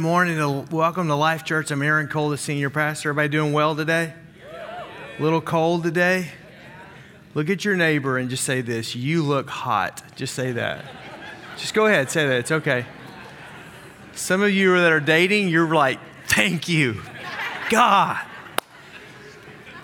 Morning. 0.00 0.66
Welcome 0.70 1.08
to 1.08 1.14
Life 1.14 1.44
Church. 1.44 1.70
I'm 1.70 1.82
Aaron 1.82 2.08
Cole, 2.08 2.30
the 2.30 2.38
senior 2.38 2.70
pastor. 2.70 3.10
Everybody 3.10 3.28
doing 3.28 3.52
well 3.52 3.76
today? 3.76 4.14
A 5.18 5.22
little 5.22 5.42
cold 5.42 5.82
today? 5.82 6.28
Look 7.34 7.50
at 7.50 7.66
your 7.66 7.76
neighbor 7.76 8.16
and 8.16 8.30
just 8.30 8.44
say 8.44 8.62
this 8.62 8.96
You 8.96 9.22
look 9.22 9.50
hot. 9.50 10.02
Just 10.16 10.34
say 10.34 10.52
that. 10.52 10.86
Just 11.58 11.74
go 11.74 11.84
ahead, 11.84 12.10
say 12.10 12.26
that. 12.26 12.38
It's 12.38 12.50
okay. 12.50 12.86
Some 14.14 14.42
of 14.42 14.50
you 14.50 14.74
that 14.78 14.90
are 14.90 15.00
dating, 15.00 15.50
you're 15.50 15.72
like, 15.72 15.98
Thank 16.26 16.66
you, 16.66 17.02
God. 17.68 18.24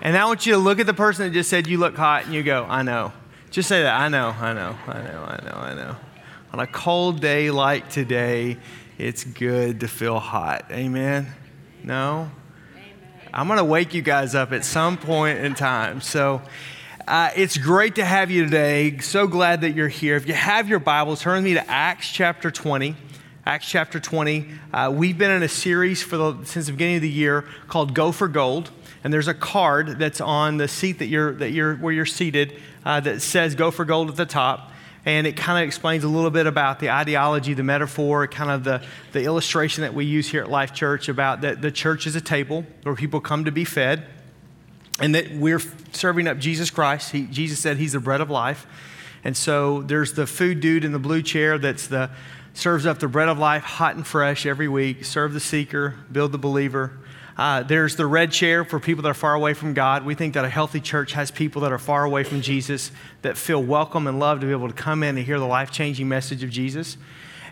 And 0.01 0.17
I 0.17 0.25
want 0.25 0.47
you 0.47 0.53
to 0.53 0.59
look 0.59 0.79
at 0.79 0.87
the 0.87 0.95
person 0.95 1.27
that 1.27 1.33
just 1.33 1.47
said, 1.49 1.67
You 1.67 1.77
look 1.77 1.95
hot, 1.95 2.25
and 2.25 2.33
you 2.33 2.41
go, 2.41 2.65
I 2.67 2.81
know. 2.81 3.13
Just 3.51 3.69
say 3.69 3.83
that. 3.83 4.01
I 4.01 4.07
know, 4.07 4.29
I 4.29 4.53
know, 4.53 4.75
I 4.87 4.93
know, 4.93 5.23
I 5.27 5.45
know, 5.45 5.57
I 5.57 5.73
know. 5.75 5.95
On 6.53 6.59
a 6.59 6.67
cold 6.67 7.21
day 7.21 7.51
like 7.51 7.89
today, 7.89 8.57
it's 8.97 9.23
good 9.23 9.81
to 9.81 9.87
feel 9.87 10.19
hot. 10.19 10.65
Amen? 10.71 11.27
No? 11.83 12.31
I'm 13.31 13.47
going 13.47 13.59
to 13.59 13.65
wake 13.65 13.93
you 13.93 14.01
guys 14.01 14.33
up 14.33 14.51
at 14.51 14.65
some 14.65 14.97
point 14.97 15.39
in 15.39 15.53
time. 15.53 16.01
So 16.01 16.41
uh, 17.07 17.29
it's 17.35 17.57
great 17.57 17.95
to 17.95 18.05
have 18.05 18.31
you 18.31 18.45
today. 18.45 18.97
So 18.97 19.27
glad 19.27 19.61
that 19.61 19.75
you're 19.75 19.87
here. 19.87 20.15
If 20.15 20.27
you 20.27 20.33
have 20.33 20.67
your 20.67 20.79
Bibles, 20.79 21.21
turn 21.21 21.43
me 21.43 21.53
to 21.53 21.69
Acts 21.69 22.11
chapter 22.11 22.49
20. 22.49 22.95
Acts 23.45 23.69
chapter 23.69 23.99
20. 23.99 24.49
Uh, 24.73 24.91
we've 24.93 25.17
been 25.17 25.31
in 25.31 25.43
a 25.43 25.47
series 25.47 26.01
for 26.01 26.17
the, 26.17 26.43
since 26.45 26.65
the 26.65 26.71
beginning 26.71 26.95
of 26.95 27.01
the 27.03 27.09
year 27.09 27.45
called 27.67 27.93
Go 27.93 28.11
for 28.11 28.27
Gold. 28.27 28.71
And 29.03 29.13
there's 29.13 29.27
a 29.27 29.35
card 29.35 29.99
that's 29.99 30.19
on 30.19 30.57
the 30.57 30.67
seat 30.67 30.99
that 30.99 31.05
you're, 31.05 31.33
that 31.33 31.51
you're, 31.51 31.75
where 31.75 31.93
you're 31.93 32.07
seated 32.07 32.59
uh, 32.83 32.99
that 33.01 33.21
says 33.21 33.53
Go 33.53 33.69
for 33.69 33.85
Gold 33.85 34.09
at 34.09 34.15
the 34.15 34.25
top 34.25 34.71
and 35.07 35.25
it 35.25 35.37
kind 35.37 35.63
of 35.63 35.65
explains 35.65 36.03
a 36.03 36.07
little 36.09 36.29
bit 36.29 36.47
about 36.47 36.79
the 36.79 36.89
ideology, 36.89 37.53
the 37.53 37.63
metaphor, 37.63 38.27
kind 38.27 38.51
of 38.51 38.65
the, 38.65 38.83
the 39.13 39.23
illustration 39.23 39.83
that 39.83 39.93
we 39.93 40.03
use 40.03 40.27
here 40.27 40.41
at 40.41 40.49
Life 40.49 40.73
Church 40.73 41.07
about 41.07 41.39
that 41.41 41.61
the 41.61 41.71
church 41.71 42.05
is 42.05 42.17
a 42.17 42.21
table 42.21 42.65
where 42.83 42.93
people 42.93 43.21
come 43.21 43.45
to 43.45 43.51
be 43.51 43.63
fed, 43.63 44.03
and 44.99 45.15
that 45.15 45.31
we're 45.31 45.61
serving 45.93 46.27
up 46.27 46.39
Jesus 46.39 46.69
Christ. 46.69 47.13
He, 47.13 47.23
Jesus 47.23 47.57
said 47.57 47.77
he's 47.77 47.93
the 47.93 48.01
bread 48.01 48.19
of 48.19 48.29
life. 48.29 48.67
And 49.23 49.37
so 49.37 49.81
there's 49.81 50.11
the 50.11 50.27
food 50.27 50.59
dude 50.59 50.83
in 50.83 50.91
the 50.91 50.99
blue 50.99 51.21
chair 51.21 51.57
that's 51.57 51.87
the 51.87 52.09
serves 52.53 52.85
up 52.85 52.99
the 52.99 53.07
bread 53.07 53.29
of 53.29 53.39
life 53.39 53.63
hot 53.63 53.95
and 53.95 54.05
fresh 54.05 54.45
every 54.45 54.67
week. 54.67 55.05
Serve 55.05 55.33
the 55.33 55.39
seeker, 55.39 55.95
build 56.11 56.33
the 56.33 56.37
believer. 56.37 56.91
Uh, 57.37 57.61
there's 57.61 57.95
the 57.95 58.05
red 58.05 58.31
chair 58.31 58.65
for 58.65 58.79
people 58.79 59.03
that 59.03 59.09
are 59.09 59.13
far 59.13 59.35
away 59.35 59.53
from 59.53 59.75
God. 59.75 60.03
We 60.03 60.15
think 60.15 60.33
that 60.33 60.43
a 60.43 60.49
healthy 60.49 60.81
church 60.81 61.13
has 61.13 61.29
people 61.29 61.61
that 61.61 61.71
are 61.71 61.77
far 61.77 62.03
away 62.03 62.23
from 62.23 62.41
Jesus 62.41 62.91
that 63.21 63.37
feel 63.37 63.61
welcome 63.61 64.07
and 64.07 64.19
loved 64.19 64.41
to 64.41 64.47
be 64.47 64.53
able 64.53 64.67
to 64.67 64.73
come 64.73 65.03
in 65.03 65.17
and 65.17 65.25
hear 65.25 65.37
the 65.37 65.45
life 65.45 65.69
changing 65.69 66.07
message 66.07 66.43
of 66.43 66.49
Jesus. 66.49 66.97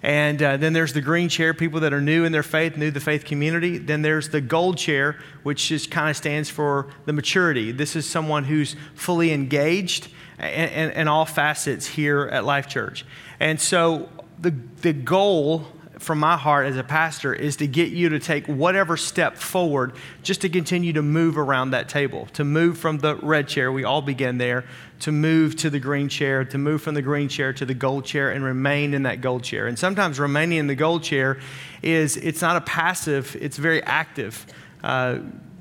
And 0.01 0.41
uh, 0.41 0.57
then 0.57 0.73
there's 0.73 0.93
the 0.93 1.01
green 1.01 1.29
chair, 1.29 1.53
people 1.53 1.79
that 1.81 1.93
are 1.93 2.01
new 2.01 2.25
in 2.25 2.31
their 2.31 2.43
faith, 2.43 2.77
new 2.77 2.87
to 2.87 2.91
the 2.91 2.99
faith 2.99 3.25
community. 3.25 3.77
Then 3.77 4.01
there's 4.01 4.29
the 4.29 4.41
gold 4.41 4.77
chair, 4.77 5.19
which 5.43 5.67
just 5.69 5.91
kind 5.91 6.09
of 6.09 6.17
stands 6.17 6.49
for 6.49 6.87
the 7.05 7.13
maturity. 7.13 7.71
This 7.71 7.95
is 7.95 8.07
someone 8.07 8.43
who's 8.43 8.75
fully 8.95 9.31
engaged 9.31 10.09
in 10.39 11.07
all 11.07 11.25
facets 11.25 11.87
here 11.87 12.27
at 12.31 12.43
Life 12.43 12.67
Church. 12.67 13.05
And 13.39 13.61
so 13.61 14.09
the, 14.39 14.53
the 14.81 14.93
goal 14.93 15.67
from 15.99 16.19
my 16.19 16.37
heart 16.37 16.65
as 16.67 16.77
a 16.77 16.83
pastor 16.83 17.33
is 17.33 17.57
to 17.57 17.67
get 17.67 17.89
you 17.89 18.09
to 18.09 18.19
take 18.19 18.45
whatever 18.47 18.97
step 18.97 19.37
forward 19.37 19.93
just 20.23 20.41
to 20.41 20.49
continue 20.49 20.93
to 20.93 21.01
move 21.01 21.37
around 21.37 21.71
that 21.71 21.89
table, 21.89 22.27
to 22.33 22.43
move 22.43 22.77
from 22.77 22.99
the 22.99 23.15
red 23.17 23.47
chair, 23.47 23.71
we 23.71 23.83
all 23.83 24.01
begin 24.01 24.37
there, 24.37 24.65
to 24.99 25.11
move 25.11 25.55
to 25.57 25.69
the 25.69 25.79
green 25.79 26.09
chair, 26.09 26.43
to 26.43 26.57
move 26.57 26.81
from 26.81 26.95
the 26.95 27.01
green 27.01 27.27
chair 27.27 27.53
to 27.53 27.65
the 27.65 27.73
gold 27.73 28.05
chair 28.05 28.31
and 28.31 28.43
remain 28.43 28.93
in 28.93 29.03
that 29.03 29.21
gold 29.21 29.43
chair. 29.43 29.67
And 29.67 29.77
sometimes 29.77 30.19
remaining 30.19 30.57
in 30.57 30.67
the 30.67 30.75
gold 30.75 31.03
chair 31.03 31.39
is, 31.81 32.17
it's 32.17 32.41
not 32.41 32.55
a 32.55 32.61
passive, 32.61 33.35
it's 33.39 33.57
very 33.57 33.81
active. 33.83 34.45
Uh, 34.83 35.19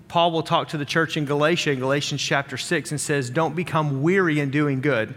Paul 0.08 0.32
will 0.32 0.42
talk 0.42 0.68
to 0.68 0.78
the 0.78 0.84
church 0.84 1.16
in 1.16 1.24
Galatia, 1.24 1.72
in 1.72 1.80
Galatians 1.80 2.22
chapter 2.22 2.56
6, 2.56 2.90
and 2.92 3.00
says, 3.00 3.30
Don't 3.30 3.56
become 3.56 4.02
weary 4.02 4.38
in 4.38 4.50
doing 4.50 4.80
good. 4.80 5.14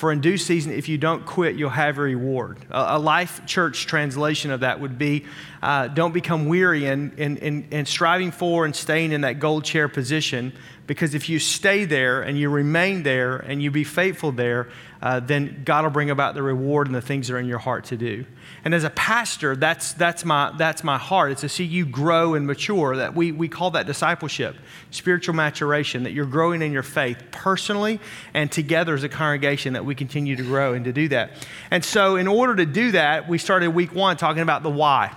For 0.00 0.10
in 0.10 0.22
due 0.22 0.38
season, 0.38 0.72
if 0.72 0.88
you 0.88 0.96
don't 0.96 1.26
quit, 1.26 1.56
you'll 1.56 1.68
have 1.68 1.98
a 1.98 2.00
reward. 2.00 2.56
A, 2.70 2.96
a 2.96 2.98
life 2.98 3.44
church 3.44 3.84
translation 3.84 4.50
of 4.50 4.60
that 4.60 4.80
would 4.80 4.96
be 4.96 5.26
uh, 5.62 5.88
don't 5.88 6.12
become 6.12 6.46
weary 6.46 6.86
in, 6.86 7.12
in, 7.18 7.36
in, 7.38 7.68
in 7.70 7.86
striving 7.86 8.30
for 8.30 8.64
and 8.64 8.74
staying 8.74 9.12
in 9.12 9.22
that 9.22 9.38
gold 9.38 9.64
chair 9.64 9.88
position, 9.88 10.52
because 10.86 11.14
if 11.14 11.28
you 11.28 11.38
stay 11.38 11.84
there 11.84 12.22
and 12.22 12.38
you 12.38 12.48
remain 12.48 13.02
there 13.02 13.36
and 13.36 13.62
you 13.62 13.70
be 13.70 13.84
faithful 13.84 14.32
there, 14.32 14.68
uh, 15.02 15.20
then 15.20 15.62
God 15.64 15.84
will 15.84 15.90
bring 15.90 16.10
about 16.10 16.34
the 16.34 16.42
reward 16.42 16.86
and 16.86 16.96
the 16.96 17.00
things 17.00 17.28
that 17.28 17.34
are 17.34 17.38
in 17.38 17.46
your 17.46 17.58
heart 17.58 17.84
to 17.86 17.96
do. 17.96 18.24
And 18.64 18.74
as 18.74 18.84
a 18.84 18.90
pastor, 18.90 19.54
that's, 19.54 19.92
that's, 19.92 20.24
my, 20.24 20.52
that's 20.58 20.82
my 20.82 20.98
heart. 20.98 21.32
It's 21.32 21.42
to 21.42 21.48
see 21.48 21.64
you 21.64 21.86
grow 21.86 22.34
and 22.34 22.46
mature. 22.46 22.96
That 22.96 23.14
we, 23.14 23.30
we 23.30 23.48
call 23.48 23.70
that 23.72 23.86
discipleship, 23.86 24.56
spiritual 24.90 25.34
maturation, 25.34 26.02
that 26.02 26.12
you're 26.12 26.26
growing 26.26 26.60
in 26.60 26.72
your 26.72 26.82
faith 26.82 27.22
personally 27.30 28.00
and 28.34 28.50
together 28.50 28.94
as 28.94 29.04
a 29.04 29.08
congregation 29.08 29.74
that 29.74 29.84
we 29.84 29.94
continue 29.94 30.36
to 30.36 30.42
grow 30.42 30.74
and 30.74 30.84
to 30.86 30.92
do 30.92 31.08
that. 31.08 31.46
And 31.70 31.84
so, 31.84 32.16
in 32.16 32.26
order 32.26 32.56
to 32.56 32.66
do 32.66 32.92
that, 32.92 33.28
we 33.28 33.38
started 33.38 33.70
week 33.70 33.94
one 33.94 34.16
talking 34.16 34.42
about 34.42 34.62
the 34.62 34.70
why. 34.70 35.14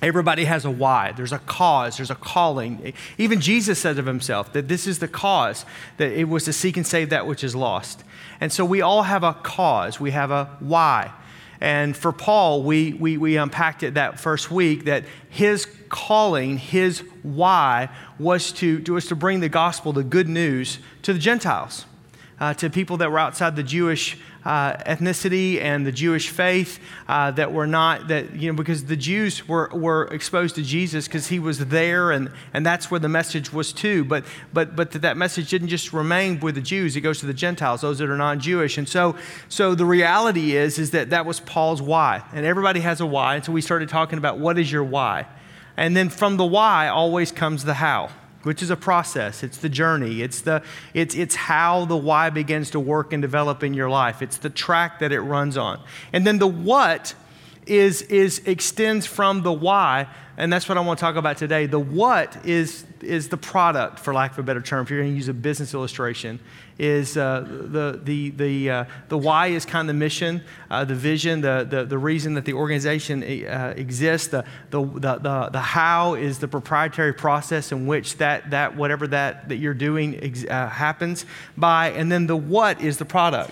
Everybody 0.00 0.44
has 0.44 0.64
a 0.64 0.70
why. 0.70 1.12
There's 1.12 1.32
a 1.32 1.40
cause. 1.40 1.96
There's 1.96 2.10
a 2.10 2.14
calling. 2.14 2.92
Even 3.16 3.40
Jesus 3.40 3.80
said 3.80 3.98
of 3.98 4.06
himself 4.06 4.52
that 4.52 4.68
this 4.68 4.86
is 4.86 5.00
the 5.00 5.08
cause, 5.08 5.64
that 5.96 6.12
it 6.12 6.28
was 6.28 6.44
to 6.44 6.52
seek 6.52 6.76
and 6.76 6.86
save 6.86 7.10
that 7.10 7.26
which 7.26 7.42
is 7.42 7.56
lost. 7.56 8.04
And 8.40 8.52
so 8.52 8.64
we 8.64 8.80
all 8.80 9.02
have 9.02 9.24
a 9.24 9.34
cause. 9.34 9.98
We 9.98 10.12
have 10.12 10.30
a 10.30 10.56
why. 10.60 11.12
And 11.60 11.96
for 11.96 12.12
Paul, 12.12 12.62
we, 12.62 12.92
we, 12.92 13.16
we 13.16 13.36
unpacked 13.36 13.82
it 13.82 13.94
that 13.94 14.20
first 14.20 14.50
week 14.50 14.84
that 14.84 15.04
his 15.28 15.66
calling, 15.88 16.58
his 16.58 17.00
why, 17.24 17.88
was 18.18 18.52
to, 18.52 18.80
was 18.92 19.06
to 19.06 19.16
bring 19.16 19.40
the 19.40 19.48
gospel, 19.48 19.92
the 19.92 20.04
good 20.04 20.28
news, 20.28 20.78
to 21.02 21.12
the 21.12 21.18
Gentiles, 21.18 21.84
uh, 22.40 22.54
to 22.54 22.70
people 22.70 22.96
that 22.98 23.10
were 23.10 23.18
outside 23.18 23.56
the 23.56 23.62
Jewish 23.62 24.16
uh, 24.44 24.74
ethnicity 24.84 25.60
and 25.60 25.86
the 25.86 25.92
Jewish 25.92 26.30
faith 26.30 26.78
uh, 27.08 27.30
that 27.32 27.52
were 27.52 27.66
not, 27.66 28.08
that, 28.08 28.34
you 28.34 28.50
know, 28.50 28.56
because 28.56 28.84
the 28.84 28.96
Jews 28.96 29.46
were, 29.46 29.68
were 29.74 30.04
exposed 30.06 30.54
to 30.54 30.62
Jesus 30.62 31.06
because 31.06 31.26
he 31.26 31.38
was 31.38 31.58
there 31.58 32.12
and, 32.12 32.30
and 32.54 32.64
that's 32.64 32.90
where 32.90 33.00
the 33.00 33.08
message 33.08 33.52
was 33.52 33.72
to. 33.74 34.04
But, 34.04 34.24
but, 34.52 34.76
but 34.76 34.92
that, 34.92 35.02
that 35.02 35.16
message 35.16 35.50
didn't 35.50 35.68
just 35.68 35.92
remain 35.92 36.40
with 36.40 36.54
the 36.54 36.60
Jews, 36.60 36.96
it 36.96 37.00
goes 37.00 37.20
to 37.20 37.26
the 37.26 37.34
Gentiles, 37.34 37.80
those 37.80 37.98
that 37.98 38.08
are 38.08 38.16
non 38.16 38.40
Jewish. 38.40 38.78
And 38.78 38.88
so, 38.88 39.16
so 39.48 39.74
the 39.74 39.84
reality 39.84 40.56
is, 40.56 40.78
is 40.78 40.92
that 40.92 41.10
that 41.10 41.26
was 41.26 41.40
Paul's 41.40 41.82
why. 41.82 42.22
And 42.32 42.46
everybody 42.46 42.80
has 42.80 43.00
a 43.00 43.06
why. 43.06 43.36
And 43.36 43.44
so 43.44 43.52
we 43.52 43.60
started 43.60 43.88
talking 43.88 44.18
about 44.18 44.38
what 44.38 44.58
is 44.58 44.70
your 44.70 44.84
why. 44.84 45.26
And 45.76 45.96
then 45.96 46.08
from 46.08 46.36
the 46.36 46.46
why 46.46 46.88
always 46.88 47.32
comes 47.32 47.64
the 47.64 47.74
how 47.74 48.10
which 48.48 48.62
is 48.62 48.70
a 48.70 48.76
process. 48.76 49.42
It's 49.42 49.58
the 49.58 49.68
journey. 49.68 50.22
It's, 50.22 50.40
the, 50.40 50.62
it's, 50.94 51.14
it's 51.14 51.34
how 51.34 51.84
the 51.84 51.98
why 51.98 52.30
begins 52.30 52.70
to 52.70 52.80
work 52.80 53.12
and 53.12 53.20
develop 53.20 53.62
in 53.62 53.74
your 53.74 53.90
life. 53.90 54.22
It's 54.22 54.38
the 54.38 54.48
track 54.48 55.00
that 55.00 55.12
it 55.12 55.20
runs 55.20 55.58
on. 55.58 55.82
And 56.14 56.26
then 56.26 56.38
the 56.38 56.46
what 56.46 57.14
is, 57.66 58.00
is 58.00 58.40
extends 58.46 59.04
from 59.04 59.42
the 59.42 59.52
why, 59.52 60.08
and 60.38 60.50
that's 60.50 60.66
what 60.66 60.78
I 60.78 60.80
want 60.80 60.98
to 60.98 61.02
talk 61.02 61.16
about 61.16 61.36
today. 61.36 61.66
The 61.66 61.78
what 61.78 62.42
is, 62.46 62.86
is 63.02 63.28
the 63.28 63.36
product, 63.36 63.98
for 63.98 64.12
lack 64.12 64.32
of 64.32 64.38
a 64.38 64.42
better 64.42 64.60
term, 64.60 64.82
if 64.82 64.90
you're 64.90 65.00
going 65.00 65.12
to 65.12 65.16
use 65.16 65.28
a 65.28 65.34
business 65.34 65.74
illustration, 65.74 66.40
is 66.78 67.16
uh, 67.16 67.44
the, 67.46 68.00
the, 68.02 68.30
the, 68.30 68.70
uh, 68.70 68.84
the 69.08 69.18
why 69.18 69.48
is 69.48 69.64
kind 69.64 69.88
of 69.88 69.94
the 69.94 69.98
mission, 69.98 70.42
uh, 70.70 70.84
the 70.84 70.94
vision, 70.94 71.40
the, 71.40 71.66
the, 71.68 71.84
the 71.84 71.98
reason 71.98 72.34
that 72.34 72.44
the 72.44 72.52
organization 72.52 73.22
uh, 73.22 73.74
exists. 73.76 74.28
The, 74.28 74.44
the, 74.70 74.82
the, 74.84 75.48
the, 75.52 75.60
how 75.60 76.14
is 76.14 76.38
the 76.38 76.48
proprietary 76.48 77.12
process 77.12 77.72
in 77.72 77.86
which 77.86 78.16
that, 78.18 78.50
that 78.50 78.76
whatever 78.76 79.06
that, 79.08 79.48
that 79.48 79.56
you're 79.56 79.74
doing 79.74 80.22
ex- 80.22 80.44
uh, 80.44 80.68
happens 80.68 81.26
by. 81.56 81.90
And 81.90 82.10
then 82.10 82.26
the 82.26 82.36
what 82.36 82.80
is 82.80 82.98
the 82.98 83.04
product. 83.04 83.50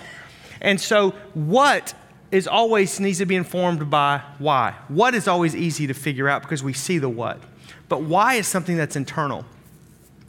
And 0.61 0.79
so, 0.81 1.11
what 1.33 1.93
is 2.31 2.47
always 2.47 2.99
needs 2.99 3.19
to 3.19 3.25
be 3.25 3.35
informed 3.35 3.89
by 3.89 4.21
why. 4.37 4.75
What 4.87 5.15
is 5.15 5.27
always 5.27 5.55
easy 5.55 5.87
to 5.87 5.93
figure 5.93 6.27
out 6.27 6.41
because 6.41 6.63
we 6.63 6.73
see 6.73 6.97
the 6.97 7.09
what. 7.09 7.41
But 7.89 8.03
why 8.03 8.35
is 8.35 8.47
something 8.47 8.77
that's 8.77 8.95
internal. 8.95 9.45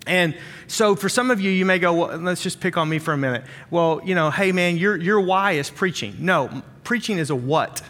And 0.06 0.34
so 0.66 0.96
for 0.96 1.08
some 1.08 1.30
of 1.30 1.40
you, 1.40 1.50
you 1.50 1.66
may 1.66 1.78
go, 1.78 1.92
well, 1.92 2.16
let's 2.16 2.42
just 2.42 2.60
pick 2.60 2.76
on 2.76 2.88
me 2.88 2.98
for 2.98 3.12
a 3.12 3.16
minute. 3.16 3.44
Well, 3.70 4.00
you 4.04 4.14
know, 4.14 4.30
hey 4.30 4.52
man, 4.52 4.78
your, 4.78 4.96
your 4.96 5.20
why 5.20 5.52
is 5.52 5.70
preaching. 5.70 6.16
No, 6.18 6.62
preaching 6.82 7.18
is 7.18 7.30
a 7.30 7.36
what. 7.36 7.82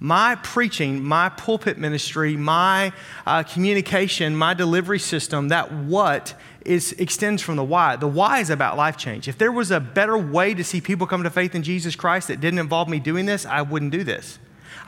My 0.00 0.36
preaching, 0.36 1.02
my 1.02 1.28
pulpit 1.30 1.78
ministry, 1.78 2.36
my 2.36 2.92
uh, 3.26 3.42
communication, 3.42 4.36
my 4.36 4.54
delivery 4.54 5.00
system, 5.00 5.48
that 5.48 5.72
what 5.72 6.34
is 6.64 6.92
extends 6.92 7.42
from 7.42 7.56
the 7.56 7.64
why. 7.64 7.96
The 7.96 8.06
why 8.06 8.40
is 8.40 8.50
about 8.50 8.76
life 8.76 8.96
change. 8.96 9.26
If 9.26 9.38
there 9.38 9.50
was 9.50 9.70
a 9.70 9.80
better 9.80 10.16
way 10.16 10.54
to 10.54 10.62
see 10.62 10.80
people 10.80 11.06
come 11.06 11.22
to 11.22 11.30
faith 11.30 11.54
in 11.54 11.62
Jesus 11.62 11.96
Christ 11.96 12.28
that 12.28 12.40
didn't 12.40 12.60
involve 12.60 12.88
me 12.88 13.00
doing 13.00 13.26
this, 13.26 13.46
I 13.46 13.62
wouldn't 13.62 13.90
do 13.90 14.04
this. 14.04 14.38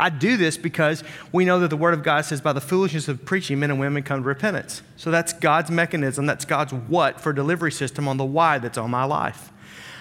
I 0.00 0.08
do 0.08 0.36
this 0.36 0.56
because 0.56 1.04
we 1.30 1.44
know 1.44 1.60
that 1.60 1.68
the 1.68 1.76
Word 1.76 1.94
of 1.94 2.02
God 2.02 2.22
says, 2.24 2.40
by 2.40 2.52
the 2.52 2.60
foolishness 2.60 3.06
of 3.06 3.24
preaching, 3.24 3.60
men 3.60 3.70
and 3.70 3.78
women 3.78 4.02
come 4.02 4.22
to 4.22 4.26
repentance. 4.26 4.82
So 4.96 5.10
that's 5.10 5.32
God's 5.34 5.70
mechanism, 5.70 6.24
that's 6.26 6.44
God's 6.44 6.72
what 6.72 7.20
for 7.20 7.32
delivery 7.32 7.70
system 7.70 8.08
on 8.08 8.16
the 8.16 8.24
why 8.24 8.58
that's 8.58 8.78
on 8.78 8.90
my 8.90 9.04
life. 9.04 9.52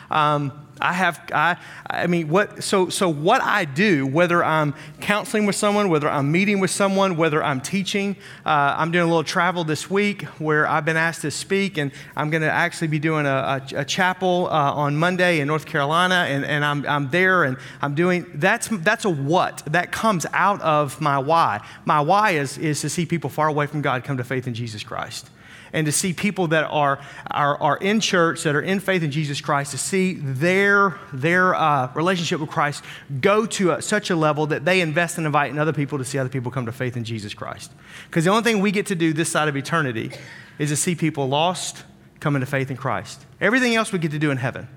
Um, 0.09 0.67
I 0.81 0.93
have, 0.93 1.21
I, 1.33 1.57
I 1.89 2.07
mean, 2.07 2.29
what, 2.29 2.63
so, 2.63 2.89
so 2.89 3.09
what 3.09 3.41
I 3.41 3.65
do, 3.65 4.07
whether 4.07 4.43
I'm 4.43 4.73
counseling 5.01 5.45
with 5.45 5.55
someone, 5.55 5.89
whether 5.89 6.09
I'm 6.09 6.31
meeting 6.31 6.59
with 6.59 6.71
someone, 6.71 7.17
whether 7.17 7.43
I'm 7.43 7.61
teaching, 7.61 8.15
uh, 8.45 8.75
I'm 8.77 8.91
doing 8.91 9.03
a 9.03 9.07
little 9.07 9.23
travel 9.23 9.63
this 9.63 9.89
week 9.89 10.23
where 10.39 10.67
I've 10.67 10.85
been 10.85 10.97
asked 10.97 11.21
to 11.21 11.31
speak, 11.31 11.77
and 11.77 11.91
I'm 12.15 12.29
going 12.29 12.43
to 12.43 12.51
actually 12.51 12.87
be 12.87 12.99
doing 12.99 13.25
a, 13.25 13.63
a, 13.73 13.79
a 13.79 13.85
chapel 13.85 14.47
uh, 14.47 14.73
on 14.73 14.95
Monday 14.95 15.39
in 15.39 15.47
North 15.47 15.65
Carolina, 15.65 16.25
and, 16.27 16.45
and 16.45 16.63
I'm, 16.63 16.85
I'm 16.87 17.09
there 17.09 17.43
and 17.43 17.57
I'm 17.81 17.95
doing, 17.95 18.25
that's, 18.35 18.67
that's 18.67 19.05
a 19.05 19.09
what. 19.09 19.63
That 19.67 19.91
comes 19.91 20.25
out 20.33 20.61
of 20.61 21.01
my 21.01 21.19
why. 21.19 21.65
My 21.85 21.99
why 22.01 22.31
is, 22.31 22.57
is 22.57 22.81
to 22.81 22.89
see 22.89 23.05
people 23.05 23.29
far 23.29 23.47
away 23.47 23.67
from 23.67 23.81
God 23.81 24.03
come 24.03 24.17
to 24.17 24.23
faith 24.23 24.47
in 24.47 24.53
Jesus 24.53 24.83
Christ 24.83 25.29
and 25.73 25.85
to 25.85 25.91
see 25.91 26.13
people 26.13 26.47
that 26.47 26.65
are, 26.65 26.99
are, 27.29 27.61
are 27.61 27.77
in 27.77 27.99
church, 27.99 28.43
that 28.43 28.55
are 28.55 28.61
in 28.61 28.79
faith 28.79 29.03
in 29.03 29.11
Jesus 29.11 29.41
Christ, 29.41 29.71
to 29.71 29.77
see 29.77 30.13
their, 30.13 30.68
their 31.13 31.55
uh, 31.55 31.91
relationship 31.93 32.39
with 32.39 32.49
Christ 32.49 32.83
go 33.21 33.45
to 33.45 33.71
a, 33.71 33.81
such 33.81 34.09
a 34.09 34.15
level 34.15 34.47
that 34.47 34.65
they 34.65 34.81
invest 34.81 35.17
in 35.17 35.25
inviting 35.25 35.59
other 35.59 35.73
people 35.73 35.97
to 35.97 36.05
see 36.05 36.17
other 36.17 36.29
people 36.29 36.51
come 36.51 36.65
to 36.65 36.71
faith 36.71 36.97
in 36.97 37.03
Jesus 37.03 37.33
Christ. 37.33 37.71
Because 38.07 38.23
the 38.23 38.31
only 38.31 38.43
thing 38.43 38.59
we 38.61 38.71
get 38.71 38.85
to 38.87 38.95
do 38.95 39.13
this 39.13 39.31
side 39.31 39.47
of 39.47 39.55
eternity 39.55 40.11
is 40.57 40.69
to 40.69 40.75
see 40.75 40.95
people 40.95 41.27
lost 41.27 41.83
come 42.19 42.39
to 42.39 42.45
faith 42.45 42.69
in 42.69 42.77
Christ. 42.77 43.25
Everything 43.39 43.75
else 43.75 43.91
we 43.91 43.99
get 43.99 44.11
to 44.11 44.19
do 44.19 44.31
in 44.31 44.37
heaven. 44.37 44.67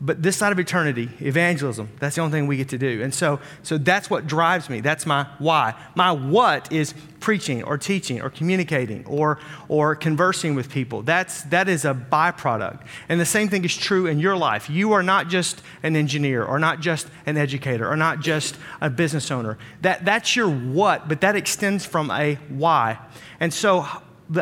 But 0.00 0.22
this 0.22 0.36
side 0.36 0.50
of 0.50 0.58
eternity, 0.58 1.08
evangelism, 1.20 1.88
that's 2.00 2.16
the 2.16 2.22
only 2.22 2.32
thing 2.32 2.46
we 2.46 2.56
get 2.56 2.68
to 2.70 2.78
do. 2.78 3.00
And 3.02 3.14
so, 3.14 3.38
so 3.62 3.78
that's 3.78 4.10
what 4.10 4.26
drives 4.26 4.68
me. 4.68 4.80
That's 4.80 5.06
my 5.06 5.26
why. 5.38 5.74
My 5.94 6.10
what 6.10 6.70
is 6.72 6.94
preaching 7.20 7.62
or 7.62 7.78
teaching 7.78 8.20
or 8.20 8.28
communicating 8.28 9.06
or, 9.06 9.38
or 9.68 9.94
conversing 9.94 10.54
with 10.54 10.68
people. 10.68 11.02
That's, 11.02 11.42
that 11.44 11.68
is 11.68 11.84
a 11.84 11.94
byproduct. 11.94 12.84
And 13.08 13.20
the 13.20 13.24
same 13.24 13.48
thing 13.48 13.64
is 13.64 13.74
true 13.74 14.06
in 14.06 14.18
your 14.18 14.36
life. 14.36 14.68
You 14.68 14.92
are 14.92 15.02
not 15.02 15.28
just 15.28 15.62
an 15.82 15.96
engineer 15.96 16.44
or 16.44 16.58
not 16.58 16.80
just 16.80 17.06
an 17.24 17.36
educator 17.36 17.88
or 17.88 17.96
not 17.96 18.20
just 18.20 18.56
a 18.80 18.90
business 18.90 19.30
owner. 19.30 19.58
That, 19.82 20.04
that's 20.04 20.34
your 20.34 20.50
what, 20.50 21.08
but 21.08 21.20
that 21.20 21.36
extends 21.36 21.86
from 21.86 22.10
a 22.10 22.34
why. 22.48 22.98
And 23.38 23.54
so 23.54 23.86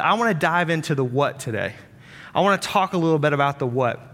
I 0.00 0.14
want 0.14 0.32
to 0.32 0.38
dive 0.38 0.70
into 0.70 0.94
the 0.94 1.04
what 1.04 1.38
today. 1.38 1.74
I 2.34 2.40
want 2.40 2.60
to 2.60 2.68
talk 2.68 2.94
a 2.94 2.98
little 2.98 3.18
bit 3.18 3.34
about 3.34 3.58
the 3.58 3.66
what. 3.66 4.11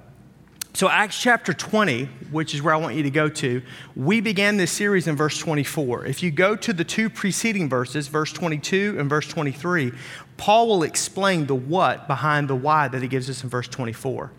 So, 0.75 0.89
Acts 0.89 1.21
chapter 1.21 1.53
20, 1.53 2.05
which 2.31 2.55
is 2.55 2.63
where 2.63 2.75
I 2.75 2.77
want 2.77 2.95
you 2.95 3.03
to 3.03 3.11
go 3.11 3.29
to, 3.29 3.63
we 3.97 4.21
began 4.21 4.59
this 4.59 4.71
series 4.71 5.09
in 5.09 5.17
verse 5.17 5.39
24. 5.39 6.05
If 6.05 6.23
you 6.23 6.31
go 6.31 6.55
to 6.57 6.73
the 6.73 6.85
two 6.85 7.11
preceding 7.11 7.69
verses, 7.69 8.07
verse 8.07 8.33
22 8.33 8.97
and 8.99 9.09
verse 9.09 9.27
23, 9.27 9.93
Paul 10.37 10.69
will 10.69 10.83
explain 10.85 11.47
the 11.47 11.55
what 11.55 12.07
behind 12.07 12.49
the 12.49 12.55
why 12.55 12.87
that 12.89 13.03
he 13.03 13.09
gives 13.09 13.29
us 13.29 13.43
in 13.43 13.49
verse 13.49 13.67
24. 13.67 14.31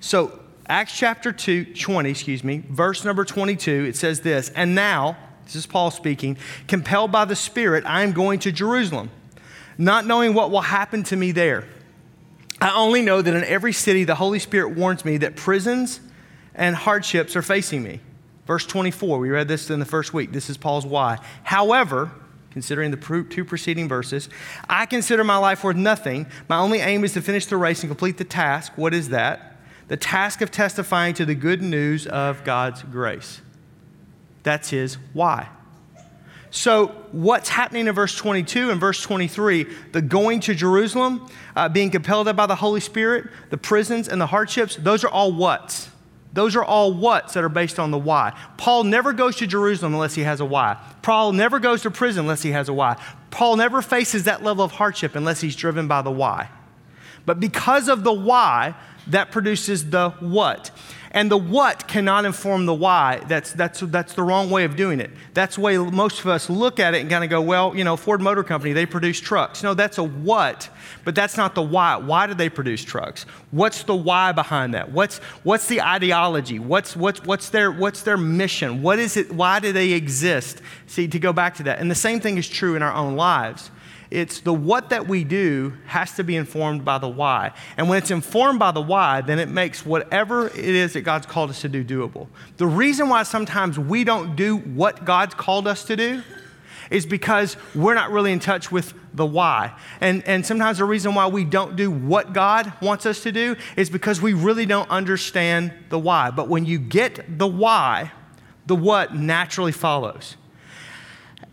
So, 0.00 0.40
Acts 0.66 0.96
chapter 0.96 1.30
2, 1.30 1.74
20, 1.74 2.10
excuse 2.10 2.42
me, 2.42 2.64
verse 2.70 3.04
number 3.04 3.24
22, 3.24 3.84
it 3.84 3.96
says 3.96 4.20
this, 4.20 4.48
and 4.50 4.74
now, 4.74 5.16
this 5.44 5.54
is 5.54 5.66
Paul 5.66 5.90
speaking, 5.90 6.38
compelled 6.66 7.12
by 7.12 7.26
the 7.26 7.36
Spirit, 7.36 7.84
I 7.86 8.02
am 8.02 8.12
going 8.12 8.38
to 8.40 8.50
Jerusalem, 8.50 9.10
not 9.76 10.06
knowing 10.06 10.32
what 10.32 10.50
will 10.50 10.62
happen 10.62 11.02
to 11.04 11.16
me 11.16 11.30
there 11.30 11.64
I 12.60 12.74
only 12.74 13.02
know 13.02 13.20
that 13.20 13.34
in 13.34 13.44
every 13.44 13.72
city 13.72 14.04
the 14.04 14.14
Holy 14.14 14.38
Spirit 14.38 14.70
warns 14.70 15.04
me 15.04 15.18
that 15.18 15.36
prisons 15.36 16.00
and 16.54 16.74
hardships 16.76 17.36
are 17.36 17.42
facing 17.42 17.82
me. 17.82 18.00
Verse 18.46 18.66
24, 18.66 19.18
we 19.18 19.30
read 19.30 19.48
this 19.48 19.70
in 19.70 19.80
the 19.80 19.86
first 19.86 20.12
week. 20.12 20.32
This 20.32 20.50
is 20.50 20.56
Paul's 20.56 20.86
why. 20.86 21.18
However, 21.42 22.10
considering 22.50 22.90
the 22.90 23.24
two 23.28 23.44
preceding 23.44 23.88
verses, 23.88 24.28
I 24.68 24.86
consider 24.86 25.24
my 25.24 25.36
life 25.36 25.64
worth 25.64 25.76
nothing. 25.76 26.26
My 26.48 26.58
only 26.58 26.80
aim 26.80 27.04
is 27.04 27.14
to 27.14 27.22
finish 27.22 27.46
the 27.46 27.56
race 27.56 27.82
and 27.82 27.90
complete 27.90 28.18
the 28.18 28.24
task. 28.24 28.72
What 28.76 28.94
is 28.94 29.08
that? 29.08 29.56
The 29.88 29.96
task 29.96 30.40
of 30.40 30.50
testifying 30.50 31.14
to 31.14 31.24
the 31.24 31.34
good 31.34 31.62
news 31.62 32.06
of 32.06 32.44
God's 32.44 32.82
grace. 32.82 33.40
That's 34.42 34.70
his 34.70 34.98
why. 35.12 35.48
So, 36.56 36.86
what's 37.10 37.48
happening 37.48 37.88
in 37.88 37.94
verse 37.96 38.14
22 38.14 38.70
and 38.70 38.80
verse 38.80 39.02
23, 39.02 39.66
the 39.90 40.00
going 40.00 40.38
to 40.38 40.54
Jerusalem, 40.54 41.28
uh, 41.56 41.68
being 41.68 41.90
compelled 41.90 42.34
by 42.36 42.46
the 42.46 42.54
Holy 42.54 42.78
Spirit, 42.78 43.28
the 43.50 43.58
prisons 43.58 44.06
and 44.06 44.20
the 44.20 44.26
hardships, 44.26 44.76
those 44.76 45.02
are 45.02 45.08
all 45.08 45.32
what's. 45.32 45.88
Those 46.32 46.54
are 46.54 46.62
all 46.64 46.94
what's 46.94 47.34
that 47.34 47.42
are 47.42 47.48
based 47.48 47.80
on 47.80 47.90
the 47.90 47.98
why. 47.98 48.38
Paul 48.56 48.84
never 48.84 49.12
goes 49.12 49.34
to 49.38 49.48
Jerusalem 49.48 49.94
unless 49.94 50.14
he 50.14 50.22
has 50.22 50.38
a 50.38 50.44
why. 50.44 50.76
Paul 51.02 51.32
never 51.32 51.58
goes 51.58 51.82
to 51.82 51.90
prison 51.90 52.20
unless 52.20 52.42
he 52.42 52.52
has 52.52 52.68
a 52.68 52.72
why. 52.72 53.02
Paul 53.32 53.56
never 53.56 53.82
faces 53.82 54.22
that 54.24 54.44
level 54.44 54.64
of 54.64 54.70
hardship 54.70 55.16
unless 55.16 55.40
he's 55.40 55.56
driven 55.56 55.88
by 55.88 56.02
the 56.02 56.12
why. 56.12 56.50
But 57.26 57.40
because 57.40 57.88
of 57.88 58.04
the 58.04 58.12
why, 58.12 58.76
that 59.08 59.32
produces 59.32 59.90
the 59.90 60.10
what. 60.20 60.70
And 61.14 61.30
the 61.30 61.36
what 61.36 61.86
cannot 61.86 62.24
inform 62.24 62.66
the 62.66 62.74
why. 62.74 63.22
That's, 63.28 63.52
that's, 63.52 63.78
that's 63.78 64.14
the 64.14 64.24
wrong 64.24 64.50
way 64.50 64.64
of 64.64 64.74
doing 64.74 64.98
it. 64.98 65.12
That's 65.32 65.54
the 65.54 65.60
way 65.60 65.78
most 65.78 66.18
of 66.18 66.26
us 66.26 66.50
look 66.50 66.80
at 66.80 66.92
it 66.92 67.02
and 67.02 67.08
kind 67.08 67.22
of 67.22 67.30
go, 67.30 67.40
well, 67.40 67.74
you 67.76 67.84
know, 67.84 67.96
Ford 67.96 68.20
Motor 68.20 68.42
Company, 68.42 68.72
they 68.72 68.84
produce 68.84 69.20
trucks. 69.20 69.62
No, 69.62 69.74
that's 69.74 69.98
a 69.98 70.02
what, 70.02 70.68
but 71.04 71.14
that's 71.14 71.36
not 71.36 71.54
the 71.54 71.62
why. 71.62 71.96
Why 71.96 72.26
do 72.26 72.34
they 72.34 72.48
produce 72.48 72.82
trucks? 72.84 73.26
What's 73.52 73.84
the 73.84 73.94
why 73.94 74.32
behind 74.32 74.74
that? 74.74 74.90
What's, 74.90 75.18
what's 75.44 75.68
the 75.68 75.80
ideology? 75.82 76.58
What's, 76.58 76.96
what's, 76.96 77.22
what's, 77.22 77.48
their, 77.48 77.70
what's 77.70 78.02
their 78.02 78.16
mission? 78.16 78.82
What 78.82 78.98
is 78.98 79.16
it? 79.16 79.32
Why 79.32 79.60
do 79.60 79.72
they 79.72 79.92
exist? 79.92 80.62
See, 80.88 81.06
to 81.06 81.20
go 81.20 81.32
back 81.32 81.54
to 81.54 81.62
that. 81.62 81.78
And 81.78 81.88
the 81.88 81.94
same 81.94 82.18
thing 82.18 82.38
is 82.38 82.48
true 82.48 82.74
in 82.74 82.82
our 82.82 82.92
own 82.92 83.14
lives. 83.14 83.70
It's 84.14 84.38
the 84.38 84.54
what 84.54 84.90
that 84.90 85.08
we 85.08 85.24
do 85.24 85.72
has 85.86 86.12
to 86.12 86.22
be 86.22 86.36
informed 86.36 86.84
by 86.84 86.98
the 86.98 87.08
why. 87.08 87.50
And 87.76 87.88
when 87.88 87.98
it's 87.98 88.12
informed 88.12 88.60
by 88.60 88.70
the 88.70 88.80
why, 88.80 89.22
then 89.22 89.40
it 89.40 89.48
makes 89.48 89.84
whatever 89.84 90.46
it 90.46 90.56
is 90.56 90.92
that 90.92 91.00
God's 91.00 91.26
called 91.26 91.50
us 91.50 91.62
to 91.62 91.68
do 91.68 91.84
doable. 91.84 92.28
The 92.56 92.66
reason 92.68 93.08
why 93.08 93.24
sometimes 93.24 93.76
we 93.76 94.04
don't 94.04 94.36
do 94.36 94.58
what 94.58 95.04
God's 95.04 95.34
called 95.34 95.66
us 95.66 95.84
to 95.86 95.96
do 95.96 96.22
is 96.92 97.06
because 97.06 97.56
we're 97.74 97.94
not 97.94 98.12
really 98.12 98.30
in 98.30 98.38
touch 98.38 98.70
with 98.70 98.94
the 99.14 99.26
why. 99.26 99.76
And, 100.00 100.22
and 100.28 100.46
sometimes 100.46 100.78
the 100.78 100.84
reason 100.84 101.16
why 101.16 101.26
we 101.26 101.44
don't 101.44 101.74
do 101.74 101.90
what 101.90 102.32
God 102.32 102.72
wants 102.80 103.06
us 103.06 103.20
to 103.24 103.32
do 103.32 103.56
is 103.76 103.90
because 103.90 104.22
we 104.22 104.32
really 104.32 104.64
don't 104.64 104.88
understand 104.90 105.72
the 105.88 105.98
why. 105.98 106.30
But 106.30 106.48
when 106.48 106.66
you 106.66 106.78
get 106.78 107.36
the 107.36 107.48
why, 107.48 108.12
the 108.66 108.76
what 108.76 109.12
naturally 109.12 109.72
follows. 109.72 110.36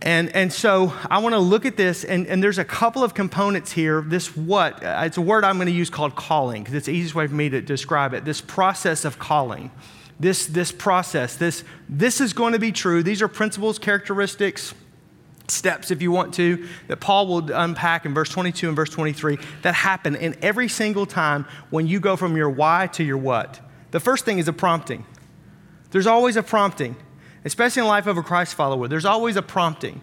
And, 0.03 0.35
and 0.35 0.51
so 0.51 0.93
I 1.11 1.19
want 1.19 1.33
to 1.33 1.39
look 1.39 1.65
at 1.65 1.77
this, 1.77 2.03
and, 2.03 2.25
and 2.25 2.43
there's 2.43 2.57
a 2.57 2.65
couple 2.65 3.03
of 3.03 3.13
components 3.13 3.71
here. 3.71 4.01
This 4.01 4.35
what? 4.35 4.83
Uh, 4.83 5.03
it's 5.05 5.17
a 5.17 5.21
word 5.21 5.43
I'm 5.43 5.57
going 5.57 5.67
to 5.67 5.73
use 5.73 5.91
called 5.91 6.15
calling, 6.15 6.63
because 6.63 6.75
it's 6.75 6.87
the 6.87 6.93
easiest 6.93 7.13
way 7.13 7.27
for 7.27 7.35
me 7.35 7.49
to 7.49 7.61
describe 7.61 8.13
it. 8.13 8.25
This 8.25 8.41
process 8.41 9.05
of 9.05 9.19
calling. 9.19 9.69
This, 10.19 10.47
this 10.47 10.71
process, 10.71 11.35
this, 11.35 11.63
this 11.89 12.21
is 12.21 12.33
going 12.33 12.53
to 12.53 12.59
be 12.59 12.71
true. 12.71 13.01
These 13.01 13.23
are 13.23 13.27
principles, 13.27 13.79
characteristics, 13.79 14.73
steps, 15.47 15.91
if 15.91 16.01
you 16.01 16.11
want 16.11 16.33
to, 16.35 16.67
that 16.87 16.99
Paul 16.99 17.27
will 17.27 17.51
unpack 17.51 18.05
in 18.05 18.13
verse 18.13 18.29
22 18.29 18.67
and 18.67 18.75
verse 18.75 18.89
23 18.89 19.37
that 19.63 19.73
happen 19.73 20.15
in 20.15 20.35
every 20.41 20.67
single 20.67 21.05
time 21.05 21.45
when 21.69 21.87
you 21.87 21.99
go 21.99 22.15
from 22.15 22.37
your 22.37 22.49
why 22.49 22.87
to 22.93 23.03
your 23.03 23.17
what. 23.17 23.59
The 23.91 23.99
first 23.99 24.23
thing 24.25 24.39
is 24.39 24.47
a 24.47 24.53
prompting. 24.53 25.05
There's 25.89 26.07
always 26.07 26.37
a 26.37 26.43
prompting 26.43 26.95
especially 27.45 27.81
in 27.81 27.85
the 27.85 27.89
life 27.89 28.07
of 28.07 28.17
a 28.17 28.23
Christ 28.23 28.55
follower, 28.55 28.87
there's 28.87 29.05
always 29.05 29.35
a 29.35 29.41
prompting. 29.41 30.01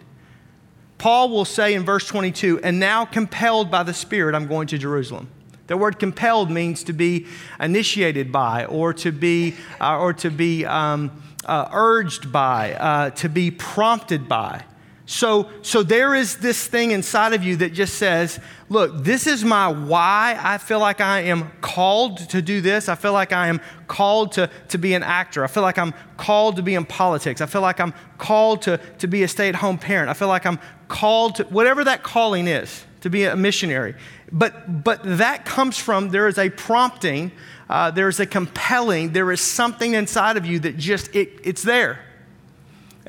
Paul 0.97 1.29
will 1.29 1.45
say 1.45 1.73
in 1.73 1.85
verse 1.85 2.05
22, 2.07 2.59
and 2.61 2.79
now 2.79 3.05
compelled 3.05 3.71
by 3.71 3.83
the 3.83 3.93
Spirit, 3.93 4.35
I'm 4.35 4.47
going 4.47 4.67
to 4.67 4.77
Jerusalem. 4.77 5.29
The 5.67 5.77
word 5.77 5.99
compelled 5.99 6.49
means 6.49 6.83
to 6.85 6.93
be 6.93 7.27
initiated 7.59 8.31
by, 8.31 8.65
or 8.65 8.93
to 8.95 9.11
be, 9.11 9.55
uh, 9.79 9.99
or 9.99 10.13
to 10.13 10.29
be 10.29 10.65
um, 10.65 11.21
uh, 11.45 11.69
urged 11.71 12.31
by, 12.31 12.73
uh, 12.73 13.09
to 13.11 13.29
be 13.29 13.51
prompted 13.51 14.27
by. 14.27 14.65
So, 15.09 15.49
so 15.63 15.81
there 15.81 16.13
is 16.13 16.37
this 16.37 16.67
thing 16.67 16.91
inside 16.91 17.33
of 17.33 17.43
you 17.43 17.55
that 17.55 17.73
just 17.73 17.95
says, 17.95 18.39
look, 18.69 19.03
this 19.03 19.25
is 19.25 19.43
my 19.43 19.67
why. 19.67 20.39
I 20.39 20.59
feel 20.59 20.79
like 20.79 21.01
I 21.01 21.21
am 21.21 21.49
called 21.61 22.29
to 22.29 22.43
do 22.43 22.61
this. 22.61 22.87
I 22.87 22.93
feel 22.93 23.11
like 23.11 23.33
I 23.33 23.47
am 23.47 23.59
called 23.87 24.33
to, 24.33 24.51
to 24.67 24.77
be 24.77 24.93
an 24.93 25.01
actor. 25.01 25.43
I 25.43 25.47
feel 25.47 25.63
like 25.63 25.79
I'm 25.79 25.95
called 26.17 26.57
to 26.57 26.61
be 26.61 26.75
in 26.75 26.85
politics. 26.85 27.41
I 27.41 27.47
feel 27.47 27.61
like 27.61 27.79
I'm 27.79 27.95
called 28.19 28.61
to, 28.63 28.77
to 28.99 29.07
be 29.07 29.23
a 29.23 29.27
stay 29.27 29.49
at 29.49 29.55
home 29.55 29.79
parent. 29.79 30.11
I 30.11 30.13
feel 30.13 30.27
like 30.27 30.45
I'm 30.45 30.59
called 30.89 31.37
to, 31.37 31.43
whatever 31.45 31.83
that 31.85 32.03
calling 32.03 32.45
is, 32.45 32.85
to 33.01 33.09
be 33.09 33.23
a 33.23 33.35
missionary. 33.35 33.95
But, 34.31 34.83
but 34.83 35.01
that 35.17 35.43
comes 35.43 35.79
from, 35.79 36.09
there 36.09 36.27
is 36.27 36.37
a 36.37 36.51
prompting, 36.51 37.31
uh, 37.67 37.89
there's 37.89 38.19
a 38.19 38.27
compelling, 38.27 39.13
there 39.13 39.31
is 39.31 39.41
something 39.41 39.95
inside 39.95 40.37
of 40.37 40.45
you 40.45 40.59
that 40.59 40.77
just, 40.77 41.15
it, 41.15 41.31
it's 41.43 41.63
there 41.63 41.99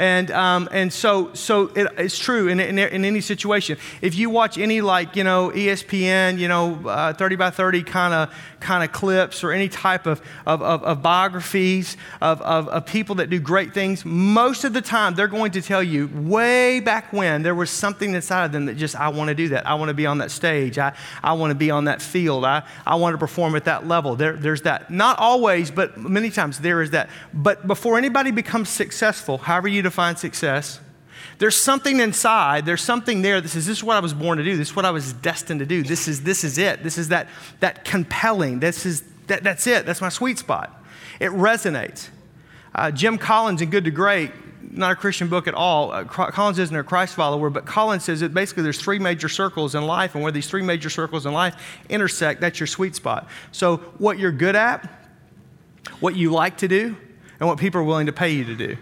And, 0.01 0.31
um, 0.31 0.67
and 0.73 0.91
so, 0.91 1.35
so 1.35 1.67
it, 1.77 1.93
it's 1.99 2.19
true 2.19 2.49
in, 2.49 2.59
in, 2.59 2.79
in, 2.79 3.05
any 3.05 3.21
situation. 3.21 3.77
If 4.01 4.15
you 4.15 4.31
watch 4.31 4.57
any 4.57 4.81
like, 4.81 5.15
you 5.15 5.25
know, 5.25 5.51
ESPN, 5.51 6.39
you 6.39 6.49
know, 6.49 6.81
uh, 6.89 7.13
30 7.13 7.37
by 7.37 7.51
30 7.51 7.83
kind 7.83 8.15
of 8.15 8.35
kind 8.61 8.83
of 8.83 8.93
clips 8.93 9.43
or 9.45 9.53
any 9.53 9.69
type 9.69 10.07
of, 10.07 10.23
of, 10.47 10.63
of, 10.63 10.83
of 10.85 11.03
biographies 11.03 11.99
of, 12.23 12.41
of, 12.43 12.69
of 12.69 12.87
people 12.87 13.17
that 13.17 13.29
do 13.29 13.41
great 13.41 13.75
things, 13.75 14.05
most 14.07 14.65
of 14.65 14.73
the 14.73 14.81
time 14.81 15.15
they're 15.15 15.29
going 15.29 15.53
to 15.53 15.61
tell 15.61 15.83
you 15.83 16.09
way 16.15 16.81
back 16.81 17.13
when 17.13 17.43
there 17.43 17.55
was 17.55 17.69
something 17.69 18.15
inside 18.15 18.47
of 18.47 18.53
them 18.53 18.67
that 18.67 18.79
just, 18.79 18.97
I 18.97 19.09
want 19.09 19.29
to 19.29 19.35
do 19.35 19.49
that. 19.51 19.67
I 19.67 19.75
want 19.75 19.91
to 19.91 19.95
be 19.95 20.07
on 20.07 20.19
that 20.19 20.31
stage. 20.31 20.79
I, 20.79 20.95
I 21.23 21.35
want 21.35 21.51
to 21.51 21.55
be 21.55 21.71
on 21.71 21.85
that 21.85 22.01
field. 22.01 22.47
I, 22.47 22.63
I 22.87 22.95
want 22.95 23.13
to 23.15 23.19
perform 23.19 23.55
at 23.55 23.65
that 23.65 23.87
level. 23.87 24.17
There, 24.17 24.33
there's 24.33 24.63
that. 24.63 24.91
Not 24.91 25.19
always, 25.19 25.71
but 25.71 25.99
many 25.99 26.31
times 26.31 26.59
there 26.59 26.81
is 26.81 26.91
that. 26.93 27.11
But 27.35 27.67
before 27.67 27.99
anybody 27.99 28.31
becomes 28.31 28.71
successful, 28.71 29.37
however 29.37 29.69
you 29.69 29.83
success, 29.91 30.81
there's 31.39 31.57
something 31.57 32.01
inside, 32.01 32.67
there's 32.67 32.83
something 32.83 33.23
there 33.23 33.41
that 33.41 33.49
says, 33.49 33.67
This 33.67 33.79
is 33.79 33.85
what 33.85 33.97
I 33.97 34.01
was 34.01 34.15
born 34.15 34.39
to 34.39 34.45
do. 34.45 34.57
This 34.57 34.71
is 34.71 34.77
what 34.77 34.85
I 34.85 34.91
was 34.91 35.13
destined 35.15 35.61
to 35.61 35.67
do. 35.67 35.83
This 35.83 36.07
is, 36.07 36.23
this 36.23 36.45
is 36.45 36.59
it. 36.59 36.83
This 36.83 36.99
is 36.99 37.09
that, 37.09 37.29
that 37.61 37.85
compelling. 37.85 38.61
This 38.61 38.85
is, 38.85 39.03
that, 39.27 39.43
that's 39.43 39.67
it. 39.67 39.87
That's 39.87 40.01
my 40.01 40.09
sweet 40.11 40.39
spot. 40.39 40.83
It 41.19 41.31
resonates. 41.31 42.09
Uh, 42.75 42.91
Jim 42.91 43.19
Collins 43.19 43.63
in 43.63 43.71
Good 43.71 43.85
to 43.85 43.91
Great, 43.91 44.33
not 44.71 44.93
a 44.93 44.95
Christian 44.95 45.29
book 45.29 45.49
at 45.49 45.55
all. 45.55 45.93
Uh, 45.93 46.05
Collins 46.05 46.59
isn't 46.59 46.77
a 46.77 46.85
Christ 46.85 47.15
follower, 47.15 47.51
but 47.51 47.65
Collins 47.65 48.05
says 48.05 48.21
that 48.21 48.33
basically 48.33 48.63
there's 48.63 48.81
three 48.81 48.99
major 48.99 49.29
circles 49.29 49.75
in 49.75 49.87
life, 49.87 50.15
and 50.15 50.23
where 50.23 50.33
these 50.33 50.49
three 50.49 50.63
major 50.63 50.91
circles 50.91 51.27
in 51.27 51.33
life 51.33 51.57
intersect, 51.89 52.41
that's 52.41 52.61
your 52.61 52.67
sweet 52.67 52.95
spot. 52.95 53.29
So, 53.51 53.79
what 53.99 54.19
you're 54.19 54.31
good 54.31 54.57
at, 54.57 54.89
what 56.01 56.15
you 56.17 56.33
like 56.33 56.59
to 56.59 56.69
do, 56.69 56.97
and 57.41 57.49
what 57.49 57.59
people 57.59 57.81
are 57.81 57.85
willing 57.85 58.07
to 58.07 58.13
pay 58.13 58.31
you 58.31 58.45
to 58.45 58.55
do. 58.55 58.77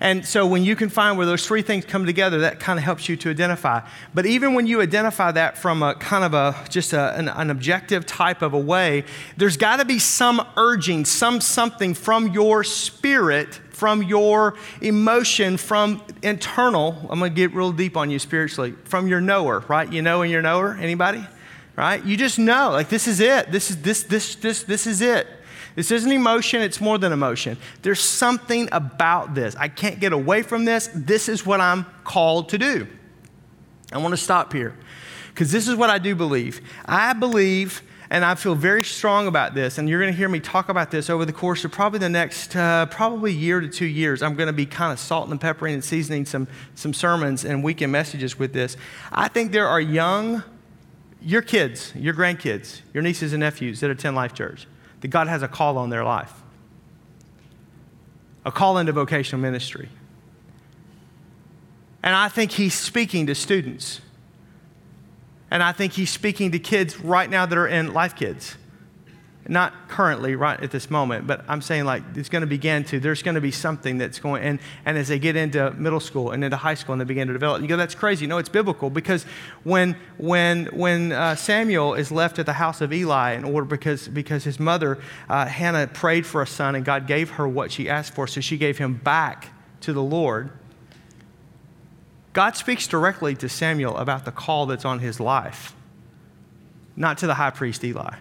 And 0.00 0.24
so 0.24 0.46
when 0.46 0.64
you 0.64 0.76
can 0.76 0.88
find 0.88 1.16
where 1.16 1.26
those 1.26 1.46
three 1.46 1.62
things 1.62 1.84
come 1.84 2.06
together, 2.06 2.40
that 2.40 2.60
kind 2.60 2.78
of 2.78 2.84
helps 2.84 3.08
you 3.08 3.16
to 3.16 3.30
identify. 3.30 3.80
But 4.14 4.26
even 4.26 4.54
when 4.54 4.66
you 4.66 4.80
identify 4.80 5.32
that 5.32 5.58
from 5.58 5.82
a 5.82 5.94
kind 5.94 6.24
of 6.24 6.34
a 6.34 6.68
just 6.68 6.92
a, 6.92 7.16
an, 7.16 7.28
an 7.28 7.50
objective 7.50 8.06
type 8.06 8.42
of 8.42 8.52
a 8.54 8.58
way, 8.58 9.04
there's 9.36 9.56
got 9.56 9.78
to 9.78 9.84
be 9.84 9.98
some 9.98 10.46
urging, 10.56 11.04
some 11.04 11.40
something 11.40 11.94
from 11.94 12.28
your 12.32 12.62
spirit, 12.62 13.54
from 13.70 14.02
your 14.02 14.54
emotion, 14.80 15.56
from 15.56 16.02
internal. 16.22 16.96
I'm 17.10 17.18
going 17.18 17.32
to 17.32 17.36
get 17.36 17.54
real 17.54 17.72
deep 17.72 17.96
on 17.96 18.10
you 18.10 18.18
spiritually. 18.18 18.74
From 18.84 19.08
your 19.08 19.20
knower, 19.20 19.64
right? 19.68 19.90
You 19.92 20.02
know 20.02 20.22
and 20.22 20.30
your 20.30 20.42
knower. 20.42 20.74
Anybody? 20.74 21.26
Right? 21.76 22.04
You 22.04 22.16
just 22.16 22.40
know, 22.40 22.70
like 22.70 22.88
this 22.88 23.06
is 23.06 23.20
it. 23.20 23.52
This 23.52 23.70
is 23.70 23.82
this 23.82 24.02
this 24.02 24.34
this 24.34 24.64
this 24.64 24.86
is 24.86 25.00
it. 25.00 25.28
This 25.78 25.92
isn't 25.92 26.10
emotion, 26.10 26.60
it's 26.60 26.80
more 26.80 26.98
than 26.98 27.12
emotion. 27.12 27.56
There's 27.82 28.00
something 28.00 28.68
about 28.72 29.36
this. 29.36 29.54
I 29.54 29.68
can't 29.68 30.00
get 30.00 30.12
away 30.12 30.42
from 30.42 30.64
this. 30.64 30.90
This 30.92 31.28
is 31.28 31.46
what 31.46 31.60
I'm 31.60 31.86
called 32.02 32.48
to 32.48 32.58
do. 32.58 32.88
I 33.92 33.98
want 33.98 34.10
to 34.10 34.16
stop 34.16 34.52
here 34.52 34.74
because 35.28 35.52
this 35.52 35.68
is 35.68 35.76
what 35.76 35.88
I 35.88 35.98
do 35.98 36.16
believe. 36.16 36.60
I 36.84 37.12
believe, 37.12 37.82
and 38.10 38.24
I 38.24 38.34
feel 38.34 38.56
very 38.56 38.82
strong 38.82 39.28
about 39.28 39.54
this, 39.54 39.78
and 39.78 39.88
you're 39.88 40.00
going 40.00 40.12
to 40.12 40.18
hear 40.18 40.28
me 40.28 40.40
talk 40.40 40.68
about 40.68 40.90
this 40.90 41.08
over 41.08 41.24
the 41.24 41.32
course 41.32 41.64
of 41.64 41.70
probably 41.70 42.00
the 42.00 42.08
next, 42.08 42.56
uh, 42.56 42.86
probably 42.86 43.32
year 43.32 43.60
to 43.60 43.68
two 43.68 43.86
years. 43.86 44.20
I'm 44.20 44.34
going 44.34 44.48
to 44.48 44.52
be 44.52 44.66
kind 44.66 44.92
of 44.92 44.98
salt 44.98 45.28
and 45.28 45.40
peppering 45.40 45.74
and 45.74 45.84
seasoning 45.84 46.26
some, 46.26 46.48
some 46.74 46.92
sermons 46.92 47.44
and 47.44 47.62
weekend 47.62 47.92
messages 47.92 48.36
with 48.36 48.52
this. 48.52 48.76
I 49.12 49.28
think 49.28 49.52
there 49.52 49.68
are 49.68 49.80
young, 49.80 50.42
your 51.22 51.42
kids, 51.42 51.92
your 51.94 52.14
grandkids, 52.14 52.80
your 52.92 53.04
nieces 53.04 53.32
and 53.32 53.38
nephews 53.38 53.78
that 53.78 53.92
attend 53.92 54.16
Life 54.16 54.34
Church 54.34 54.66
that 55.00 55.08
God 55.08 55.28
has 55.28 55.42
a 55.42 55.48
call 55.48 55.78
on 55.78 55.90
their 55.90 56.04
life, 56.04 56.32
a 58.44 58.52
call 58.52 58.78
into 58.78 58.92
vocational 58.92 59.40
ministry. 59.40 59.88
And 62.02 62.14
I 62.14 62.28
think 62.28 62.52
He's 62.52 62.74
speaking 62.74 63.26
to 63.26 63.34
students. 63.34 64.00
And 65.50 65.62
I 65.62 65.72
think 65.72 65.94
He's 65.94 66.10
speaking 66.10 66.52
to 66.52 66.58
kids 66.58 67.00
right 67.00 67.28
now 67.28 67.46
that 67.46 67.56
are 67.56 67.66
in 67.66 67.92
Life 67.92 68.16
Kids 68.16 68.56
not 69.48 69.88
currently 69.88 70.36
right 70.36 70.62
at 70.62 70.70
this 70.70 70.90
moment, 70.90 71.26
but 71.26 71.42
I'm 71.48 71.62
saying 71.62 71.86
like 71.86 72.02
it's 72.14 72.28
going 72.28 72.42
to 72.42 72.46
begin 72.46 72.84
to, 72.84 73.00
there's 73.00 73.22
going 73.22 73.34
to 73.34 73.40
be 73.40 73.50
something 73.50 73.96
that's 73.96 74.20
going, 74.20 74.42
and, 74.42 74.60
and 74.84 74.98
as 74.98 75.08
they 75.08 75.18
get 75.18 75.36
into 75.36 75.70
middle 75.72 76.00
school 76.00 76.32
and 76.32 76.44
into 76.44 76.58
high 76.58 76.74
school 76.74 76.92
and 76.92 77.00
they 77.00 77.06
begin 77.06 77.28
to 77.28 77.32
develop, 77.32 77.62
you 77.62 77.66
go, 77.66 77.78
that's 77.78 77.94
crazy. 77.94 78.26
No, 78.26 78.36
it's 78.36 78.50
biblical 78.50 78.90
because 78.90 79.24
when, 79.64 79.96
when, 80.18 80.66
when 80.66 81.12
uh, 81.12 81.34
Samuel 81.34 81.94
is 81.94 82.12
left 82.12 82.38
at 82.38 82.44
the 82.44 82.52
house 82.52 82.82
of 82.82 82.92
Eli 82.92 83.32
in 83.32 83.44
order 83.44 83.64
because, 83.64 84.06
because 84.06 84.44
his 84.44 84.60
mother, 84.60 84.98
uh, 85.30 85.46
Hannah, 85.46 85.86
prayed 85.86 86.26
for 86.26 86.42
a 86.42 86.46
son 86.46 86.74
and 86.74 86.84
God 86.84 87.06
gave 87.06 87.30
her 87.30 87.48
what 87.48 87.72
she 87.72 87.88
asked 87.88 88.14
for, 88.14 88.26
so 88.26 88.42
she 88.42 88.58
gave 88.58 88.76
him 88.76 88.94
back 88.94 89.48
to 89.80 89.94
the 89.94 90.02
Lord. 90.02 90.50
God 92.34 92.54
speaks 92.54 92.86
directly 92.86 93.34
to 93.36 93.48
Samuel 93.48 93.96
about 93.96 94.26
the 94.26 94.30
call 94.30 94.66
that's 94.66 94.84
on 94.84 94.98
his 94.98 95.18
life, 95.18 95.74
not 96.94 97.16
to 97.18 97.26
the 97.26 97.34
high 97.34 97.50
priest 97.50 97.82
Eli. 97.82 98.16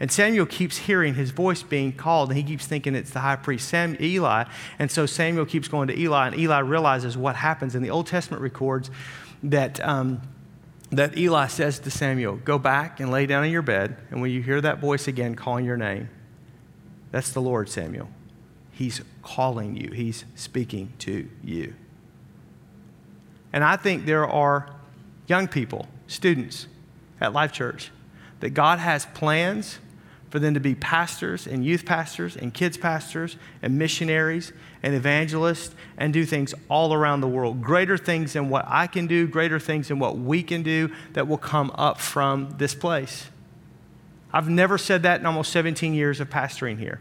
And 0.00 0.12
Samuel 0.12 0.46
keeps 0.46 0.78
hearing 0.78 1.14
his 1.14 1.30
voice 1.30 1.62
being 1.62 1.92
called, 1.92 2.30
and 2.30 2.38
he 2.38 2.44
keeps 2.44 2.66
thinking 2.66 2.94
it's 2.94 3.10
the 3.10 3.20
high 3.20 3.36
priest 3.36 3.68
Sam, 3.68 3.96
Eli. 4.00 4.44
And 4.78 4.90
so 4.90 5.06
Samuel 5.06 5.44
keeps 5.44 5.66
going 5.66 5.88
to 5.88 5.98
Eli, 5.98 6.28
and 6.28 6.38
Eli 6.38 6.60
realizes 6.60 7.16
what 7.16 7.36
happens. 7.36 7.74
And 7.74 7.84
the 7.84 7.90
Old 7.90 8.06
Testament 8.06 8.40
records 8.40 8.90
that, 9.42 9.84
um, 9.84 10.20
that 10.90 11.18
Eli 11.18 11.48
says 11.48 11.80
to 11.80 11.90
Samuel, 11.90 12.36
Go 12.36 12.58
back 12.58 13.00
and 13.00 13.10
lay 13.10 13.26
down 13.26 13.44
in 13.44 13.50
your 13.50 13.62
bed, 13.62 13.96
and 14.10 14.20
when 14.20 14.30
you 14.30 14.40
hear 14.40 14.60
that 14.60 14.78
voice 14.78 15.08
again 15.08 15.34
calling 15.34 15.64
your 15.64 15.76
name, 15.76 16.08
that's 17.10 17.32
the 17.32 17.40
Lord, 17.40 17.68
Samuel. 17.68 18.08
He's 18.70 19.02
calling 19.22 19.74
you, 19.74 19.90
he's 19.90 20.24
speaking 20.36 20.92
to 21.00 21.28
you. 21.42 21.74
And 23.52 23.64
I 23.64 23.76
think 23.76 24.06
there 24.06 24.26
are 24.26 24.70
young 25.26 25.48
people, 25.48 25.88
students 26.06 26.68
at 27.20 27.32
Life 27.32 27.50
Church, 27.50 27.90
that 28.40 28.50
God 28.50 28.78
has 28.78 29.06
plans 29.06 29.80
for 30.30 30.38
them 30.38 30.54
to 30.54 30.60
be 30.60 30.74
pastors 30.74 31.46
and 31.46 31.64
youth 31.64 31.86
pastors 31.86 32.36
and 32.36 32.52
kids 32.52 32.76
pastors 32.76 33.36
and 33.62 33.78
missionaries 33.78 34.52
and 34.82 34.94
evangelists 34.94 35.74
and 35.96 36.12
do 36.12 36.24
things 36.26 36.54
all 36.68 36.92
around 36.92 37.20
the 37.20 37.28
world. 37.28 37.62
Greater 37.62 37.96
things 37.96 38.34
than 38.34 38.50
what 38.50 38.64
I 38.68 38.86
can 38.86 39.06
do, 39.06 39.26
greater 39.26 39.58
things 39.58 39.88
than 39.88 39.98
what 39.98 40.18
we 40.18 40.42
can 40.42 40.62
do 40.62 40.92
that 41.14 41.26
will 41.26 41.38
come 41.38 41.70
up 41.74 41.98
from 41.98 42.54
this 42.58 42.74
place. 42.74 43.26
I've 44.32 44.48
never 44.48 44.76
said 44.76 45.02
that 45.04 45.20
in 45.20 45.26
almost 45.26 45.50
17 45.52 45.94
years 45.94 46.20
of 46.20 46.28
pastoring 46.28 46.78
here. 46.78 47.00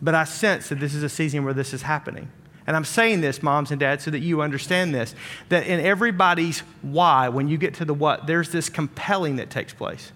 But 0.00 0.14
I 0.14 0.24
sense 0.24 0.70
that 0.70 0.80
this 0.80 0.94
is 0.94 1.02
a 1.02 1.08
season 1.08 1.44
where 1.44 1.54
this 1.54 1.74
is 1.74 1.82
happening. 1.82 2.30
And 2.66 2.76
I'm 2.76 2.84
saying 2.84 3.20
this, 3.20 3.42
moms 3.42 3.70
and 3.70 3.78
dads, 3.78 4.04
so 4.04 4.10
that 4.10 4.20
you 4.20 4.40
understand 4.40 4.94
this 4.94 5.14
that 5.48 5.66
in 5.66 5.80
everybody's 5.80 6.60
why, 6.80 7.28
when 7.28 7.48
you 7.48 7.58
get 7.58 7.74
to 7.74 7.84
the 7.84 7.94
what, 7.94 8.26
there's 8.26 8.50
this 8.50 8.68
compelling 8.68 9.36
that 9.36 9.50
takes 9.50 9.74
place. 9.74 10.12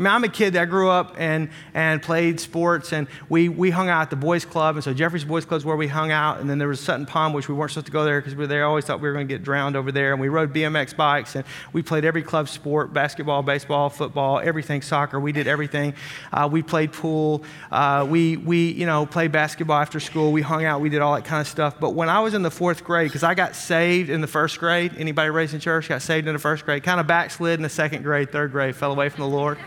I 0.00 0.02
mean, 0.02 0.12
I'm 0.14 0.24
a 0.24 0.30
kid 0.30 0.54
that 0.54 0.70
grew 0.70 0.88
up 0.88 1.16
and, 1.18 1.50
and 1.74 2.00
played 2.00 2.40
sports, 2.40 2.94
and 2.94 3.06
we, 3.28 3.50
we 3.50 3.68
hung 3.68 3.90
out 3.90 4.00
at 4.00 4.08
the 4.08 4.16
boys' 4.16 4.46
club. 4.46 4.76
And 4.76 4.82
so 4.82 4.94
Jeffrey's 4.94 5.26
Boys 5.26 5.44
Club 5.44 5.58
is 5.58 5.64
where 5.66 5.76
we 5.76 5.88
hung 5.88 6.10
out. 6.10 6.40
And 6.40 6.48
then 6.48 6.56
there 6.56 6.68
was 6.68 6.80
Sutton 6.80 7.04
Pond, 7.04 7.34
which 7.34 7.50
we 7.50 7.54
weren't 7.54 7.72
supposed 7.72 7.84
to 7.84 7.92
go 7.92 8.02
there 8.02 8.18
because 8.18 8.34
we 8.34 8.46
they 8.46 8.62
always 8.62 8.86
thought 8.86 9.02
we 9.02 9.08
were 9.08 9.12
going 9.12 9.28
to 9.28 9.34
get 9.34 9.44
drowned 9.44 9.76
over 9.76 9.92
there. 9.92 10.12
And 10.12 10.20
we 10.20 10.30
rode 10.30 10.54
BMX 10.54 10.96
bikes, 10.96 11.36
and 11.36 11.44
we 11.74 11.82
played 11.82 12.06
every 12.06 12.22
club 12.22 12.48
sport 12.48 12.94
basketball, 12.94 13.42
baseball, 13.42 13.90
football, 13.90 14.38
everything, 14.38 14.80
soccer. 14.80 15.20
We 15.20 15.32
did 15.32 15.46
everything. 15.46 15.92
Uh, 16.32 16.48
we 16.50 16.62
played 16.62 16.94
pool. 16.94 17.44
Uh, 17.70 18.06
we, 18.08 18.38
we, 18.38 18.70
you 18.70 18.86
know, 18.86 19.04
played 19.04 19.32
basketball 19.32 19.82
after 19.82 20.00
school. 20.00 20.32
We 20.32 20.40
hung 20.40 20.64
out. 20.64 20.80
We 20.80 20.88
did 20.88 21.02
all 21.02 21.14
that 21.14 21.26
kind 21.26 21.42
of 21.42 21.46
stuff. 21.46 21.78
But 21.78 21.90
when 21.90 22.08
I 22.08 22.20
was 22.20 22.32
in 22.32 22.40
the 22.40 22.50
fourth 22.50 22.84
grade, 22.84 23.08
because 23.08 23.22
I 23.22 23.34
got 23.34 23.54
saved 23.54 24.08
in 24.08 24.22
the 24.22 24.26
first 24.26 24.58
grade, 24.60 24.94
anybody 24.96 25.28
raised 25.28 25.52
in 25.52 25.60
church 25.60 25.90
got 25.90 26.00
saved 26.00 26.26
in 26.26 26.32
the 26.32 26.38
first 26.38 26.64
grade, 26.64 26.84
kind 26.84 27.00
of 27.00 27.06
backslid 27.06 27.58
in 27.58 27.62
the 27.62 27.68
second 27.68 28.02
grade, 28.02 28.32
third 28.32 28.50
grade, 28.50 28.74
fell 28.74 28.92
away 28.92 29.10
from 29.10 29.20
the 29.20 29.28
Lord 29.28 29.58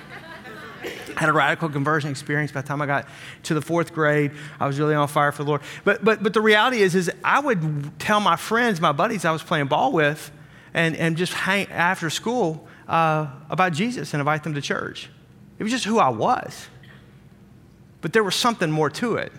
had 1.15 1.29
a 1.29 1.33
radical 1.33 1.69
conversion 1.69 2.09
experience 2.09 2.51
by 2.51 2.61
the 2.61 2.67
time 2.67 2.81
I 2.81 2.85
got 2.85 3.07
to 3.43 3.53
the 3.53 3.61
fourth 3.61 3.93
grade. 3.93 4.31
I 4.59 4.67
was 4.67 4.79
really 4.79 4.95
on 4.95 5.07
fire 5.07 5.31
for 5.31 5.43
the 5.43 5.49
Lord. 5.49 5.61
But, 5.83 6.03
but, 6.03 6.23
but 6.23 6.33
the 6.33 6.41
reality 6.41 6.81
is, 6.81 6.95
is 6.95 7.11
I 7.23 7.39
would 7.39 7.99
tell 7.99 8.19
my 8.19 8.35
friends, 8.35 8.81
my 8.81 8.91
buddies 8.91 9.25
I 9.25 9.31
was 9.31 9.43
playing 9.43 9.67
ball 9.67 9.91
with, 9.91 10.31
and, 10.73 10.95
and 10.95 11.17
just 11.17 11.33
hang 11.33 11.67
after 11.69 12.09
school 12.09 12.67
uh, 12.87 13.27
about 13.49 13.73
Jesus 13.73 14.13
and 14.13 14.21
invite 14.21 14.43
them 14.43 14.53
to 14.55 14.61
church. 14.61 15.09
It 15.59 15.63
was 15.63 15.71
just 15.71 15.85
who 15.85 15.99
I 15.99 16.09
was. 16.09 16.67
But 18.01 18.13
there 18.13 18.23
was 18.23 18.35
something 18.35 18.69
more 18.69 18.89
to 18.89 19.15
it. 19.15 19.31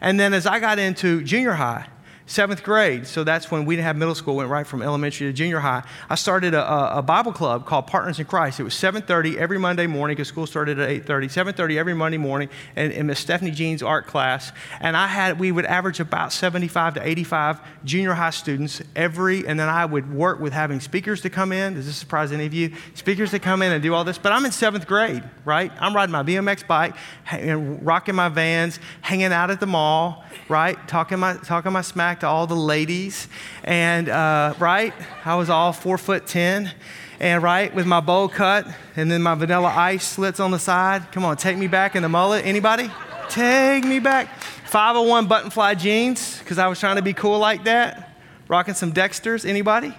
And 0.00 0.20
then 0.20 0.34
as 0.34 0.46
I 0.46 0.60
got 0.60 0.78
into 0.78 1.22
junior 1.22 1.52
high, 1.52 1.86
seventh 2.26 2.62
grade, 2.62 3.06
so 3.06 3.22
that's 3.22 3.50
when 3.50 3.66
we 3.66 3.76
didn't 3.76 3.84
have 3.84 3.96
middle 3.96 4.14
school, 4.14 4.36
went 4.36 4.48
right 4.48 4.66
from 4.66 4.80
elementary 4.80 5.26
to 5.26 5.32
junior 5.32 5.60
high. 5.60 5.82
I 6.08 6.14
started 6.14 6.54
a, 6.54 6.98
a 6.98 7.02
Bible 7.02 7.32
club 7.32 7.66
called 7.66 7.86
Partners 7.86 8.18
in 8.18 8.24
Christ. 8.24 8.58
It 8.58 8.62
was 8.62 8.74
7.30 8.74 9.36
every 9.36 9.58
Monday 9.58 9.86
morning 9.86 10.16
because 10.16 10.28
school 10.28 10.46
started 10.46 10.78
at 10.78 10.88
8.30, 10.88 11.52
7.30 11.52 11.76
every 11.76 11.92
Monday 11.92 12.16
morning 12.16 12.48
in, 12.76 12.92
in 12.92 13.06
Miss 13.06 13.20
Stephanie 13.20 13.50
Jean's 13.50 13.82
art 13.82 14.06
class. 14.06 14.52
And 14.80 14.96
I 14.96 15.06
had, 15.06 15.38
we 15.38 15.52
would 15.52 15.66
average 15.66 16.00
about 16.00 16.32
75 16.32 16.94
to 16.94 17.06
85 17.06 17.60
junior 17.84 18.14
high 18.14 18.30
students 18.30 18.80
every, 18.96 19.46
and 19.46 19.60
then 19.60 19.68
I 19.68 19.84
would 19.84 20.12
work 20.12 20.40
with 20.40 20.54
having 20.54 20.80
speakers 20.80 21.20
to 21.22 21.30
come 21.30 21.52
in. 21.52 21.74
Does 21.74 21.86
this 21.86 21.96
surprise 21.96 22.32
any 22.32 22.46
of 22.46 22.54
you? 22.54 22.72
Speakers 22.94 23.32
to 23.32 23.38
come 23.38 23.60
in 23.60 23.70
and 23.70 23.82
do 23.82 23.92
all 23.92 24.04
this. 24.04 24.16
But 24.16 24.32
I'm 24.32 24.46
in 24.46 24.52
seventh 24.52 24.86
grade, 24.86 25.22
right? 25.44 25.70
I'm 25.78 25.94
riding 25.94 26.12
my 26.12 26.22
BMX 26.22 26.66
bike, 26.66 26.94
and 27.30 27.84
rocking 27.84 28.14
my 28.14 28.30
vans, 28.30 28.78
hanging 29.02 29.26
out 29.26 29.50
at 29.50 29.60
the 29.60 29.66
mall, 29.66 30.24
right? 30.48 30.78
Talking 30.88 31.18
my, 31.18 31.34
talking 31.34 31.72
my 31.72 31.82
smack 31.82 32.13
back 32.14 32.20
to 32.20 32.28
all 32.28 32.46
the 32.46 32.54
ladies. 32.54 33.26
And, 33.64 34.08
uh, 34.08 34.54
right, 34.60 34.94
I 35.24 35.34
was 35.34 35.50
all 35.50 35.72
four 35.72 35.98
foot 35.98 36.28
10 36.28 36.70
and 37.18 37.42
right 37.42 37.74
with 37.74 37.86
my 37.86 37.98
bowl 37.98 38.28
cut 38.28 38.68
and 38.94 39.10
then 39.10 39.20
my 39.20 39.34
Vanilla 39.34 39.72
Ice 39.74 40.06
slits 40.06 40.38
on 40.38 40.52
the 40.52 40.60
side. 40.60 41.10
Come 41.10 41.24
on, 41.24 41.36
take 41.36 41.58
me 41.58 41.66
back 41.66 41.96
in 41.96 42.04
the 42.04 42.08
mullet. 42.08 42.46
Anybody? 42.46 42.88
Take 43.28 43.82
me 43.84 43.98
back. 43.98 44.28
501 44.66 45.26
button 45.26 45.50
fly 45.50 45.74
jeans 45.74 46.38
because 46.38 46.56
I 46.56 46.68
was 46.68 46.78
trying 46.78 46.96
to 46.96 47.02
be 47.02 47.14
cool 47.14 47.40
like 47.40 47.64
that. 47.64 48.16
Rocking 48.46 48.74
some 48.74 48.92
Dexters. 48.92 49.44
Anybody? 49.44 49.92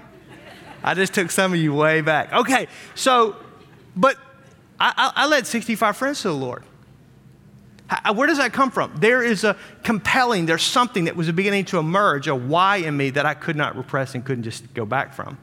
I 0.85 0.93
just 0.93 1.13
took 1.13 1.31
some 1.31 1.51
of 1.51 1.59
you 1.59 1.73
way 1.73 1.99
back. 1.99 2.31
Okay, 2.31 2.67
so, 2.93 3.35
but 3.93 4.15
I, 4.79 4.93
I, 4.95 5.23
I 5.23 5.27
led 5.27 5.47
65 5.47 5.97
friends 5.97 6.21
to 6.21 6.29
the 6.29 6.33
Lord. 6.33 6.63
How, 7.87 8.11
uh, 8.11 8.13
where 8.13 8.27
does 8.27 8.37
that 8.37 8.53
come 8.53 8.71
from? 8.71 8.95
There 8.97 9.21
is 9.21 9.43
a 9.43 9.55
compelling, 9.83 10.45
there's 10.45 10.63
something 10.63 11.05
that 11.05 11.15
was 11.15 11.31
beginning 11.31 11.65
to 11.65 11.77
emerge, 11.77 12.27
a 12.27 12.35
why 12.35 12.77
in 12.77 12.97
me 12.97 13.11
that 13.11 13.25
I 13.25 13.33
could 13.33 13.55
not 13.55 13.75
repress 13.75 14.15
and 14.15 14.25
couldn't 14.25 14.43
just 14.43 14.73
go 14.73 14.85
back 14.85 15.13
from. 15.13 15.37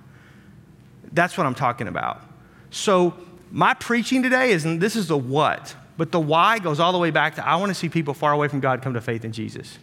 That's 1.13 1.37
what 1.37 1.47
I'm 1.47 1.55
talking 1.55 1.89
about. 1.89 2.23
So, 2.71 3.15
my 3.51 3.75
preaching 3.75 4.23
today 4.23 4.51
is, 4.51 4.65
this 4.65 4.97
is 4.97 5.09
the 5.09 5.19
what, 5.19 5.77
but 5.99 6.11
the 6.11 6.21
why 6.21 6.59
goes 6.59 6.81
all 6.81 6.93
the 6.93 6.99
way 6.99 7.11
back 7.11 7.35
to 7.35 7.47
I 7.47 7.57
want 7.57 7.69
to 7.69 7.75
see 7.75 7.91
people 7.91 8.15
far 8.15 8.33
away 8.33 8.49
from 8.49 8.61
God 8.61 8.81
come 8.81 8.95
to 8.95 9.01
faith 9.01 9.25
in 9.25 9.33
Jesus. 9.33 9.79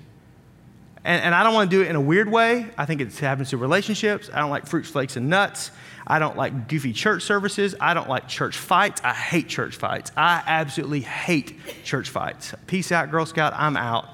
And, 1.04 1.24
and 1.24 1.36
I 1.36 1.44
don't 1.44 1.54
want 1.54 1.70
to 1.72 1.78
do 1.78 1.82
it 1.82 1.90
in 1.90 1.96
a 1.96 2.02
weird 2.02 2.30
way. 2.30 2.68
I 2.78 2.86
think 2.86 3.02
it 3.02 3.18
happens 3.18 3.52
to 3.52 3.58
relationships. 3.58 4.30
I 4.34 4.40
don't 4.40 4.50
like 4.50 4.66
fruit 4.66 4.86
flakes, 4.86 5.16
and 5.16 5.30
nuts. 5.30 5.72
I 6.06 6.20
don't 6.20 6.36
like 6.36 6.68
goofy 6.68 6.92
church 6.92 7.24
services. 7.24 7.76
I 7.80 7.94
don't 7.94 8.10
like 8.10 8.28
church 8.28 8.58
fights. 8.58 9.02
I 9.04 9.14
hate 9.14 9.48
church 9.48 9.76
fights. 9.76 10.12
I 10.18 10.44
absolutely 10.46 11.02
hate 11.02 11.60
church 11.84 12.10
fights. 12.10 12.54
Peace 12.68 12.92
out, 12.92 13.12
Girl 13.12 13.26
Scout. 13.26 13.54
I'm 13.56 13.78
out 13.78 14.10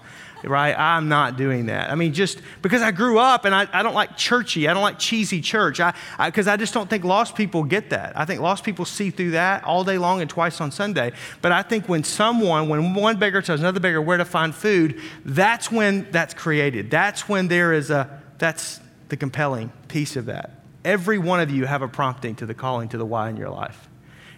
right? 0.49 0.77
I'm 0.77 1.09
not 1.09 1.37
doing 1.37 1.67
that. 1.67 1.91
I 1.91 1.95
mean, 1.95 2.13
just 2.13 2.39
because 2.61 2.81
I 2.81 2.91
grew 2.91 3.19
up 3.19 3.45
and 3.45 3.53
I, 3.53 3.67
I 3.71 3.83
don't 3.83 3.93
like 3.93 4.17
churchy, 4.17 4.67
I 4.67 4.73
don't 4.73 4.83
like 4.83 4.99
cheesy 4.99 5.41
church, 5.41 5.77
because 5.77 6.47
I, 6.47 6.51
I, 6.51 6.53
I 6.53 6.57
just 6.57 6.73
don't 6.73 6.89
think 6.89 7.03
lost 7.03 7.35
people 7.35 7.63
get 7.63 7.89
that. 7.91 8.17
I 8.17 8.25
think 8.25 8.41
lost 8.41 8.63
people 8.63 8.85
see 8.85 9.09
through 9.09 9.31
that 9.31 9.63
all 9.63 9.83
day 9.83 9.97
long 9.97 10.21
and 10.21 10.29
twice 10.29 10.61
on 10.61 10.71
Sunday. 10.71 11.13
But 11.41 11.51
I 11.51 11.61
think 11.61 11.87
when 11.87 12.03
someone, 12.03 12.69
when 12.69 12.93
one 12.93 13.17
beggar 13.17 13.41
tells 13.41 13.59
another 13.59 13.79
beggar 13.79 14.01
where 14.01 14.17
to 14.17 14.25
find 14.25 14.53
food, 14.53 14.99
that's 15.23 15.71
when 15.71 16.09
that's 16.11 16.33
created. 16.33 16.91
That's 16.91 17.27
when 17.27 17.47
there 17.47 17.73
is 17.73 17.89
a, 17.89 18.21
that's 18.37 18.79
the 19.09 19.17
compelling 19.17 19.71
piece 19.87 20.15
of 20.15 20.25
that. 20.25 20.51
Every 20.83 21.17
one 21.17 21.39
of 21.39 21.49
you 21.49 21.65
have 21.65 21.81
a 21.81 21.87
prompting 21.87 22.35
to 22.35 22.45
the 22.45 22.53
calling 22.53 22.89
to 22.89 22.97
the 22.97 23.05
why 23.05 23.29
in 23.29 23.37
your 23.37 23.49
life. 23.49 23.89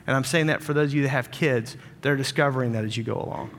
And 0.08 0.16
I'm 0.16 0.24
saying 0.24 0.48
that 0.48 0.64
for 0.64 0.74
those 0.74 0.92
of 0.92 0.96
you 0.96 1.04
that 1.04 1.10
have 1.10 1.32
kids, 1.32 1.76
they're 2.02 2.16
discovering 2.16 2.72
that 2.72 2.86
as 2.86 2.96
you 2.96 3.04
go 3.04 3.16
along. 3.16 3.52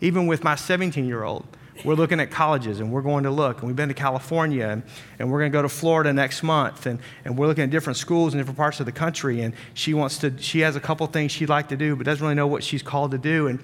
Even 0.00 0.26
with 0.26 0.42
my 0.42 0.54
17 0.54 1.04
year 1.04 1.22
old, 1.22 1.46
we're 1.84 1.94
looking 1.94 2.20
at 2.20 2.30
colleges 2.30 2.80
and 2.80 2.92
we're 2.92 3.02
going 3.02 3.24
to 3.24 3.30
look. 3.30 3.58
And 3.58 3.66
we've 3.66 3.76
been 3.76 3.88
to 3.88 3.94
California 3.94 4.66
and, 4.66 4.82
and 5.18 5.30
we're 5.30 5.38
going 5.40 5.50
to 5.50 5.56
go 5.56 5.62
to 5.62 5.68
Florida 5.68 6.12
next 6.12 6.42
month. 6.42 6.86
And, 6.86 7.00
and 7.24 7.36
we're 7.36 7.46
looking 7.46 7.64
at 7.64 7.70
different 7.70 7.96
schools 7.96 8.34
in 8.34 8.38
different 8.38 8.58
parts 8.58 8.80
of 8.80 8.86
the 8.86 8.92
country. 8.92 9.40
And 9.40 9.54
she 9.74 9.94
wants 9.94 10.18
to, 10.18 10.36
she 10.38 10.60
has 10.60 10.76
a 10.76 10.80
couple 10.80 11.06
things 11.06 11.32
she'd 11.32 11.48
like 11.48 11.68
to 11.68 11.76
do, 11.76 11.96
but 11.96 12.04
doesn't 12.04 12.22
really 12.22 12.34
know 12.34 12.46
what 12.46 12.62
she's 12.62 12.82
called 12.82 13.12
to 13.12 13.18
do. 13.18 13.46
And, 13.46 13.58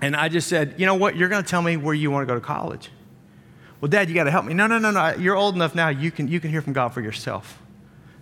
and 0.00 0.14
I 0.14 0.28
just 0.28 0.48
said, 0.48 0.74
you 0.76 0.86
know 0.86 0.94
what? 0.94 1.16
You're 1.16 1.28
going 1.28 1.42
to 1.42 1.48
tell 1.48 1.62
me 1.62 1.76
where 1.76 1.94
you 1.94 2.10
want 2.10 2.26
to 2.26 2.32
go 2.32 2.38
to 2.38 2.44
college. 2.44 2.90
Well, 3.80 3.88
Dad, 3.88 4.08
you 4.08 4.14
got 4.14 4.24
to 4.24 4.30
help 4.30 4.44
me. 4.44 4.54
No, 4.54 4.66
no, 4.66 4.78
no, 4.78 4.90
no. 4.90 5.14
You're 5.14 5.36
old 5.36 5.54
enough 5.54 5.74
now. 5.74 5.88
You 5.88 6.10
can, 6.10 6.28
you 6.28 6.38
can 6.38 6.50
hear 6.50 6.60
from 6.60 6.72
God 6.72 6.90
for 6.90 7.00
yourself. 7.00 7.61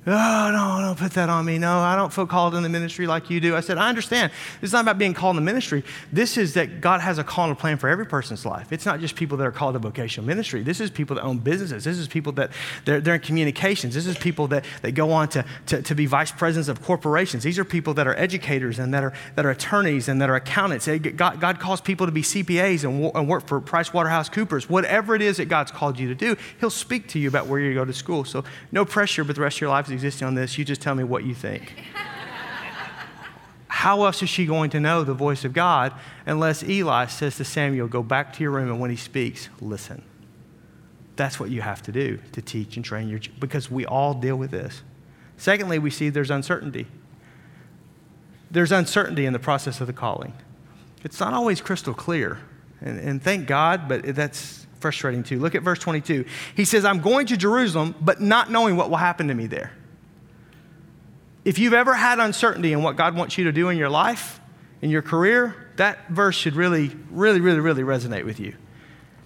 Oh, 0.07 0.51
no, 0.51 0.83
don't 0.83 0.99
put 0.99 1.13
that 1.13 1.29
on 1.29 1.45
me. 1.45 1.59
No, 1.59 1.79
I 1.79 1.95
don't 1.95 2.11
feel 2.11 2.27
called 2.27 2.55
in 2.55 2.63
the 2.63 2.71
ministry 2.71 3.07
like 3.07 3.29
you 3.29 3.39
do. 3.39 3.55
I 3.55 3.61
said, 3.61 3.77
I 3.77 3.91
understand. 3.91 4.33
It's 4.63 4.73
not 4.73 4.81
about 4.81 4.97
being 4.97 5.13
called 5.13 5.37
in 5.37 5.45
the 5.45 5.47
ministry. 5.47 5.85
This 6.11 6.39
is 6.39 6.55
that 6.55 6.81
God 6.81 7.03
has 7.03 7.19
a 7.19 7.25
call 7.25 7.45
and 7.45 7.53
a 7.53 7.55
plan 7.57 7.77
for 7.77 7.87
every 7.87 8.07
person's 8.07 8.47
life. 8.47 8.73
It's 8.73 8.87
not 8.87 9.01
just 9.01 9.15
people 9.15 9.37
that 9.37 9.47
are 9.47 9.53
called 9.53 9.75
to 9.75 9.79
vocational 9.79 10.27
ministry. 10.27 10.63
This 10.63 10.81
is 10.81 10.91
people 10.91 11.17
that 11.17 11.23
own 11.23 11.37
businesses. 11.37 11.85
This 11.85 11.99
is 11.99 12.09
people 12.09 12.33
that 12.33 12.51
they're, 12.87 12.99
they're 12.99 13.17
in 13.17 13.21
communications. 13.21 13.95
This 13.95 14.07
is 14.07 14.17
people 14.17 14.47
that, 14.49 14.65
that 14.81 14.93
go 14.93 15.13
on 15.13 15.29
to, 15.29 15.45
to, 15.67 15.83
to 15.83 15.95
be 15.95 16.07
vice 16.07 16.33
presidents 16.33 16.71
of 16.71 16.81
corporations. 16.81 17.43
These 17.43 17.59
are 17.59 17.65
people 17.65 17.93
that 17.95 18.07
are 18.07 18.17
educators 18.17 18.79
and 18.79 18.95
that 18.95 19.05
are, 19.05 19.13
that 19.37 19.45
are 19.45 19.51
attorneys 19.51 20.09
and 20.09 20.23
that 20.23 20.31
are 20.31 20.37
accountants. 20.37 20.89
God, 21.15 21.41
God 21.41 21.61
calls 21.61 21.83
people 21.83 22.07
to 22.07 22.13
be 22.13 22.23
CPAs 22.23 22.85
and, 22.85 23.13
and 23.15 23.29
work 23.29 23.47
for 23.47 23.61
PricewaterhouseCoopers. 23.61 24.71
Whatever 24.71 25.15
it 25.15 25.21
is 25.21 25.37
that 25.37 25.51
God's 25.51 25.71
called 25.71 25.99
you 25.99 26.09
to 26.09 26.15
do, 26.15 26.37
He'll 26.59 26.71
speak 26.71 27.07
to 27.09 27.19
you 27.19 27.29
about 27.29 27.49
where 27.49 27.61
you 27.61 27.75
go 27.75 27.85
to 27.85 27.93
school. 27.93 28.25
So 28.25 28.45
no 28.73 28.87
pressure, 28.87 29.25
but 29.25 29.37
the 29.37 29.43
rest 29.43 29.59
of 29.59 29.61
your 29.61 29.71
life 29.71 29.90
existing 29.91 30.27
on 30.27 30.35
this. 30.35 30.59
You 30.59 30.65
just 30.65 30.81
tell 30.81 30.95
me 30.95 31.05
what 31.05 31.25
you 31.25 31.35
think. 31.35 31.75
How 33.81 34.05
else 34.05 34.23
is 34.23 34.29
she 34.29 34.45
going 34.45 34.69
to 34.71 34.79
know 34.79 35.05
the 35.05 35.15
voice 35.15 35.43
of 35.47 35.55
God 35.55 35.95
unless 36.27 36.63
Eli 36.63 37.07
says 37.07 37.37
to 37.37 37.47
Samuel, 37.47 37.89
Go 37.89 38.03
back 38.03 38.35
to 38.35 38.43
your 38.43 38.51
room, 38.51 38.69
and 38.69 38.79
when 38.79 38.91
he 38.91 38.97
speaks, 38.97 39.49
listen? 39.59 40.03
That's 41.17 41.41
what 41.41 41.49
you 41.49 41.63
have 41.63 41.81
to 41.85 41.93
do 41.93 42.19
to 42.33 42.43
teach 42.43 42.77
and 42.77 42.85
train 42.85 43.09
your 43.09 43.21
because 43.39 43.71
we 43.71 43.87
all 43.87 44.13
deal 44.13 44.37
with 44.37 44.51
this. 44.51 44.83
Secondly, 45.39 45.79
we 45.79 45.89
see 45.89 46.11
there's 46.11 46.31
uncertainty. 46.31 46.89
There's 48.51 48.71
uncertainty 48.71 49.25
in 49.25 49.33
the 49.33 49.39
process 49.39 49.81
of 49.81 49.87
the 49.87 49.95
calling. 49.95 50.35
It's 51.03 51.19
not 51.19 51.33
always 51.33 51.63
crystal 51.63 51.95
clear. 51.95 52.39
And, 52.83 52.99
and 52.99 53.23
thank 53.23 53.47
God, 53.47 53.89
but 53.89 54.15
that's 54.15 54.67
frustrating 54.79 55.23
too. 55.23 55.39
Look 55.39 55.55
at 55.55 55.63
verse 55.63 55.79
22. 55.79 56.27
He 56.55 56.67
says, 56.67 56.85
I'm 56.85 57.01
going 57.01 57.27
to 57.29 57.37
Jerusalem, 57.39 57.95
but 57.99 58.21
not 58.21 58.51
knowing 58.51 58.77
what 58.77 58.91
will 58.91 58.99
happen 58.99 59.29
to 59.29 59.35
me 59.35 59.47
there 59.47 59.73
if 61.45 61.59
you've 61.59 61.73
ever 61.73 61.95
had 61.95 62.19
uncertainty 62.19 62.73
in 62.73 62.83
what 62.83 62.97
God 62.97 63.17
wants 63.17 63.39
you 63.39 63.45
to 63.45 63.53
do 63.53 63.69
in 63.69 63.79
your 63.79 63.89
life, 63.89 64.41
in 64.83 64.91
your 64.91 65.03
career, 65.03 65.55
that 65.77 66.09
verse 66.09 66.37
should 66.37 66.55
really, 66.55 66.91
really, 67.11 67.41
really, 67.41 67.61
really 67.61 67.83
resonate 67.83 68.25
with 68.25 68.41
you. 68.41 68.55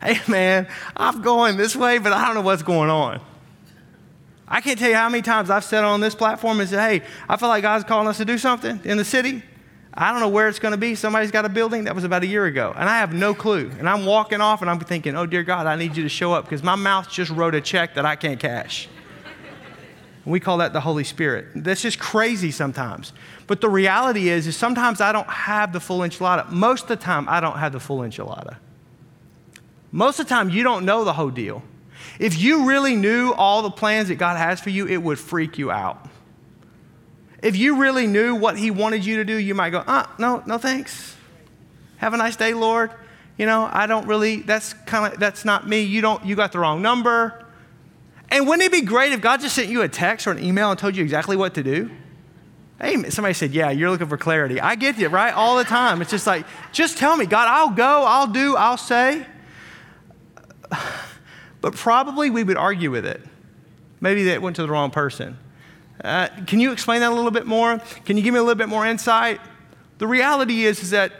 Hey, 0.03 0.20
man, 0.29 0.68
I'm 0.96 1.22
going 1.22 1.57
this 1.57 1.74
way, 1.74 1.98
but 1.98 2.12
I 2.12 2.27
don't 2.27 2.35
know 2.35 2.42
what's 2.42 2.62
going 2.62 2.90
on. 2.90 3.20
I 4.46 4.61
can't 4.61 4.79
tell 4.79 4.90
you 4.90 4.96
how 4.96 5.09
many 5.09 5.22
times 5.22 5.50
I've 5.50 5.64
said 5.64 5.85
on 5.85 6.00
this 6.00 6.14
platform 6.14 6.61
and 6.61 6.68
said, 6.68 6.88
hey, 6.88 7.07
I 7.29 7.37
feel 7.37 7.48
like 7.48 7.62
God's 7.62 7.85
calling 7.85 8.07
us 8.07 8.18
to 8.18 8.24
do 8.24 8.38
something 8.38 8.81
in 8.85 8.98
the 8.98 9.05
city. 9.05 9.42
I 9.96 10.11
don't 10.11 10.20
know 10.20 10.29
where 10.29 10.48
it's 10.48 10.59
going 10.59 10.72
to 10.72 10.79
be. 10.79 10.96
Somebody's 10.96 11.31
got 11.31 11.44
a 11.44 11.48
building. 11.48 11.85
That 11.85 11.94
was 11.94 12.05
about 12.05 12.24
a 12.24 12.27
year 12.27 12.44
ago. 12.46 12.72
And 12.77 12.88
I 12.88 12.98
have 12.98 13.14
no 13.14 13.33
clue. 13.33 13.70
And 13.79 13.88
I'm 13.88 14.05
walking 14.05 14.40
off 14.40 14.61
and 14.61 14.68
I'm 14.68 14.81
thinking, 14.81 15.16
oh, 15.16 15.24
dear 15.24 15.44
God, 15.44 15.66
I 15.66 15.77
need 15.77 15.96
you 15.96 16.03
to 16.03 16.09
show 16.09 16.33
up 16.33 16.44
because 16.44 16.62
my 16.62 16.74
mouth 16.74 17.09
just 17.09 17.31
wrote 17.31 17.55
a 17.55 17.61
check 17.61 17.94
that 17.94 18.05
I 18.05 18.16
can't 18.16 18.40
cash. 18.40 18.88
We 20.25 20.41
call 20.41 20.59
that 20.59 20.73
the 20.73 20.81
Holy 20.81 21.05
Spirit. 21.05 21.49
That's 21.55 21.83
just 21.83 21.99
crazy 21.99 22.51
sometimes. 22.51 23.13
But 23.47 23.61
the 23.61 23.69
reality 23.69 24.29
is, 24.29 24.47
is 24.47 24.57
sometimes 24.57 25.01
I 25.01 25.13
don't 25.13 25.29
have 25.29 25.73
the 25.73 25.81
full 25.81 26.01
enchilada. 26.01 26.51
Most 26.51 26.83
of 26.83 26.89
the 26.89 26.97
time, 26.97 27.29
I 27.29 27.41
don't 27.41 27.59
have 27.59 27.73
the 27.73 27.81
full 27.81 27.99
enchilada. 27.99 28.57
Most 29.93 30.19
of 30.19 30.27
the 30.27 30.31
time, 30.31 30.49
you 30.49 30.63
don't 30.63 30.85
know 30.87 31.05
the 31.05 31.13
whole 31.13 31.31
deal. 31.31 31.63
If 32.19 32.41
you 32.41 32.67
really 32.67 32.97
knew 32.97 33.33
all 33.33 33.63
the 33.63 33.71
plans 33.71 34.09
that 34.09 34.17
God 34.17 34.37
has 34.39 34.61
for 34.61 34.71
you, 34.71 34.87
it 34.87 34.97
would 34.97 35.19
freak 35.19 35.59
you 35.59 35.71
out. 35.71 36.09
If 37.43 37.57
you 37.57 37.77
really 37.77 38.07
knew 38.07 38.35
what 38.35 38.57
He 38.57 38.71
wanted 38.71 39.05
you 39.05 39.19
to 39.19 39.25
do, 39.25 39.37
you 39.37 39.55
might 39.55 39.71
go, 39.71 39.81
uh, 39.81 40.07
no, 40.19 40.43
no 40.47 40.57
thanks. 40.57 41.15
Have 41.99 42.15
a 42.15 42.17
nice 42.17 42.37
day, 42.37 42.55
Lord. 42.55 42.91
You 43.37 43.47
know, 43.47 43.69
I 43.71 43.87
don't 43.87 44.07
really, 44.07 44.37
that's 44.37 44.73
kind 44.73 45.13
of, 45.13 45.21
that's 45.21 45.45
not 45.45 45.69
me. 45.69 45.83
You 45.83 46.01
don't, 46.01 46.25
you 46.25 46.35
got 46.37 46.53
the 46.53 46.61
wrong 46.61 46.81
number. 46.81 47.43
And 48.35 48.49
wouldn't 48.49 48.66
it 48.66 48.73
be 48.73 48.81
great 48.81 49.12
if 49.12 49.20
God 49.20 49.40
just 49.40 49.55
sent 49.55 49.68
you 49.68 49.83
a 49.83 49.88
text 49.88 50.27
or 50.27 50.33
an 50.33 50.42
email 50.42 50.68
and 50.68 50.77
told 50.77 50.97
you 50.97 51.05
exactly 51.05 51.37
what 51.37 51.55
to 51.55 51.62
do? 51.62 51.88
Hey, 52.81 53.09
somebody 53.11 53.33
said, 53.33 53.53
Yeah, 53.53 53.70
you're 53.70 53.90
looking 53.90 54.09
for 54.09 54.16
clarity. 54.16 54.61
I 54.61 54.75
get 54.75 54.99
you, 54.99 55.07
right? 55.07 55.33
All 55.33 55.57
the 55.57 55.62
time. 55.62 56.03
It's 56.03 56.11
just 56.11 56.27
like, 56.27 56.44
just 56.73 56.99
tell 56.99 57.16
me, 57.16 57.27
God, 57.27 57.47
I'll 57.47 57.70
go, 57.70 58.03
I'll 58.03 58.27
do, 58.27 58.57
I'll 58.57 58.77
say. 58.77 59.25
But 61.61 61.75
probably 61.77 62.29
we 62.29 62.44
would 62.44 62.59
argue 62.59 62.90
with 62.90 63.07
it. 63.07 63.23
Maybe 63.99 64.25
that 64.25 64.42
went 64.42 64.57
to 64.57 64.62
the 64.62 64.68
wrong 64.68 64.90
person. 64.90 65.38
Uh, 66.05 66.29
can 66.47 66.61
you 66.61 66.73
explain 66.73 67.01
that 67.01 67.11
a 67.11 67.14
little 67.14 67.31
bit 67.31 67.47
more? 67.47 67.79
Can 68.05 68.18
you 68.18 68.23
give 68.23 68.35
me 68.35 68.38
a 68.38 68.42
little 68.42 68.55
bit 68.55 68.68
more 68.68 68.85
insight? 68.85 69.40
The 69.97 70.07
reality 70.07 70.66
is, 70.66 70.83
is 70.83 70.90
that 70.90 71.12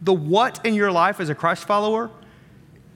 the 0.00 0.12
what 0.12 0.64
in 0.64 0.74
your 0.74 0.92
life 0.92 1.18
as 1.18 1.28
a 1.28 1.34
Christ 1.34 1.64
follower 1.64 2.08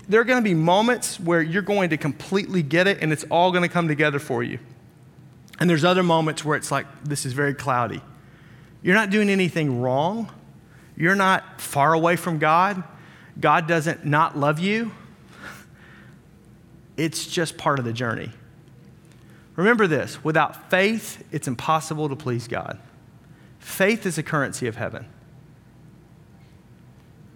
there 0.09 0.21
are 0.21 0.25
going 0.25 0.43
to 0.43 0.49
be 0.49 0.55
moments 0.55 1.21
where 1.21 1.43
you're 1.43 1.63
going 1.63 1.91
to 1.91 1.99
completely 1.99 2.63
get 2.63 2.87
it 2.87 3.03
and 3.03 3.13
it's 3.13 3.25
all 3.25 3.51
going 3.51 3.63
to 3.63 3.69
come 3.69 3.89
together 3.89 4.19
for 4.19 4.43
you. 4.43 4.59
And 5.61 5.69
there's 5.69 5.85
other 5.85 6.03
moments 6.03 6.45
where 6.45 6.57
it's 6.57 6.71
like, 6.71 6.87
this 7.05 7.27
is 7.27 7.35
very 7.35 7.53
cloudy. 7.53 8.01
You're 8.83 8.95
not 8.95 9.11
doing 9.11 9.29
anything 9.29 9.81
wrong. 9.81 10.31
You're 10.97 11.15
not 11.15 11.61
far 11.61 11.93
away 11.93 12.17
from 12.17 12.39
God. 12.39 12.83
God 13.39 13.69
doesn't 13.69 14.05
not 14.05 14.37
love 14.37 14.59
you. 14.59 14.93
It's 16.97 17.29
just 17.29 17.57
part 17.57 17.79
of 17.79 17.85
the 17.85 17.93
journey. 17.93 18.33
Remember 19.55 19.87
this 19.87 20.25
without 20.25 20.69
faith, 20.69 21.25
it's 21.31 21.47
impossible 21.47 22.09
to 22.09 22.17
please 22.17 22.49
God. 22.49 22.81
Faith 23.61 24.05
is 24.05 24.19
a 24.19 24.23
currency 24.25 24.67
of 24.67 24.75
heaven. 24.75 25.07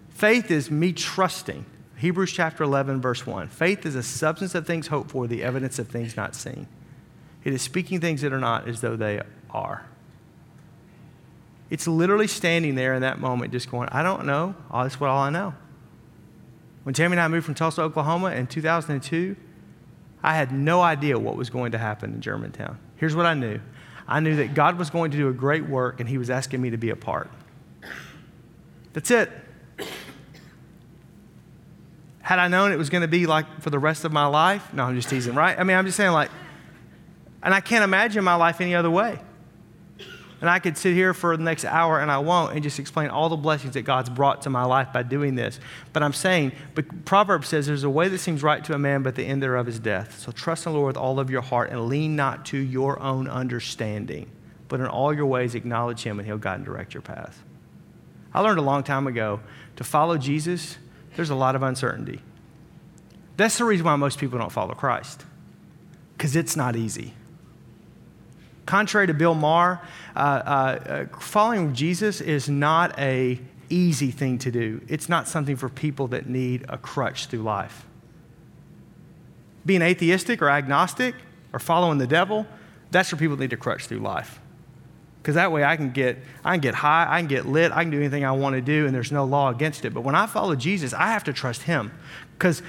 Faith 0.09 0.51
is 0.51 0.69
me 0.69 0.91
trusting 0.91 1.65
Hebrews 2.03 2.33
chapter 2.33 2.65
11, 2.65 2.99
verse 2.99 3.25
1. 3.25 3.47
Faith 3.47 3.85
is 3.85 3.95
a 3.95 4.03
substance 4.03 4.55
of 4.55 4.67
things 4.67 4.87
hoped 4.87 5.11
for, 5.11 5.25
the 5.25 5.41
evidence 5.41 5.79
of 5.79 5.87
things 5.87 6.17
not 6.17 6.35
seen. 6.35 6.67
It 7.45 7.53
is 7.53 7.61
speaking 7.61 8.01
things 8.01 8.19
that 8.23 8.33
are 8.33 8.41
not 8.41 8.67
as 8.67 8.81
though 8.81 8.97
they 8.97 9.21
are. 9.49 9.85
It's 11.69 11.87
literally 11.87 12.27
standing 12.27 12.75
there 12.75 12.93
in 12.93 13.03
that 13.03 13.21
moment, 13.21 13.53
just 13.53 13.71
going, 13.71 13.87
I 13.93 14.03
don't 14.03 14.25
know. 14.25 14.53
Oh, 14.69 14.83
that's 14.83 14.99
what 14.99 15.09
all 15.09 15.19
I 15.21 15.29
know. 15.29 15.53
When 16.83 16.93
Tammy 16.93 17.13
and 17.13 17.21
I 17.21 17.29
moved 17.29 17.45
from 17.45 17.55
Tulsa, 17.55 17.81
Oklahoma 17.81 18.31
in 18.31 18.47
2002, 18.47 19.37
I 20.21 20.35
had 20.35 20.51
no 20.51 20.81
idea 20.81 21.17
what 21.17 21.37
was 21.37 21.49
going 21.49 21.71
to 21.71 21.77
happen 21.77 22.15
in 22.15 22.19
Germantown. 22.19 22.79
Here's 22.97 23.15
what 23.15 23.25
I 23.25 23.33
knew 23.33 23.61
I 24.09 24.19
knew 24.19 24.35
that 24.35 24.53
God 24.53 24.77
was 24.77 24.89
going 24.89 25.11
to 25.11 25.17
do 25.17 25.29
a 25.29 25.33
great 25.33 25.69
work 25.69 26.01
and 26.01 26.09
He 26.09 26.17
was 26.17 26.29
asking 26.29 26.61
me 26.61 26.69
to 26.71 26.77
be 26.77 26.89
a 26.89 26.97
part. 26.97 27.31
That's 28.91 29.09
it. 29.09 29.31
Had 32.23 32.39
I 32.39 32.47
known 32.47 32.71
it 32.71 32.77
was 32.77 32.89
going 32.89 33.01
to 33.01 33.07
be 33.07 33.27
like 33.27 33.61
for 33.61 33.69
the 33.69 33.77
rest 33.77 34.05
of 34.05 34.11
my 34.11 34.25
life, 34.25 34.73
no, 34.73 34.85
I'm 34.85 34.95
just 34.95 35.09
teasing, 35.09 35.35
right? 35.35 35.59
I 35.59 35.63
mean, 35.63 35.77
I'm 35.77 35.85
just 35.85 35.97
saying, 35.97 36.13
like, 36.13 36.31
and 37.43 37.53
I 37.53 37.59
can't 37.59 37.83
imagine 37.83 38.23
my 38.23 38.35
life 38.35 38.61
any 38.61 38.73
other 38.73 38.89
way. 38.89 39.19
And 40.39 40.49
I 40.49 40.59
could 40.59 40.77
sit 40.77 40.93
here 40.93 41.13
for 41.13 41.35
the 41.37 41.43
next 41.43 41.63
hour, 41.63 41.99
and 41.99 42.09
I 42.09 42.17
won't, 42.17 42.53
and 42.53 42.63
just 42.63 42.79
explain 42.79 43.09
all 43.09 43.29
the 43.29 43.35
blessings 43.35 43.73
that 43.73 43.81
God's 43.83 44.09
brought 44.09 44.41
to 44.43 44.49
my 44.49 44.63
life 44.63 44.91
by 44.93 45.03
doing 45.03 45.35
this. 45.35 45.59
But 45.91 46.01
I'm 46.01 46.13
saying, 46.13 46.53
but 46.75 47.05
Proverbs 47.05 47.49
says 47.49 47.67
there's 47.67 47.83
a 47.83 47.89
way 47.89 48.07
that 48.07 48.19
seems 48.19 48.41
right 48.41 48.63
to 48.65 48.73
a 48.73 48.79
man, 48.79 49.03
but 49.03 49.15
the 49.15 49.23
end 49.23 49.43
thereof 49.43 49.67
is 49.67 49.79
death. 49.79 50.19
So 50.19 50.31
trust 50.31 50.65
in 50.65 50.71
the 50.71 50.77
Lord 50.77 50.95
with 50.95 50.97
all 50.97 51.19
of 51.19 51.29
your 51.29 51.41
heart 51.41 51.71
and 51.71 51.87
lean 51.87 52.15
not 52.15 52.45
to 52.47 52.57
your 52.57 53.01
own 53.01 53.29
understanding, 53.29 54.29
but 54.69 54.79
in 54.79 54.87
all 54.87 55.13
your 55.13 55.25
ways 55.25 55.55
acknowledge 55.55 56.03
him, 56.03 56.19
and 56.19 56.25
he'll 56.25 56.37
guide 56.37 56.55
and 56.55 56.65
direct 56.65 56.93
your 56.93 57.03
path. 57.03 57.43
I 58.33 58.39
learned 58.39 58.59
a 58.59 58.63
long 58.63 58.83
time 58.83 59.07
ago 59.07 59.41
to 59.75 59.83
follow 59.83 60.17
Jesus, 60.17 60.77
there's 61.15 61.29
a 61.29 61.35
lot 61.35 61.55
of 61.55 61.63
uncertainty. 61.63 62.19
That's 63.37 63.57
the 63.57 63.65
reason 63.65 63.85
why 63.85 63.95
most 63.95 64.19
people 64.19 64.39
don't 64.39 64.51
follow 64.51 64.73
Christ, 64.73 65.25
because 66.17 66.35
it's 66.35 66.55
not 66.55 66.75
easy. 66.75 67.13
Contrary 68.65 69.07
to 69.07 69.13
Bill 69.13 69.35
Maher, 69.35 69.81
uh, 70.15 70.19
uh, 70.19 71.05
following 71.19 71.73
Jesus 71.73 72.21
is 72.21 72.47
not 72.47 72.97
a 72.97 73.39
easy 73.69 74.11
thing 74.11 74.37
to 74.39 74.51
do. 74.51 74.81
It's 74.87 75.09
not 75.09 75.27
something 75.27 75.55
for 75.55 75.67
people 75.67 76.07
that 76.09 76.27
need 76.27 76.65
a 76.69 76.77
crutch 76.77 77.25
through 77.25 77.41
life. 77.41 77.85
Being 79.65 79.81
atheistic 79.81 80.41
or 80.41 80.49
agnostic 80.49 81.15
or 81.51 81.59
following 81.59 81.97
the 81.97 82.07
devil, 82.07 82.45
that's 82.91 83.09
for 83.09 83.15
people 83.15 83.35
that 83.35 83.43
need 83.43 83.53
a 83.53 83.57
crutch 83.57 83.87
through 83.87 83.99
life. 83.99 84.39
Because 85.23 85.35
that 85.35 85.53
way 85.53 85.63
I 85.63 85.77
can 85.77 85.91
get 85.91 86.17
I 86.43 86.51
can 86.51 86.59
get 86.59 86.75
high, 86.75 87.07
I 87.09 87.19
can 87.21 87.29
get 87.29 87.45
lit, 87.45 87.71
I 87.71 87.83
can 87.83 87.91
do 87.91 87.97
anything 87.97 88.25
I 88.25 88.33
want 88.33 88.55
to 88.55 88.61
do, 88.61 88.85
and 88.85 88.93
there's 88.93 89.11
no 89.11 89.23
law 89.23 89.49
against 89.49 89.85
it. 89.85 89.93
But 89.93 90.01
when 90.01 90.15
I 90.15 90.25
follow 90.25 90.53
Jesus, 90.53 90.93
I 90.93 91.07
have 91.07 91.23
to 91.23 91.33
trust 91.33 91.61
him 91.61 91.93
because, 92.37 92.61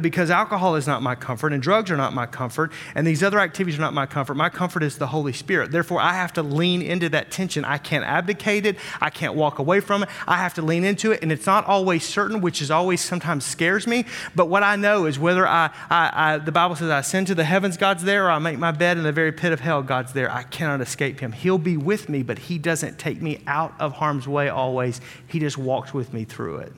because 0.00 0.30
alcohol 0.30 0.74
is 0.76 0.86
not 0.86 1.02
my 1.02 1.14
comfort 1.14 1.52
and 1.52 1.62
drugs 1.62 1.90
are 1.90 1.96
not 1.96 2.12
my 2.12 2.26
comfort 2.26 2.72
and 2.94 3.06
these 3.06 3.22
other 3.22 3.38
activities 3.38 3.78
are 3.78 3.82
not 3.82 3.94
my 3.94 4.06
comfort. 4.06 4.34
My 4.34 4.48
comfort 4.48 4.82
is 4.82 4.98
the 4.98 5.06
Holy 5.06 5.32
Spirit. 5.32 5.70
Therefore, 5.70 6.00
I 6.00 6.14
have 6.14 6.32
to 6.34 6.42
lean 6.42 6.82
into 6.82 7.08
that 7.10 7.30
tension. 7.30 7.64
I 7.64 7.78
can't 7.78 8.04
abdicate 8.04 8.66
it. 8.66 8.76
I 9.00 9.10
can't 9.10 9.34
walk 9.34 9.58
away 9.58 9.80
from 9.80 10.02
it. 10.02 10.08
I 10.26 10.36
have 10.38 10.54
to 10.54 10.62
lean 10.62 10.84
into 10.84 11.12
it. 11.12 11.22
And 11.22 11.30
it's 11.30 11.46
not 11.46 11.64
always 11.66 12.04
certain, 12.04 12.40
which 12.40 12.60
is 12.60 12.70
always 12.70 13.00
sometimes 13.00 13.44
scares 13.44 13.86
me. 13.86 14.04
But 14.34 14.46
what 14.46 14.62
I 14.62 14.76
know 14.76 15.06
is 15.06 15.18
whether 15.18 15.46
I, 15.46 15.70
I, 15.88 16.10
I 16.12 16.38
the 16.38 16.52
Bible 16.52 16.76
says 16.76 16.90
I 16.90 16.98
ascend 16.98 17.28
to 17.28 17.34
the 17.34 17.44
heavens, 17.44 17.76
God's 17.76 18.02
there, 18.02 18.26
or 18.26 18.30
I 18.30 18.38
make 18.38 18.58
my 18.58 18.72
bed 18.72 18.96
in 18.96 19.04
the 19.04 19.12
very 19.12 19.32
pit 19.32 19.52
of 19.52 19.60
hell, 19.60 19.82
God's 19.82 20.12
there. 20.12 20.30
I 20.30 20.42
cannot 20.42 20.80
escape 20.80 21.20
him. 21.20 21.32
He'll 21.32 21.58
be 21.58 21.76
with 21.76 22.08
me, 22.08 22.22
but 22.22 22.38
he 22.38 22.58
doesn't 22.58 22.98
take 22.98 23.22
me 23.22 23.42
out 23.46 23.74
of 23.78 23.92
harm's 23.92 24.26
way 24.26 24.48
always. 24.48 25.00
He 25.26 25.38
just 25.38 25.58
walks 25.58 25.94
with 25.94 26.12
me 26.12 26.24
through 26.24 26.58
it. 26.58 26.72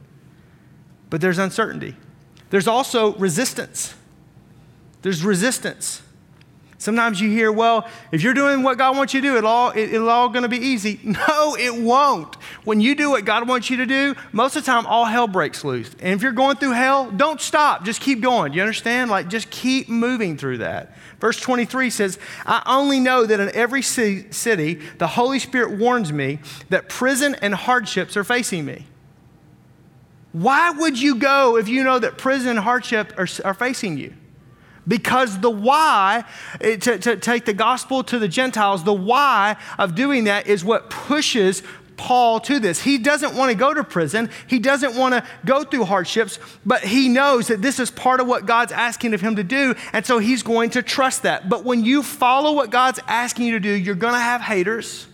But 1.09 1.21
there's 1.21 1.39
uncertainty. 1.39 1.97
There's 2.53 2.69
also 2.69 3.15
resistance. 3.15 3.95
There's 5.01 5.25
resistance. 5.25 6.03
Sometimes 6.77 7.19
you 7.19 7.31
hear, 7.31 7.51
well, 7.51 7.89
if 8.11 8.23
you're 8.23 8.35
doing 8.35 8.63
what 8.63 8.77
God 8.77 8.95
wants 8.95 9.15
you 9.15 9.23
to 9.23 9.27
do, 9.27 9.37
it'll 9.39 9.49
all, 9.49 9.71
it, 9.71 9.95
it'll 9.95 10.11
all 10.11 10.29
going 10.29 10.43
to 10.43 10.51
be 10.51 10.59
easy. 10.59 11.01
No, 11.05 11.57
it 11.57 11.75
won't. 11.75 12.35
When 12.65 12.79
you 12.83 12.95
do 12.95 13.09
what 13.09 13.25
God 13.25 13.49
wants 13.49 13.71
you 13.71 13.79
to 13.79 13.87
do, 13.87 14.15
most 14.33 14.55
of 14.55 14.65
the 14.65 14.71
time 14.71 14.85
all 14.85 15.07
hell 15.07 15.27
breaks 15.27 15.65
loose. 15.65 15.91
And 16.01 16.13
if 16.13 16.21
you're 16.21 16.33
going 16.33 16.57
through 16.57 16.73
hell, 16.73 17.11
don't 17.11 17.41
stop. 17.41 17.87
Just 17.87 18.03
keep 18.03 18.21
going. 18.21 18.53
You 18.53 18.61
understand? 18.61 19.11
Like, 19.11 19.29
just 19.29 19.49
keep 19.49 19.89
moving 19.89 20.37
through 20.37 20.59
that. 20.59 20.95
Verse 21.21 21.41
23 21.41 21.89
says, 21.89 22.19
I 22.45 22.63
only 22.67 23.01
know 23.01 23.25
that 23.25 23.41
in 23.41 23.51
every 23.55 23.81
city, 23.81 24.75
the 24.99 25.07
Holy 25.07 25.39
Spirit 25.39 25.79
warns 25.79 26.13
me 26.13 26.41
that 26.69 26.91
prison 26.91 27.35
and 27.41 27.55
hardships 27.55 28.15
are 28.15 28.25
facing 28.25 28.67
me. 28.67 28.85
Why 30.33 30.71
would 30.71 31.01
you 31.01 31.17
go 31.17 31.57
if 31.57 31.69
you 31.69 31.85
know 31.85 31.99
that 31.99 32.19
prison 32.19 32.51
and 32.51 32.59
hardship 32.59 33.13
are, 33.19 33.29
are 33.45 33.55
facing 33.55 33.99
you? 33.99 34.15
Because 34.89 35.39
the 35.39 35.51
why, 35.51 36.25
eh, 36.61 36.77
to, 36.77 36.99
to 36.99 37.17
take 37.17 37.45
the 37.45 37.53
gospel 37.53 38.03
to 38.05 38.19
the 38.19 38.29
Gentiles, 38.29 38.83
the 38.83 38.93
why 38.93 39.57
of 39.79 39.95
doing 39.95 40.25
that 40.25 40.47
is 40.47 40.65
what 40.65 40.91
pushes 40.91 41.63
Paul 41.97 42.41
to 42.41 42.59
this. 42.59 42.81
He 42.81 42.99
doesn't 42.99 43.37
want 43.37 43.51
to 43.51 43.57
go 43.57 43.73
to 43.73 43.85
prison. 43.85 44.31
He 44.49 44.59
doesn't 44.59 44.97
want 44.97 45.15
to 45.15 45.25
go 45.45 45.63
through 45.63 45.85
hardships, 45.85 46.39
but 46.67 46.83
he 46.83 47.09
knows 47.09 47.47
that 47.49 47.63
this 47.63 47.79
is 47.79 47.91
part 47.91 48.19
of 48.19 48.27
what 48.27 48.45
God's 48.45 48.73
asking 48.73 49.15
of 49.15 49.21
him 49.21 49.37
to 49.37 49.45
do. 49.45 49.75
And 49.93 50.05
so 50.05 50.19
he's 50.19 50.43
going 50.43 50.71
to 50.71 50.83
trust 50.83 51.23
that. 51.23 51.49
But 51.49 51.65
when 51.65 51.85
you 51.85 52.03
follow 52.03 52.53
what 52.53 52.71
God's 52.71 52.99
asking 53.07 53.47
you 53.47 53.53
to 53.53 53.61
do, 53.61 53.71
you're 53.71 53.95
going 53.95 54.15
to 54.15 54.21
have 54.21 54.41
haters. 54.41 55.07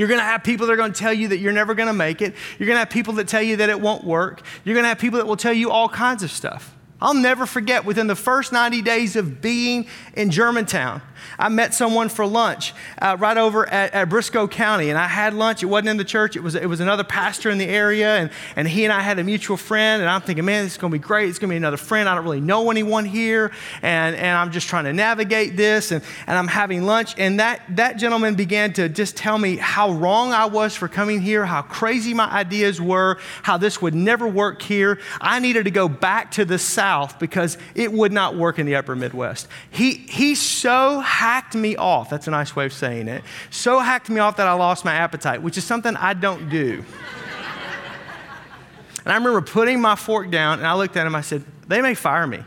You're 0.00 0.08
going 0.08 0.18
to 0.18 0.24
have 0.24 0.42
people 0.42 0.66
that 0.66 0.72
are 0.72 0.76
going 0.76 0.94
to 0.94 0.98
tell 0.98 1.12
you 1.12 1.28
that 1.28 1.40
you're 1.40 1.52
never 1.52 1.74
going 1.74 1.88
to 1.88 1.92
make 1.92 2.22
it. 2.22 2.34
You're 2.58 2.66
going 2.66 2.76
to 2.76 2.78
have 2.78 2.88
people 2.88 3.12
that 3.16 3.28
tell 3.28 3.42
you 3.42 3.56
that 3.56 3.68
it 3.68 3.78
won't 3.78 4.02
work. 4.02 4.40
You're 4.64 4.72
going 4.72 4.84
to 4.84 4.88
have 4.88 4.98
people 4.98 5.18
that 5.18 5.26
will 5.26 5.36
tell 5.36 5.52
you 5.52 5.70
all 5.70 5.90
kinds 5.90 6.22
of 6.22 6.30
stuff. 6.30 6.74
I'll 7.02 7.12
never 7.12 7.44
forget 7.44 7.84
within 7.84 8.06
the 8.06 8.16
first 8.16 8.50
90 8.50 8.80
days 8.80 9.14
of 9.14 9.42
being 9.42 9.86
in 10.14 10.30
Germantown, 10.30 11.02
I 11.38 11.48
met 11.48 11.74
someone 11.74 12.08
for 12.08 12.26
lunch 12.26 12.74
uh, 13.00 13.16
right 13.18 13.36
over 13.36 13.68
at, 13.68 13.94
at, 13.94 14.08
Briscoe 14.08 14.48
County, 14.48 14.90
and 14.90 14.98
I 14.98 15.06
had 15.06 15.34
lunch. 15.34 15.62
It 15.62 15.66
wasn't 15.66 15.90
in 15.90 15.96
the 15.96 16.04
church, 16.04 16.36
it 16.36 16.42
was, 16.42 16.54
it 16.54 16.66
was 16.66 16.80
another 16.80 17.04
pastor 17.04 17.50
in 17.50 17.58
the 17.58 17.66
area, 17.66 18.16
and, 18.16 18.30
and 18.56 18.68
he 18.68 18.84
and 18.84 18.92
I 18.92 19.00
had 19.00 19.18
a 19.18 19.24
mutual 19.24 19.56
friend. 19.56 20.02
And 20.02 20.10
I'm 20.10 20.20
thinking, 20.20 20.44
man, 20.44 20.64
this 20.64 20.72
is 20.72 20.78
going 20.78 20.92
to 20.92 20.98
be 20.98 21.02
great. 21.02 21.28
It's 21.28 21.38
going 21.38 21.48
to 21.48 21.52
be 21.52 21.56
another 21.56 21.76
friend. 21.76 22.08
I 22.08 22.14
don't 22.14 22.24
really 22.24 22.40
know 22.40 22.70
anyone 22.70 23.04
here, 23.04 23.52
and, 23.82 24.16
and 24.16 24.36
I'm 24.36 24.50
just 24.50 24.68
trying 24.68 24.84
to 24.84 24.92
navigate 24.92 25.56
this, 25.56 25.92
and, 25.92 26.02
and 26.26 26.36
I'm 26.36 26.48
having 26.48 26.84
lunch. 26.84 27.14
And 27.18 27.40
that, 27.40 27.62
that 27.76 27.96
gentleman 27.96 28.34
began 28.34 28.72
to 28.74 28.88
just 28.88 29.16
tell 29.16 29.38
me 29.38 29.56
how 29.56 29.92
wrong 29.92 30.32
I 30.32 30.46
was 30.46 30.74
for 30.74 30.88
coming 30.88 31.20
here, 31.20 31.44
how 31.44 31.62
crazy 31.62 32.14
my 32.14 32.30
ideas 32.30 32.80
were, 32.80 33.18
how 33.42 33.56
this 33.56 33.80
would 33.82 33.94
never 33.94 34.26
work 34.26 34.62
here. 34.62 34.98
I 35.20 35.38
needed 35.38 35.64
to 35.64 35.70
go 35.70 35.88
back 35.88 36.32
to 36.32 36.44
the 36.44 36.58
South 36.58 37.18
because 37.18 37.58
it 37.74 37.92
would 37.92 38.12
not 38.12 38.36
work 38.36 38.58
in 38.58 38.66
the 38.66 38.76
upper 38.76 38.96
Midwest. 38.96 39.48
He, 39.70 39.94
he 39.94 40.34
so 40.34 41.00
hacked 41.10 41.54
me 41.54 41.76
off. 41.76 42.08
That's 42.08 42.28
a 42.28 42.30
nice 42.30 42.54
way 42.54 42.66
of 42.66 42.72
saying 42.72 43.08
it. 43.08 43.22
So 43.50 43.80
hacked 43.80 44.08
me 44.08 44.20
off 44.20 44.36
that 44.36 44.46
I 44.46 44.52
lost 44.52 44.84
my 44.84 44.94
appetite, 44.94 45.42
which 45.42 45.58
is 45.58 45.64
something 45.64 45.96
I 45.96 46.14
don't 46.14 46.48
do. 46.48 46.82
and 49.04 49.12
I 49.12 49.16
remember 49.16 49.42
putting 49.42 49.80
my 49.80 49.96
fork 49.96 50.30
down 50.30 50.58
and 50.58 50.66
I 50.66 50.74
looked 50.74 50.96
at 50.96 51.06
him. 51.06 51.14
I 51.14 51.20
said, 51.20 51.44
They 51.66 51.82
may 51.82 51.94
fire 51.94 52.26
me. 52.26 52.42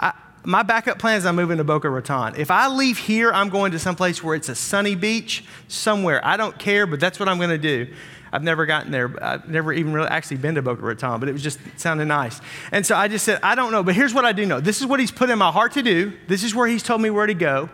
I, 0.00 0.14
my 0.42 0.62
backup 0.62 0.98
plan 0.98 1.18
is 1.18 1.26
I'm 1.26 1.36
moving 1.36 1.58
to 1.58 1.64
Boca 1.64 1.90
Raton. 1.90 2.34
If 2.36 2.50
I 2.50 2.68
leave 2.68 2.98
here, 2.98 3.30
I'm 3.30 3.50
going 3.50 3.72
to 3.72 3.78
some 3.78 3.94
place 3.94 4.22
where 4.22 4.34
it's 4.34 4.48
a 4.48 4.54
sunny 4.54 4.94
beach 4.94 5.44
somewhere. 5.68 6.26
I 6.26 6.36
don't 6.36 6.58
care, 6.58 6.86
but 6.86 6.98
that's 6.98 7.20
what 7.20 7.28
I'm 7.28 7.36
going 7.36 7.50
to 7.50 7.58
do. 7.58 7.92
I've 8.34 8.42
never 8.42 8.66
gotten 8.66 8.90
there. 8.90 9.14
I've 9.24 9.48
never 9.48 9.72
even 9.72 9.92
really 9.92 10.08
actually 10.08 10.38
been 10.38 10.56
to 10.56 10.62
Boca 10.62 10.82
Raton, 10.82 11.20
but 11.20 11.28
it 11.28 11.32
was 11.32 11.40
just 11.40 11.60
it 11.64 11.78
sounded 11.80 12.06
nice. 12.06 12.40
And 12.72 12.84
so 12.84 12.96
I 12.96 13.06
just 13.06 13.24
said, 13.24 13.38
I 13.44 13.54
don't 13.54 13.70
know, 13.70 13.84
but 13.84 13.94
here's 13.94 14.12
what 14.12 14.24
I 14.24 14.32
do 14.32 14.44
know. 14.44 14.58
This 14.58 14.80
is 14.80 14.88
what 14.88 14.98
he's 14.98 15.12
put 15.12 15.30
in 15.30 15.38
my 15.38 15.52
heart 15.52 15.70
to 15.74 15.82
do. 15.84 16.12
This 16.26 16.42
is 16.42 16.52
where 16.52 16.66
he's 16.66 16.82
told 16.82 17.00
me 17.00 17.10
where 17.10 17.26
to 17.26 17.34
go. 17.34 17.70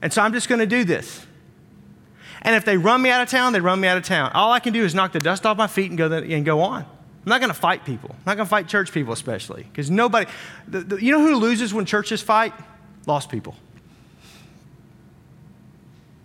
And 0.00 0.10
so 0.10 0.22
I'm 0.22 0.32
just 0.32 0.48
going 0.48 0.60
to 0.60 0.66
do 0.66 0.82
this. 0.84 1.26
And 2.40 2.56
if 2.56 2.64
they 2.64 2.78
run 2.78 3.02
me 3.02 3.10
out 3.10 3.20
of 3.20 3.28
town, 3.28 3.52
they 3.52 3.60
run 3.60 3.82
me 3.82 3.86
out 3.86 3.98
of 3.98 4.04
town. 4.04 4.32
All 4.32 4.50
I 4.50 4.60
can 4.60 4.72
do 4.72 4.82
is 4.82 4.94
knock 4.94 5.12
the 5.12 5.20
dust 5.20 5.44
off 5.44 5.58
my 5.58 5.66
feet 5.66 5.90
and 5.90 5.98
go, 5.98 6.10
and 6.10 6.42
go 6.42 6.62
on. 6.62 6.84
I'm 6.84 7.28
not 7.28 7.42
going 7.42 7.52
to 7.52 7.60
fight 7.60 7.84
people. 7.84 8.12
I'm 8.12 8.22
not 8.24 8.36
going 8.38 8.46
to 8.46 8.50
fight 8.50 8.68
church 8.68 8.92
people, 8.92 9.12
especially. 9.12 9.64
Because 9.64 9.90
nobody, 9.90 10.28
the, 10.66 10.80
the, 10.80 11.04
you 11.04 11.12
know 11.12 11.20
who 11.20 11.36
loses 11.36 11.74
when 11.74 11.84
churches 11.84 12.22
fight? 12.22 12.54
Lost 13.06 13.28
people. 13.28 13.56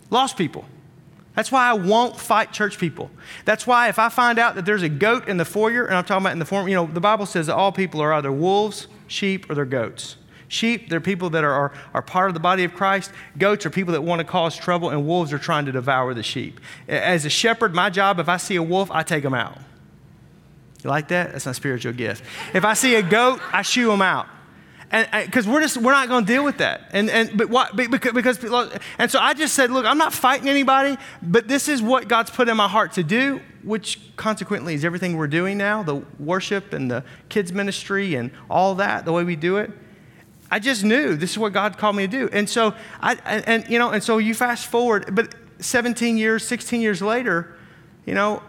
Lost 0.10 0.38
people. 0.38 0.64
That's 1.38 1.52
why 1.52 1.70
I 1.70 1.74
won't 1.74 2.20
fight 2.20 2.52
church 2.52 2.80
people. 2.80 3.12
That's 3.46 3.68
why 3.68 3.90
if 3.90 4.00
I 4.00 4.10
find 4.10 4.40
out 4.40 4.56
that 4.56 4.66
there's 4.66 4.82
a 4.82 4.90
goat 4.90 5.28
in 5.28 5.38
the 5.38 5.46
foyer, 5.46 5.86
and 5.86 5.96
I'm 5.96 6.04
talking 6.04 6.24
about 6.24 6.32
in 6.32 6.40
the 6.40 6.46
form, 6.46 6.68
you 6.68 6.74
know, 6.74 6.88
the 6.88 7.00
Bible 7.00 7.28
says 7.28 7.46
that 7.46 7.56
all 7.56 7.72
people 7.72 8.02
are 8.02 8.12
either 8.12 8.32
wolves, 8.32 8.88
sheep, 9.06 9.48
or 9.48 9.54
they're 9.54 9.64
goats. 9.64 10.16
Sheep, 10.48 10.90
they're 10.90 11.00
people 11.00 11.30
that 11.30 11.44
are, 11.44 11.54
are, 11.54 11.74
are, 11.94 12.02
part 12.02 12.32
of 12.32 12.34
the 12.34 12.40
body 12.40 12.64
of 12.64 12.74
Christ. 12.74 13.12
Goats 13.38 13.68
are 13.68 13.70
people 13.70 13.94
that 13.94 14.02
want 14.02 14.18
to 14.18 14.26
cause 14.26 14.58
trouble, 14.58 14.90
and 14.90 15.06
wolves 15.06 15.32
are 15.32 15.38
trying 15.38 15.68
to 15.68 15.72
devour 15.72 16.16
the 16.16 16.24
sheep. 16.24 16.60
As 16.88 17.24
a 17.24 17.30
shepherd, 17.30 17.76
my 17.76 17.92
job, 17.92 18.20
if 18.20 18.28
I 18.28 18.38
see 18.38 18.56
a 18.56 18.64
wolf, 18.64 18.90
I 18.90 19.04
take 19.04 19.22
them 19.22 19.36
out. 19.36 19.60
You 20.84 20.90
like 20.90 21.10
that? 21.10 21.34
That's 21.34 21.46
my 21.46 21.52
spiritual 21.52 21.94
gift. 21.94 22.24
If 22.56 22.66
I 22.66 22.74
see 22.74 22.96
a 22.96 23.04
goat, 23.04 23.42
I 23.54 23.62
shoo 23.62 23.90
them 23.90 24.02
out 24.02 24.28
because 24.90 25.46
we're 25.46 25.62
just 25.62 25.78
we're 25.78 25.92
not 25.92 26.08
going 26.08 26.26
to 26.26 26.32
deal 26.32 26.44
with 26.44 26.60
that. 26.60 26.90
And 26.92 27.10
and 27.10 27.38
but 27.38 27.50
what 27.50 27.76
because, 27.76 28.14
because 28.14 28.74
and 28.98 29.12
so 29.12 29.20
i 29.20 29.34
just 29.34 29.54
said 29.54 29.70
look 29.70 29.86
i'm 29.86 29.98
not 29.98 30.14
fighting 30.14 30.48
anybody 30.48 30.98
but 31.22 31.48
this 31.48 31.68
is 31.68 31.82
what 31.82 32.08
god's 32.08 32.32
put 32.32 32.48
in 32.48 32.56
my 32.58 32.68
heart 32.68 32.94
to 32.94 33.04
do 33.04 33.42
which 33.64 34.00
consequently 34.16 34.74
is 34.74 34.86
everything 34.86 35.18
we're 35.18 35.28
doing 35.28 35.58
now 35.58 35.84
the 35.84 35.96
worship 36.20 36.74
and 36.74 36.90
the 36.90 37.04
kids 37.30 37.52
ministry 37.52 38.16
and 38.16 38.32
all 38.50 38.76
that 38.76 39.06
the 39.06 39.12
way 39.12 39.24
we 39.24 39.36
do 39.36 39.58
it. 39.58 39.72
I 40.50 40.60
just 40.60 40.86
knew 40.86 41.16
this 41.16 41.32
is 41.32 41.38
what 41.38 41.52
god 41.52 41.78
called 41.78 41.96
me 41.98 42.08
to 42.08 42.12
do. 42.12 42.30
And 42.32 42.50
so 42.50 42.74
i 43.02 43.16
and 43.26 43.68
you 43.70 43.80
know 43.80 43.92
and 43.92 44.02
so 44.02 44.20
you 44.20 44.34
fast 44.34 44.68
forward 44.68 45.14
but 45.14 45.36
17 45.60 46.18
years 46.18 46.48
16 46.48 46.82
years 46.82 47.02
later 47.02 47.56
you 48.06 48.14
know 48.14 48.42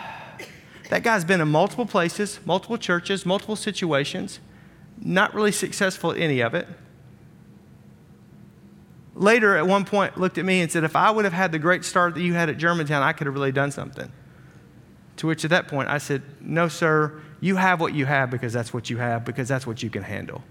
that 0.90 1.02
guy's 1.02 1.24
been 1.24 1.40
in 1.40 1.48
multiple 1.48 1.84
places 1.84 2.38
multiple 2.46 2.78
churches 2.78 3.26
multiple 3.26 3.56
situations 3.56 4.38
not 5.00 5.34
really 5.34 5.52
successful 5.52 6.12
at 6.12 6.18
any 6.18 6.40
of 6.40 6.54
it. 6.54 6.66
Later, 9.14 9.56
at 9.56 9.66
one 9.66 9.84
point, 9.84 10.18
looked 10.18 10.36
at 10.36 10.44
me 10.44 10.60
and 10.60 10.70
said, 10.70 10.84
If 10.84 10.94
I 10.94 11.10
would 11.10 11.24
have 11.24 11.32
had 11.32 11.52
the 11.52 11.58
great 11.58 11.84
start 11.84 12.14
that 12.14 12.20
you 12.20 12.34
had 12.34 12.50
at 12.50 12.58
Germantown, 12.58 13.02
I 13.02 13.12
could 13.12 13.26
have 13.26 13.34
really 13.34 13.52
done 13.52 13.70
something. 13.70 14.12
To 15.16 15.26
which, 15.26 15.44
at 15.44 15.50
that 15.50 15.68
point, 15.68 15.88
I 15.88 15.98
said, 15.98 16.22
No, 16.40 16.68
sir, 16.68 17.20
you 17.40 17.56
have 17.56 17.80
what 17.80 17.94
you 17.94 18.04
have 18.04 18.30
because 18.30 18.52
that's 18.52 18.74
what 18.74 18.90
you 18.90 18.98
have, 18.98 19.24
because 19.24 19.48
that's 19.48 19.66
what 19.66 19.82
you 19.82 19.88
can 19.88 20.02
handle. 20.02 20.42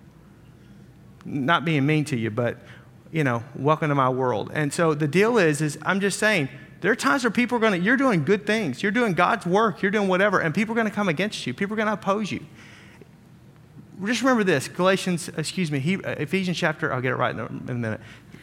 Not 1.26 1.64
being 1.64 1.86
mean 1.86 2.06
to 2.06 2.18
you, 2.18 2.32
but, 2.32 2.58
you 3.12 3.24
know, 3.24 3.44
welcome 3.56 3.90
to 3.90 3.96
my 3.96 4.10
world. 4.10 4.52
And 4.54 4.74
so 4.74 4.94
the 4.96 5.08
deal 5.08 5.38
is, 5.38 5.62
is 5.62 5.78
I'm 5.84 6.00
just 6.00 6.18
saying, 6.18 6.50
there 6.82 6.92
are 6.92 6.96
times 6.96 7.24
where 7.24 7.32
people 7.32 7.58
are 7.58 7.62
going 7.62 7.74
to, 7.74 7.80
you're 7.80 7.98
doing 7.98 8.24
good 8.24 8.46
things, 8.46 8.84
you're 8.84 8.92
doing 8.92 9.14
God's 9.14 9.46
work, 9.46 9.82
you're 9.82 9.92
doing 9.92 10.08
whatever, 10.08 10.40
and 10.40 10.54
people 10.54 10.74
are 10.74 10.76
going 10.76 10.90
to 10.90 10.94
come 10.94 11.10
against 11.10 11.46
you. 11.48 11.54
People 11.54 11.74
are 11.74 11.78
going 11.78 11.88
to 11.88 11.94
oppose 11.94 12.32
you. 12.32 12.46
Just 14.04 14.22
remember 14.22 14.44
this 14.44 14.68
Galatians, 14.68 15.30
excuse 15.38 15.72
me, 15.72 15.80
he, 15.80 15.96
uh, 15.98 16.12
Ephesians 16.12 16.58
chapter, 16.58 16.92
I'll 16.92 17.02
get 17.02 17.12
it 17.12 17.18
right 17.18 17.34
in 17.34 17.40
a, 17.40 17.46
in 17.46 17.70
a 17.70 17.74
minute. 17.74 18.02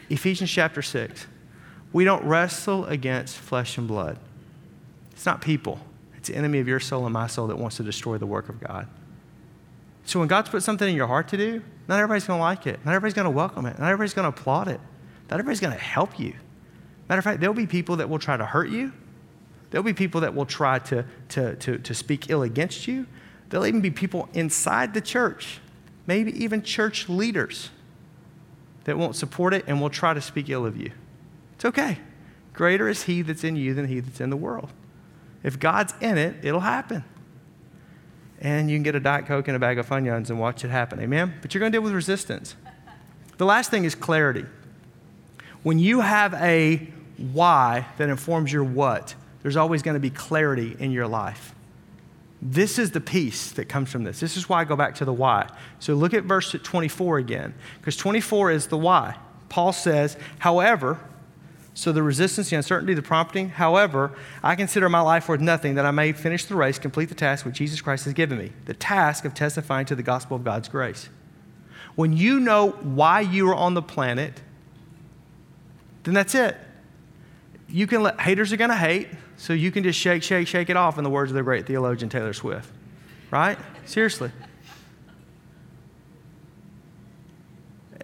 Ephesians 0.09 0.51
chapter 0.51 0.81
6. 0.81 1.27
We 1.91 2.05
don't 2.05 2.23
wrestle 2.25 2.85
against 2.85 3.37
flesh 3.37 3.77
and 3.77 3.87
blood. 3.87 4.17
It's 5.11 5.25
not 5.25 5.41
people, 5.41 5.79
it's 6.17 6.29
the 6.29 6.35
enemy 6.35 6.59
of 6.59 6.67
your 6.67 6.79
soul 6.79 7.05
and 7.05 7.13
my 7.13 7.27
soul 7.27 7.47
that 7.47 7.57
wants 7.57 7.77
to 7.77 7.83
destroy 7.83 8.17
the 8.17 8.25
work 8.25 8.49
of 8.49 8.59
God. 8.59 8.87
So 10.05 10.19
when 10.19 10.27
God's 10.27 10.49
put 10.49 10.63
something 10.63 10.89
in 10.89 10.95
your 10.95 11.07
heart 11.07 11.27
to 11.29 11.37
do, 11.37 11.61
not 11.87 11.99
everybody's 11.99 12.25
going 12.25 12.39
to 12.39 12.43
like 12.43 12.67
it. 12.67 12.83
Not 12.83 12.93
everybody's 12.93 13.13
going 13.13 13.25
to 13.25 13.31
welcome 13.31 13.65
it. 13.65 13.79
Not 13.79 13.89
everybody's 13.89 14.13
going 14.13 14.31
to 14.31 14.37
applaud 14.37 14.67
it. 14.67 14.81
Not 15.29 15.39
everybody's 15.39 15.59
going 15.59 15.73
to 15.73 15.79
help 15.79 16.19
you. 16.19 16.33
Matter 17.07 17.19
of 17.19 17.23
fact, 17.23 17.39
there'll 17.39 17.53
be 17.53 17.67
people 17.67 17.97
that 17.97 18.09
will 18.09 18.19
try 18.19 18.35
to 18.35 18.45
hurt 18.45 18.69
you. 18.69 18.91
There'll 19.69 19.83
be 19.83 19.93
people 19.93 20.21
that 20.21 20.35
will 20.35 20.45
try 20.45 20.79
to, 20.79 21.05
to, 21.29 21.55
to, 21.55 21.77
to 21.77 21.93
speak 21.93 22.29
ill 22.29 22.43
against 22.43 22.87
you. 22.87 23.07
There'll 23.53 23.67
even 23.67 23.81
be 23.81 23.91
people 23.91 24.29
inside 24.33 24.95
the 24.95 24.99
church, 24.99 25.59
maybe 26.07 26.31
even 26.43 26.63
church 26.63 27.07
leaders, 27.07 27.69
that 28.85 28.97
won't 28.97 29.15
support 29.15 29.53
it 29.53 29.65
and 29.67 29.79
will 29.79 29.91
try 29.91 30.15
to 30.15 30.21
speak 30.21 30.49
ill 30.49 30.65
of 30.65 30.75
you. 30.75 30.91
It's 31.53 31.65
okay. 31.65 31.99
Greater 32.53 32.89
is 32.89 33.03
He 33.03 33.21
that's 33.21 33.43
in 33.43 33.55
you 33.55 33.75
than 33.75 33.87
He 33.87 33.99
that's 33.99 34.19
in 34.19 34.31
the 34.31 34.37
world. 34.37 34.71
If 35.43 35.59
God's 35.59 35.93
in 36.01 36.17
it, 36.17 36.43
it'll 36.43 36.61
happen. 36.61 37.03
And 38.41 38.71
you 38.71 38.75
can 38.75 38.81
get 38.81 38.95
a 38.95 38.99
Diet 38.99 39.27
Coke 39.27 39.47
and 39.47 39.55
a 39.55 39.59
bag 39.59 39.77
of 39.77 39.87
Funyuns 39.87 40.31
and 40.31 40.39
watch 40.39 40.65
it 40.65 40.69
happen. 40.69 40.99
Amen? 40.99 41.35
But 41.39 41.53
you're 41.53 41.59
going 41.59 41.71
to 41.71 41.75
deal 41.75 41.83
with 41.83 41.93
resistance. 41.93 42.55
The 43.37 43.45
last 43.45 43.69
thing 43.69 43.83
is 43.83 43.93
clarity. 43.93 44.45
When 45.61 45.77
you 45.77 46.01
have 46.01 46.33
a 46.33 46.87
why 47.17 47.85
that 47.99 48.09
informs 48.09 48.51
your 48.51 48.63
what, 48.63 49.13
there's 49.43 49.57
always 49.57 49.83
going 49.83 49.93
to 49.93 49.99
be 49.99 50.09
clarity 50.09 50.75
in 50.79 50.89
your 50.89 51.05
life. 51.07 51.52
This 52.45 52.77
is 52.77 52.91
the 52.91 52.99
peace 52.99 53.53
that 53.53 53.69
comes 53.69 53.89
from 53.89 54.03
this. 54.03 54.19
This 54.19 54.35
is 54.35 54.49
why 54.49 54.59
I 54.59 54.63
go 54.65 54.75
back 54.75 54.95
to 54.95 55.05
the 55.05 55.13
why. 55.13 55.47
So 55.79 55.93
look 55.93 56.13
at 56.13 56.25
verse 56.25 56.51
24 56.51 57.17
again, 57.17 57.53
because 57.79 57.95
24 57.95 58.51
is 58.51 58.67
the 58.67 58.77
why. 58.77 59.15
Paul 59.47 59.71
says, 59.71 60.17
however, 60.39 60.99
so 61.73 61.93
the 61.93 62.03
resistance, 62.03 62.49
the 62.49 62.57
uncertainty, 62.57 62.95
the 62.95 63.01
prompting, 63.01 63.47
however, 63.47 64.11
I 64.43 64.55
consider 64.55 64.89
my 64.89 64.99
life 64.99 65.29
worth 65.29 65.39
nothing 65.39 65.75
that 65.75 65.85
I 65.85 65.91
may 65.91 66.11
finish 66.11 66.43
the 66.43 66.55
race, 66.55 66.77
complete 66.77 67.07
the 67.07 67.15
task 67.15 67.45
which 67.45 67.55
Jesus 67.55 67.79
Christ 67.79 68.03
has 68.03 68.13
given 68.13 68.37
me, 68.37 68.51
the 68.65 68.73
task 68.73 69.23
of 69.23 69.33
testifying 69.33 69.85
to 69.85 69.95
the 69.95 70.03
gospel 70.03 70.35
of 70.35 70.43
God's 70.43 70.67
grace. 70.67 71.07
When 71.95 72.11
you 72.11 72.41
know 72.41 72.71
why 72.71 73.21
you 73.21 73.49
are 73.49 73.55
on 73.55 73.73
the 73.73 73.81
planet, 73.81 74.41
then 76.03 76.13
that's 76.13 76.35
it. 76.35 76.57
You 77.69 77.87
can 77.87 78.03
let 78.03 78.19
haters 78.19 78.51
are 78.51 78.57
going 78.57 78.69
to 78.69 78.75
hate, 78.75 79.07
so 79.37 79.53
you 79.53 79.71
can 79.71 79.83
just 79.83 79.99
shake, 79.99 80.23
shake, 80.23 80.47
shake 80.47 80.69
it 80.69 80.77
off 80.77 80.97
in 80.97 81.03
the 81.03 81.09
words 81.09 81.31
of 81.31 81.35
the 81.35 81.43
great 81.43 81.65
theologian 81.65 82.09
Taylor 82.09 82.33
Swift. 82.33 82.69
Right? 83.31 83.57
Seriously. 83.85 84.31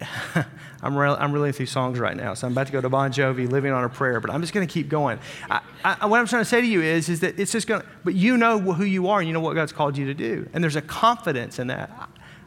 I'm, 0.82 0.96
re- 0.96 1.10
I'm 1.10 1.32
reeling 1.34 1.52
through 1.52 1.66
songs 1.66 2.00
right 2.00 2.16
now, 2.16 2.34
so 2.34 2.48
I'm 2.48 2.54
about 2.54 2.68
to 2.68 2.74
go 2.74 2.80
to 2.80 2.90
Bon 2.90 3.12
Jovi, 3.12 3.50
Living 3.50 3.74
on 3.74 3.84
a 3.84 3.90
Prayer, 3.90 4.22
but 4.22 4.32
I'm 4.32 4.42
just 4.42 4.54
going 4.54 4.66
to 4.66 4.74
keep 4.74 4.88
going. 4.88 5.20
I, 5.50 5.62
I, 5.84 6.06
what 6.06 6.20
I'm 6.20 6.28
trying 6.28 6.42
to 6.42 6.50
say 6.50 6.62
to 6.62 6.68
you 6.68 6.82
is, 6.82 7.10
is 7.10 7.20
that 7.20 7.38
it's 7.40 7.52
just 7.52 7.68
going 7.68 7.82
to, 7.82 7.88
but 8.04 8.16
you 8.16 8.38
know 8.38 8.60
who 8.60 8.86
you 8.86 9.10
are 9.10 9.20
and 9.20 9.28
you 9.28 9.34
know 9.34 9.42
what 9.42 9.56
God's 9.56 9.74
called 9.74 9.98
you 9.98 10.06
to 10.06 10.14
do. 10.14 10.50
And 10.54 10.64
there's 10.64 10.78
a 10.78 10.82
confidence 10.82 11.60
in 11.60 11.68
that. 11.68 11.92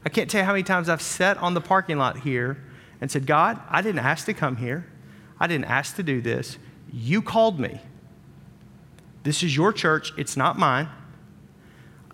I 0.05 0.09
can't 0.09 0.31
tell 0.31 0.41
you 0.41 0.45
how 0.47 0.53
many 0.53 0.63
times 0.63 0.89
I've 0.89 1.03
sat 1.03 1.37
on 1.39 1.55
the 1.55 1.61
parking 1.61 1.99
lot 1.99 2.21
here 2.21 2.59
and 3.01 3.11
said, 3.11 3.27
God, 3.27 3.61
I 3.69 3.83
didn't 3.83 4.01
ask 4.01 4.25
to 4.27 4.35
come 4.35 4.57
here. 4.57 4.87
I 5.39 5.47
didn't 5.47 5.67
ask 5.67 5.97
to 5.97 6.03
do 6.03 6.21
this. 6.21 6.59
You 6.93 7.21
called 7.21 7.61
me. 7.61 7.81
This 9.23 9.43
is 9.43 9.57
your 9.57 9.73
church, 9.73 10.13
it's 10.17 10.37
not 10.37 10.59
mine. 10.59 10.89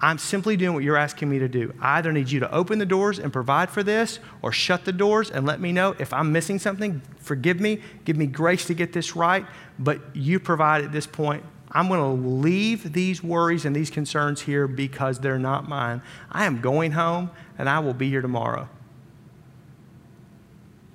I'm 0.01 0.19
simply 0.19 0.57
doing 0.57 0.75
what 0.75 0.85
you're 0.85 0.97
asking 0.97 1.29
me 1.29 1.41
to 1.41 1.49
do. 1.49 1.75
I 1.81 1.99
either 1.99 2.13
need 2.13 2.31
you 2.31 2.39
to 2.41 2.55
open 2.55 2.79
the 2.79 2.87
doors 2.87 3.19
and 3.19 3.33
provide 3.33 3.69
for 3.69 3.83
this 3.83 4.21
or 4.43 4.53
shut 4.53 4.85
the 4.85 4.93
doors 4.93 5.31
and 5.31 5.45
let 5.45 5.61
me 5.61 5.73
know 5.73 5.97
if 5.99 6.13
I'm 6.13 6.31
missing 6.31 6.61
something. 6.61 7.03
Forgive 7.19 7.59
me, 7.59 7.83
give 8.05 8.17
me 8.17 8.27
grace 8.27 8.67
to 8.67 8.75
get 8.75 8.93
this 8.93 9.17
right, 9.17 9.45
but 9.79 10.01
you 10.15 10.39
provide 10.39 10.85
at 10.85 10.93
this 10.93 11.07
point. 11.07 11.43
I'm 11.73 11.89
going 11.89 12.01
to 12.01 12.29
leave 12.29 12.93
these 12.93 13.23
worries 13.23 13.65
and 13.65 13.75
these 13.75 13.91
concerns 13.91 14.41
here 14.41 14.69
because 14.69 15.19
they're 15.19 15.39
not 15.39 15.69
mine. 15.69 16.01
I 16.31 16.47
am 16.47 16.61
going 16.61 16.93
home 16.93 17.31
and 17.59 17.69
I 17.69 17.81
will 17.81 17.93
be 17.93 18.09
here 18.09 18.23
tomorrow. 18.23 18.69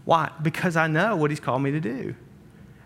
Why? 0.05 0.31
Because 0.41 0.75
I 0.75 0.87
know 0.87 1.15
what 1.15 1.29
He's 1.29 1.39
called 1.39 1.61
me 1.61 1.71
to 1.71 1.79
do. 1.79 2.15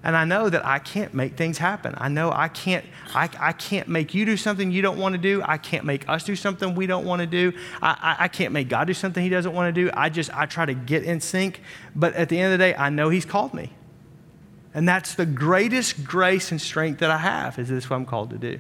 And 0.04 0.16
I 0.16 0.26
know 0.26 0.50
that 0.50 0.66
I 0.66 0.80
can't 0.80 1.14
make 1.14 1.36
things 1.36 1.58
happen. 1.58 1.96
I 1.98 2.08
know 2.08 2.32
I 2.32 2.48
can't, 2.48 2.86
I, 3.14 3.30
I 3.40 3.52
can't 3.52 3.88
make 3.88 4.14
you 4.14 4.26
do 4.26 4.38
something 4.38 4.72
you 4.72 4.82
don't 4.82 5.00
want 5.00 5.14
to 5.14 5.18
do. 5.18 5.42
I 5.44 5.58
can't 5.58 5.86
make 5.86 6.08
us 6.08 6.24
do 6.24 6.36
something 6.36 6.76
we 6.76 6.86
don't 6.86 7.06
want 7.06 7.22
to 7.22 7.26
do. 7.26 7.52
I, 7.82 8.16
I, 8.20 8.24
I 8.26 8.28
can't 8.28 8.54
make 8.54 8.70
God 8.70 8.88
do 8.88 8.94
something 8.94 9.24
he 9.24 9.30
doesn't 9.30 9.54
want 9.54 9.74
to 9.74 9.82
do. 9.82 9.90
I 9.94 10.10
just, 10.10 10.34
I 10.36 10.46
try 10.46 10.66
to 10.66 10.74
get 10.74 11.04
in 11.04 11.20
sync. 11.20 11.62
But 11.96 12.14
at 12.14 12.30
the 12.30 12.40
end 12.40 12.54
of 12.54 12.60
the 12.60 12.66
day, 12.66 12.76
I 12.76 12.90
know 12.90 13.10
he's 13.10 13.26
called 13.26 13.54
me. 13.54 13.74
And 14.74 14.88
that's 14.88 15.16
the 15.16 15.26
greatest 15.26 16.04
grace 16.04 16.52
and 16.52 16.62
strength 16.62 17.00
that 17.00 17.10
I 17.10 17.18
have, 17.18 17.58
is 17.58 17.70
this 17.70 17.90
what 17.90 17.96
I'm 17.96 18.06
called 18.06 18.30
to 18.30 18.38
do. 18.38 18.60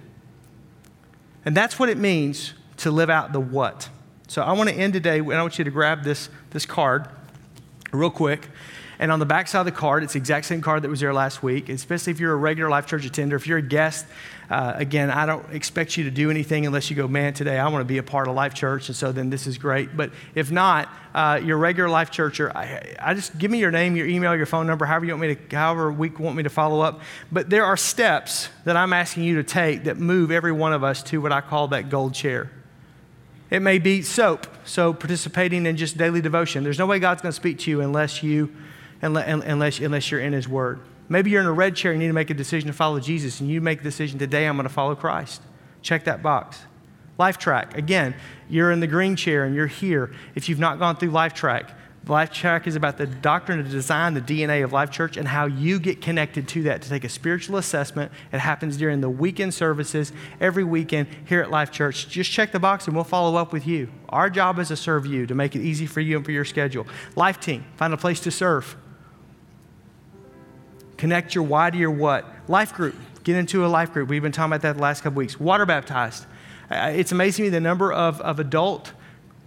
And 1.45 1.55
that's 1.55 1.77
what 1.77 1.89
it 1.89 1.97
means 1.97 2.55
to 2.77 2.91
live 2.91 3.09
out 3.09 3.31
the 3.31 3.39
what. 3.39 3.89
So 4.27 4.41
I 4.41 4.53
want 4.53 4.69
to 4.69 4.75
end 4.75 4.93
today, 4.93 5.19
and 5.19 5.33
I 5.33 5.41
want 5.41 5.59
you 5.59 5.63
to 5.63 5.71
grab 5.71 6.03
this, 6.03 6.29
this 6.49 6.65
card 6.65 7.07
real 7.91 8.09
quick. 8.09 8.49
And 8.99 9.11
on 9.11 9.19
the 9.19 9.25
back 9.25 9.47
side 9.47 9.59
of 9.59 9.65
the 9.65 9.71
card, 9.71 10.03
it's 10.03 10.13
the 10.13 10.19
exact 10.19 10.47
same 10.47 10.61
card 10.61 10.81
that 10.81 10.89
was 10.89 10.99
there 10.99 11.13
last 11.13 11.43
week, 11.43 11.69
especially 11.69 12.11
if 12.11 12.19
you're 12.19 12.33
a 12.33 12.37
regular 12.37 12.69
Life 12.69 12.87
Church 12.87 13.05
attender. 13.05 13.35
If 13.35 13.45
you're 13.45 13.59
a 13.59 13.61
guest, 13.61 14.07
uh, 14.49 14.73
again, 14.75 15.11
I 15.11 15.27
don't 15.27 15.53
expect 15.53 15.97
you 15.97 16.05
to 16.05 16.11
do 16.11 16.31
anything 16.31 16.65
unless 16.65 16.89
you 16.89 16.95
go, 16.95 17.07
man, 17.07 17.33
today 17.33 17.59
I 17.59 17.67
want 17.67 17.81
to 17.81 17.85
be 17.85 17.99
a 17.99 18.03
part 18.03 18.27
of 18.27 18.33
Life 18.33 18.55
Church, 18.55 18.87
and 18.89 18.95
so 18.95 19.11
then 19.11 19.29
this 19.29 19.45
is 19.45 19.59
great. 19.59 19.95
But 19.95 20.11
if 20.33 20.51
not, 20.51 20.89
uh, 21.13 21.39
you're 21.43 21.57
a 21.57 21.59
regular 21.59 21.89
Life 21.89 22.09
Churcher, 22.09 22.55
I, 22.55 22.95
I, 22.99 23.13
just 23.13 23.37
give 23.37 23.51
me 23.51 23.59
your 23.59 23.71
name, 23.71 23.95
your 23.95 24.07
email, 24.07 24.35
your 24.35 24.45
phone 24.47 24.65
number, 24.65 24.85
however 24.85 25.05
you 25.05 25.11
want 25.11 25.21
me 25.21 25.35
to, 25.35 25.55
however 25.55 25.91
week 25.91 26.19
want 26.19 26.35
me 26.35 26.43
to 26.43 26.49
follow 26.49 26.81
up. 26.81 27.01
But 27.31 27.51
there 27.51 27.65
are 27.65 27.77
steps 27.77 28.49
that 28.65 28.75
I'm 28.75 28.93
asking 28.93 29.23
you 29.23 29.35
to 29.35 29.43
take 29.43 29.83
that 29.83 29.97
move 29.97 30.31
every 30.31 30.51
one 30.51 30.73
of 30.73 30.83
us 30.83 31.03
to 31.03 31.21
what 31.21 31.31
I 31.31 31.41
call 31.41 31.67
that 31.69 31.89
gold 31.89 32.15
chair. 32.15 32.49
It 33.49 33.61
may 33.61 33.79
be 33.79 34.01
soap, 34.01 34.47
so 34.65 34.93
participating 34.93 35.65
in 35.67 35.77
just 35.77 35.97
daily 35.97 36.21
devotion. 36.21 36.63
There's 36.63 36.79
no 36.79 36.85
way 36.85 36.99
God's 36.99 37.21
going 37.21 37.31
to 37.31 37.35
speak 37.35 37.59
to 37.59 37.71
you 37.71 37.81
unless 37.81 38.23
you 38.23 38.51
unless, 39.01 39.79
unless 39.79 40.11
you're 40.11 40.19
in 40.19 40.33
His 40.33 40.47
Word. 40.47 40.79
Maybe 41.09 41.31
you're 41.31 41.41
in 41.41 41.47
a 41.47 41.53
red 41.53 41.75
chair 41.75 41.91
and 41.91 42.01
you 42.01 42.07
need 42.07 42.11
to 42.11 42.15
make 42.15 42.29
a 42.29 42.33
decision 42.33 42.67
to 42.67 42.73
follow 42.73 42.99
Jesus, 42.99 43.39
and 43.39 43.49
you 43.49 43.61
make 43.61 43.81
a 43.81 43.83
decision 43.83 44.19
today, 44.19 44.45
I'm 44.45 44.57
going 44.57 44.67
to 44.67 44.73
follow 44.73 44.95
Christ. 44.95 45.41
Check 45.81 46.03
that 46.05 46.21
box. 46.21 46.59
Life 47.17 47.37
Track, 47.37 47.77
again, 47.77 48.13
you're 48.49 48.71
in 48.71 48.79
the 48.79 48.87
green 48.87 49.15
chair 49.15 49.43
and 49.45 49.55
you're 49.55 49.67
here. 49.67 50.13
If 50.35 50.49
you've 50.49 50.59
not 50.59 50.79
gone 50.79 50.97
through 50.97 51.09
Life 51.09 51.33
Track, 51.33 51.71
Life 52.09 52.31
Track 52.31 52.67
is 52.67 52.75
about 52.75 52.97
the 52.97 53.05
doctrine, 53.05 53.61
the 53.63 53.69
design, 53.69 54.13
the 54.13 54.21
DNA 54.21 54.63
of 54.63 54.71
Life 54.71 54.91
Church, 54.91 55.17
and 55.17 55.27
how 55.27 55.45
you 55.45 55.79
get 55.79 56.01
connected 56.01 56.47
to 56.49 56.63
that 56.63 56.81
to 56.83 56.89
take 56.89 57.03
a 57.03 57.09
spiritual 57.09 57.57
assessment. 57.57 58.11
It 58.31 58.39
happens 58.39 58.77
during 58.77 59.01
the 59.01 59.09
weekend 59.09 59.53
services 59.53 60.13
every 60.39 60.63
weekend 60.63 61.07
here 61.25 61.41
at 61.41 61.51
Life 61.51 61.71
Church. 61.71 62.07
Just 62.07 62.31
check 62.31 62.51
the 62.51 62.59
box 62.59 62.87
and 62.87 62.95
we'll 62.95 63.03
follow 63.03 63.35
up 63.35 63.51
with 63.51 63.67
you. 63.67 63.89
Our 64.09 64.29
job 64.29 64.59
is 64.59 64.69
to 64.69 64.75
serve 64.75 65.05
you, 65.05 65.25
to 65.25 65.35
make 65.35 65.55
it 65.55 65.61
easy 65.61 65.85
for 65.85 65.99
you 65.99 66.15
and 66.15 66.25
for 66.25 66.31
your 66.31 66.45
schedule. 66.45 66.87
Life 67.15 67.39
Team, 67.39 67.65
find 67.75 67.93
a 67.93 67.97
place 67.97 68.19
to 68.21 68.31
serve. 68.31 68.77
Connect 70.97 71.35
your 71.35 71.43
why 71.43 71.69
to 71.69 71.77
your 71.77 71.91
what. 71.91 72.25
Life 72.47 72.73
group. 72.73 72.95
Get 73.23 73.35
into 73.35 73.65
a 73.65 73.67
life 73.67 73.93
group. 73.93 74.09
We've 74.09 74.21
been 74.21 74.31
talking 74.31 74.51
about 74.51 74.61
that 74.61 74.75
the 74.75 74.81
last 74.81 75.03
couple 75.03 75.17
weeks. 75.17 75.39
Water 75.39 75.65
baptized. 75.65 76.25
It's 76.69 77.11
amazing 77.11 77.45
to 77.45 77.49
me 77.49 77.49
the 77.49 77.59
number 77.59 77.93
of, 77.93 78.19
of 78.21 78.39
adult 78.39 78.93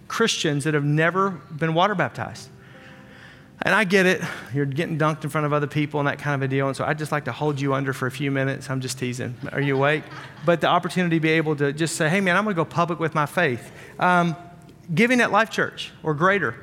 Christians 0.09 0.65
that 0.65 0.75
have 0.75 0.85
never 0.85 1.31
been 1.31 1.75
water 1.75 1.95
baptized. 1.95 2.49
And 3.63 3.75
I 3.75 3.85
get 3.85 4.07
it. 4.07 4.23
You're 4.55 4.65
getting 4.65 4.99
dunked 4.99 5.23
in 5.23 5.31
front 5.31 5.45
of 5.45 5.53
other 5.53 5.67
people 5.67 6.01
and 6.01 6.07
that 6.09 6.19
kind 6.19 6.35
of 6.35 6.43
a 6.43 6.49
deal. 6.49 6.69
And 6.69 6.77
so 6.77 6.85
I'd 6.85 6.99
just 6.99 7.13
like 7.13 7.27
to 7.27 7.33
hold 7.33 7.61
you 7.61 7.75
under 7.75 7.93
for 7.93 8.07
a 8.07 8.11
few 8.11 8.31
minutes. 8.31 8.71
I'm 8.71 8.81
just 8.81 8.99
teasing. 8.99 9.35
Are 9.53 9.61
you 9.61 9.77
awake? 9.77 10.03
But 10.47 10.63
the 10.63 10.69
opportunity 10.69 11.17
to 11.17 11.21
be 11.21 11.31
able 11.31 11.57
to 11.57 11.73
just 11.73 11.97
say, 11.97 12.09
hey, 12.09 12.23
man, 12.23 12.37
I'm 12.37 12.45
going 12.45 12.57
to 12.57 12.61
go 12.61 12.65
public 12.65 12.99
with 12.99 13.15
my 13.15 13.27
faith. 13.27 13.71
Um, 13.99 14.35
giving 14.95 15.21
at 15.21 15.31
Life 15.31 15.51
Church 15.51 15.93
or 16.03 16.15
greater 16.15 16.57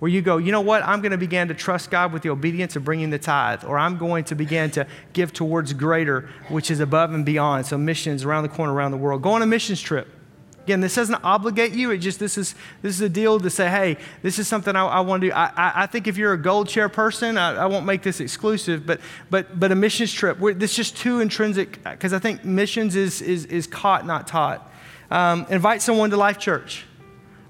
where 0.00 0.10
you 0.10 0.22
go, 0.22 0.38
you 0.38 0.50
know 0.50 0.62
what, 0.62 0.82
I'm 0.82 1.00
going 1.02 1.12
to 1.12 1.18
begin 1.18 1.48
to 1.48 1.54
trust 1.54 1.90
God 1.90 2.12
with 2.12 2.22
the 2.22 2.30
obedience 2.30 2.74
of 2.74 2.84
bringing 2.84 3.10
the 3.10 3.18
tithe, 3.18 3.64
or 3.64 3.78
I'm 3.78 3.98
going 3.98 4.24
to 4.24 4.34
begin 4.34 4.70
to 4.72 4.86
give 5.12 5.32
towards 5.32 5.72
greater, 5.74 6.28
which 6.48 6.70
is 6.70 6.80
above 6.80 7.12
and 7.12 7.24
beyond. 7.24 7.66
So, 7.66 7.78
missions 7.78 8.24
around 8.24 8.42
the 8.42 8.48
corner, 8.48 8.72
around 8.72 8.90
the 8.90 8.96
world. 8.96 9.22
Go 9.22 9.32
on 9.32 9.42
a 9.42 9.46
missions 9.46 9.80
trip. 9.80 10.08
Again, 10.64 10.80
this 10.80 10.94
doesn't 10.94 11.22
obligate 11.24 11.72
you. 11.72 11.90
It 11.90 11.98
just 11.98 12.18
this 12.18 12.38
is 12.38 12.54
this 12.80 12.94
is 12.94 13.00
a 13.00 13.08
deal 13.08 13.40
to 13.40 13.50
say, 13.50 13.68
hey, 13.68 13.96
this 14.22 14.38
is 14.38 14.48
something 14.48 14.74
I, 14.74 14.86
I 14.86 15.00
want 15.00 15.22
to 15.22 15.28
do. 15.28 15.34
I, 15.34 15.46
I, 15.56 15.72
I, 15.82 15.86
think 15.86 16.06
if 16.06 16.16
you're 16.16 16.32
a 16.32 16.40
gold 16.40 16.68
chair 16.68 16.88
person, 16.88 17.36
I, 17.36 17.66
won't 17.66 17.86
make 17.86 18.02
this 18.02 18.20
exclusive, 18.20 18.86
but 18.86 19.00
but 19.30 19.58
but 19.58 19.72
a 19.72 19.74
missions 19.74 20.12
trip, 20.12 20.38
this 20.38 20.70
is 20.70 20.76
just 20.76 20.96
too 20.96 21.20
intrinsic 21.20 21.82
because 21.84 22.12
I 22.12 22.18
think 22.18 22.44
missions 22.44 22.94
is 22.94 23.20
is 23.20 23.46
is 23.46 23.66
caught, 23.66 24.06
not 24.06 24.26
taught. 24.26 24.70
Um, 25.10 25.46
invite 25.50 25.82
someone 25.82 26.10
to 26.10 26.16
Life 26.16 26.38
Church. 26.38 26.84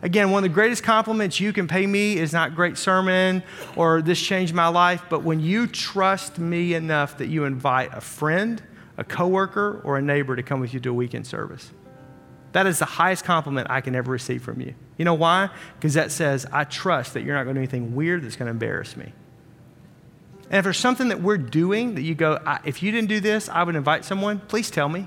Again, 0.03 0.31
one 0.31 0.45
of 0.45 0.51
the 0.51 0.55
greatest 0.55 0.83
compliments 0.83 1.41
you 1.41 1.53
can 1.53 1.69
pay 1.69 1.87
me 1.87 2.17
is 2.17 2.33
not 2.33 2.55
great 2.55 2.79
sermon 2.79 3.43
or 3.77 4.01
this 4.01 4.21
changed 4.21 4.55
my 4.55 4.69
life, 4.69 5.05
but 5.11 5.23
when 5.23 5.41
you 5.41 5.67
trust 5.67 6.39
me 6.39 6.73
enough 6.75 7.19
that 7.19 7.27
you 7.27 7.45
invite 7.45 7.91
a 7.93 8.01
friend, 8.01 8.63
a 8.97 9.05
coworker, 9.05 9.81
or 9.85 9.99
a 9.99 10.03
neighbor 10.03 10.37
to 10.37 10.43
come 10.43 10.61
with 10.61 10.73
you 10.73 10.81
to 10.81 10.91
a 10.91 10.95
weekend 10.95 11.27
service. 11.27 11.71
That 12.53 12.67
is 12.67 12.79
the 12.79 12.85
highest 12.85 13.25
compliment 13.25 13.69
I 13.71 13.81
can 13.81 13.95
ever 13.95 14.11
receive 14.11 14.43
from 14.43 14.61
you. 14.61 14.75
You 14.97 15.05
know 15.05 15.15
why? 15.15 15.51
Because 15.77 15.95
that 15.95 16.11
says, 16.11 16.47
I 16.51 16.65
trust 16.65 17.15
that 17.15 17.23
you're 17.23 17.35
not 17.35 17.45
going 17.45 17.55
to 17.55 17.61
do 17.61 17.63
anything 17.63 17.95
weird 17.95 18.23
that's 18.23 18.37
going 18.37 18.47
to 18.47 18.51
embarrass 18.51 18.97
me. 18.97 19.13
And 20.51 20.59
if 20.59 20.65
there's 20.65 20.79
something 20.79 21.09
that 21.09 21.23
we're 21.23 21.39
doing 21.39 21.95
that 21.95 22.03
you 22.03 22.15
go, 22.15 22.41
if 22.65 22.83
you 22.83 22.91
didn't 22.91 23.09
do 23.09 23.21
this, 23.21 23.49
I 23.49 23.63
would 23.63 23.77
invite 23.77 24.05
someone, 24.05 24.41
please 24.41 24.71
tell 24.71 24.89
me. 24.89 25.07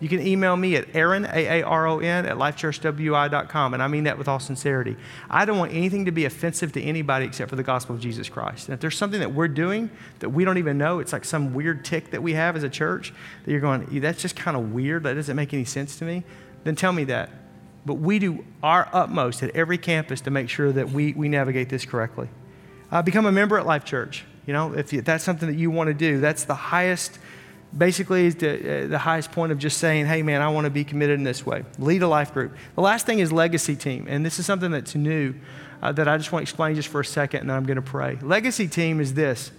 You 0.00 0.08
can 0.08 0.20
email 0.26 0.56
me 0.56 0.76
at 0.76 0.94
Aaron, 0.94 1.24
A-A-R-O-N, 1.24 2.26
at 2.26 2.36
lifechurchwi.com, 2.36 3.74
and 3.74 3.82
I 3.82 3.88
mean 3.88 4.04
that 4.04 4.18
with 4.18 4.28
all 4.28 4.40
sincerity. 4.40 4.96
I 5.30 5.44
don't 5.44 5.58
want 5.58 5.72
anything 5.72 6.04
to 6.06 6.12
be 6.12 6.24
offensive 6.24 6.72
to 6.72 6.82
anybody 6.82 7.24
except 7.26 7.48
for 7.48 7.56
the 7.56 7.62
gospel 7.62 7.94
of 7.94 8.00
Jesus 8.00 8.28
Christ. 8.28 8.68
And 8.68 8.74
if 8.74 8.80
there's 8.80 8.98
something 8.98 9.20
that 9.20 9.32
we're 9.32 9.48
doing 9.48 9.90
that 10.18 10.30
we 10.30 10.44
don't 10.44 10.58
even 10.58 10.76
know, 10.76 10.98
it's 10.98 11.12
like 11.12 11.24
some 11.24 11.54
weird 11.54 11.84
tick 11.84 12.10
that 12.10 12.22
we 12.22 12.34
have 12.34 12.56
as 12.56 12.64
a 12.64 12.68
church, 12.68 13.14
that 13.44 13.50
you're 13.50 13.60
going, 13.60 13.86
that's 14.00 14.20
just 14.20 14.36
kind 14.36 14.56
of 14.56 14.72
weird, 14.72 15.04
that 15.04 15.14
doesn't 15.14 15.36
make 15.36 15.54
any 15.54 15.64
sense 15.64 15.96
to 15.98 16.04
me, 16.04 16.24
then 16.64 16.74
tell 16.74 16.92
me 16.92 17.04
that. 17.04 17.30
But 17.86 17.94
we 17.94 18.18
do 18.18 18.44
our 18.62 18.88
utmost 18.92 19.42
at 19.42 19.54
every 19.54 19.78
campus 19.78 20.20
to 20.22 20.30
make 20.30 20.48
sure 20.48 20.72
that 20.72 20.90
we, 20.90 21.12
we 21.12 21.28
navigate 21.28 21.68
this 21.68 21.84
correctly. 21.84 22.28
Uh, 22.90 23.02
become 23.02 23.26
a 23.26 23.32
member 23.32 23.58
at 23.58 23.66
Life 23.66 23.84
Church. 23.84 24.24
You 24.46 24.52
know, 24.52 24.74
if 24.74 24.90
that's 24.90 25.24
something 25.24 25.48
that 25.48 25.56
you 25.56 25.70
want 25.70 25.88
to 25.88 25.94
do, 25.94 26.20
that's 26.20 26.44
the 26.44 26.54
highest, 26.54 27.18
basically, 27.76 28.28
the, 28.30 28.84
uh, 28.84 28.86
the 28.88 28.98
highest 28.98 29.32
point 29.32 29.52
of 29.52 29.58
just 29.58 29.78
saying, 29.78 30.06
hey, 30.06 30.22
man, 30.22 30.42
I 30.42 30.48
want 30.48 30.64
to 30.64 30.70
be 30.70 30.84
committed 30.84 31.18
in 31.18 31.24
this 31.24 31.44
way. 31.44 31.64
Lead 31.78 32.02
a 32.02 32.08
life 32.08 32.32
group. 32.32 32.56
The 32.74 32.80
last 32.80 33.06
thing 33.06 33.18
is 33.18 33.32
legacy 33.32 33.76
team. 33.76 34.06
And 34.08 34.24
this 34.24 34.38
is 34.38 34.46
something 34.46 34.70
that's 34.70 34.94
new 34.94 35.34
uh, 35.82 35.92
that 35.92 36.08
I 36.08 36.16
just 36.16 36.32
want 36.32 36.40
to 36.40 36.50
explain 36.50 36.76
just 36.76 36.88
for 36.88 37.00
a 37.00 37.04
second, 37.04 37.40
and 37.40 37.50
then 37.50 37.56
I'm 37.56 37.64
going 37.64 37.76
to 37.76 37.82
pray. 37.82 38.18
Legacy 38.22 38.68
team 38.68 39.00
is 39.00 39.14
this 39.14 39.52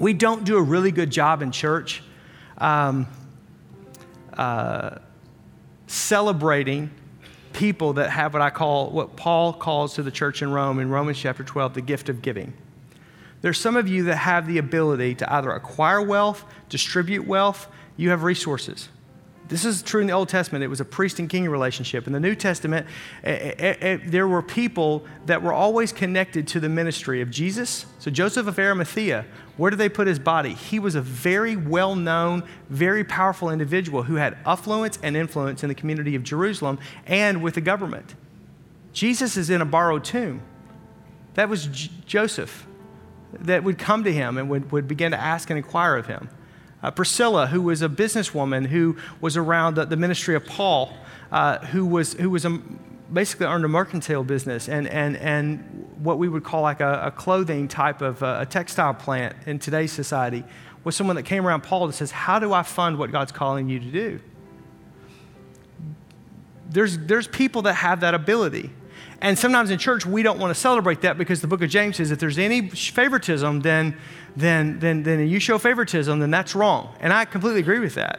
we 0.00 0.12
don't 0.12 0.44
do 0.44 0.56
a 0.56 0.62
really 0.62 0.90
good 0.90 1.10
job 1.10 1.42
in 1.42 1.52
church. 1.52 2.02
Um, 2.58 3.06
uh, 4.36 4.98
celebrating 5.86 6.90
people 7.52 7.94
that 7.94 8.10
have 8.10 8.32
what 8.32 8.42
I 8.42 8.50
call, 8.50 8.90
what 8.90 9.16
Paul 9.16 9.52
calls 9.52 9.94
to 9.94 10.02
the 10.02 10.10
church 10.10 10.42
in 10.42 10.50
Rome 10.50 10.78
in 10.78 10.88
Romans 10.88 11.18
chapter 11.18 11.44
12, 11.44 11.74
the 11.74 11.82
gift 11.82 12.08
of 12.08 12.22
giving. 12.22 12.54
There's 13.42 13.58
some 13.58 13.76
of 13.76 13.88
you 13.88 14.04
that 14.04 14.16
have 14.16 14.46
the 14.46 14.58
ability 14.58 15.16
to 15.16 15.32
either 15.32 15.50
acquire 15.50 16.00
wealth, 16.00 16.44
distribute 16.68 17.26
wealth, 17.26 17.68
you 17.96 18.10
have 18.10 18.22
resources. 18.22 18.88
This 19.48 19.64
is 19.64 19.82
true 19.82 20.00
in 20.00 20.06
the 20.06 20.12
Old 20.14 20.28
Testament. 20.30 20.64
It 20.64 20.68
was 20.68 20.80
a 20.80 20.84
priest 20.84 21.18
and 21.18 21.28
king 21.28 21.46
relationship. 21.48 22.06
In 22.06 22.12
the 22.12 22.20
New 22.20 22.34
Testament, 22.34 22.86
it, 23.22 23.60
it, 23.60 23.82
it, 23.82 24.10
there 24.10 24.26
were 24.26 24.40
people 24.40 25.04
that 25.26 25.42
were 25.42 25.52
always 25.52 25.92
connected 25.92 26.46
to 26.48 26.60
the 26.60 26.70
ministry 26.70 27.20
of 27.20 27.30
Jesus. 27.30 27.84
So, 27.98 28.10
Joseph 28.10 28.46
of 28.46 28.58
Arimathea, 28.58 29.26
where 29.58 29.70
did 29.70 29.78
they 29.78 29.90
put 29.90 30.06
his 30.06 30.18
body? 30.18 30.54
He 30.54 30.78
was 30.78 30.94
a 30.94 31.02
very 31.02 31.56
well 31.56 31.94
known, 31.94 32.44
very 32.70 33.04
powerful 33.04 33.50
individual 33.50 34.04
who 34.04 34.14
had 34.14 34.38
affluence 34.46 34.98
and 35.02 35.16
influence 35.16 35.62
in 35.62 35.68
the 35.68 35.74
community 35.74 36.14
of 36.14 36.22
Jerusalem 36.22 36.78
and 37.06 37.42
with 37.42 37.54
the 37.54 37.60
government. 37.60 38.14
Jesus 38.94 39.36
is 39.36 39.50
in 39.50 39.60
a 39.60 39.66
borrowed 39.66 40.04
tomb. 40.04 40.40
That 41.34 41.50
was 41.50 41.66
J- 41.66 41.90
Joseph 42.06 42.66
that 43.40 43.64
would 43.64 43.78
come 43.78 44.04
to 44.04 44.12
him 44.12 44.38
and 44.38 44.48
would, 44.48 44.72
would 44.72 44.88
begin 44.88 45.12
to 45.12 45.20
ask 45.20 45.50
and 45.50 45.56
inquire 45.56 45.96
of 45.96 46.06
him. 46.06 46.28
Uh, 46.82 46.90
Priscilla, 46.90 47.46
who 47.46 47.62
was 47.62 47.80
a 47.80 47.88
businesswoman 47.88 48.66
who 48.66 48.96
was 49.20 49.36
around 49.36 49.76
the, 49.76 49.84
the 49.84 49.96
ministry 49.96 50.34
of 50.34 50.44
Paul, 50.44 50.92
uh, 51.30 51.58
who 51.66 51.86
was, 51.86 52.14
who 52.14 52.28
was 52.28 52.44
a, 52.44 52.50
basically 53.12 53.46
earned 53.46 53.64
a 53.64 53.68
mercantile 53.68 54.24
business 54.24 54.68
and, 54.68 54.88
and, 54.88 55.16
and 55.16 55.88
what 55.98 56.18
we 56.18 56.28
would 56.28 56.44
call 56.44 56.62
like 56.62 56.80
a, 56.80 57.04
a 57.06 57.10
clothing 57.10 57.68
type 57.68 58.02
of 58.02 58.22
uh, 58.22 58.38
a 58.40 58.46
textile 58.46 58.94
plant 58.94 59.36
in 59.46 59.58
today's 59.58 59.92
society, 59.92 60.44
was 60.84 60.96
someone 60.96 61.16
that 61.16 61.22
came 61.22 61.46
around 61.46 61.62
Paul 61.62 61.86
that 61.86 61.92
says, 61.92 62.10
How 62.10 62.38
do 62.38 62.52
I 62.52 62.62
fund 62.62 62.98
what 62.98 63.12
God's 63.12 63.32
calling 63.32 63.68
you 63.68 63.78
to 63.78 63.90
do? 63.90 64.20
There's, 66.68 66.98
there's 66.98 67.28
people 67.28 67.62
that 67.62 67.74
have 67.74 68.00
that 68.00 68.14
ability. 68.14 68.70
And 69.22 69.38
sometimes 69.38 69.70
in 69.70 69.78
church, 69.78 70.04
we 70.04 70.24
don't 70.24 70.40
want 70.40 70.52
to 70.52 70.60
celebrate 70.60 71.02
that 71.02 71.16
because 71.16 71.40
the 71.40 71.46
book 71.46 71.62
of 71.62 71.70
James 71.70 71.96
says 71.96 72.10
if 72.10 72.18
there's 72.18 72.38
any 72.38 72.68
favoritism, 72.68 73.60
then, 73.60 73.96
then, 74.34 74.80
then, 74.80 75.04
then 75.04 75.28
you 75.28 75.38
show 75.38 75.58
favoritism, 75.58 76.18
then 76.18 76.32
that's 76.32 76.56
wrong. 76.56 76.92
And 76.98 77.12
I 77.12 77.24
completely 77.24 77.60
agree 77.60 77.78
with 77.78 77.94
that. 77.94 78.18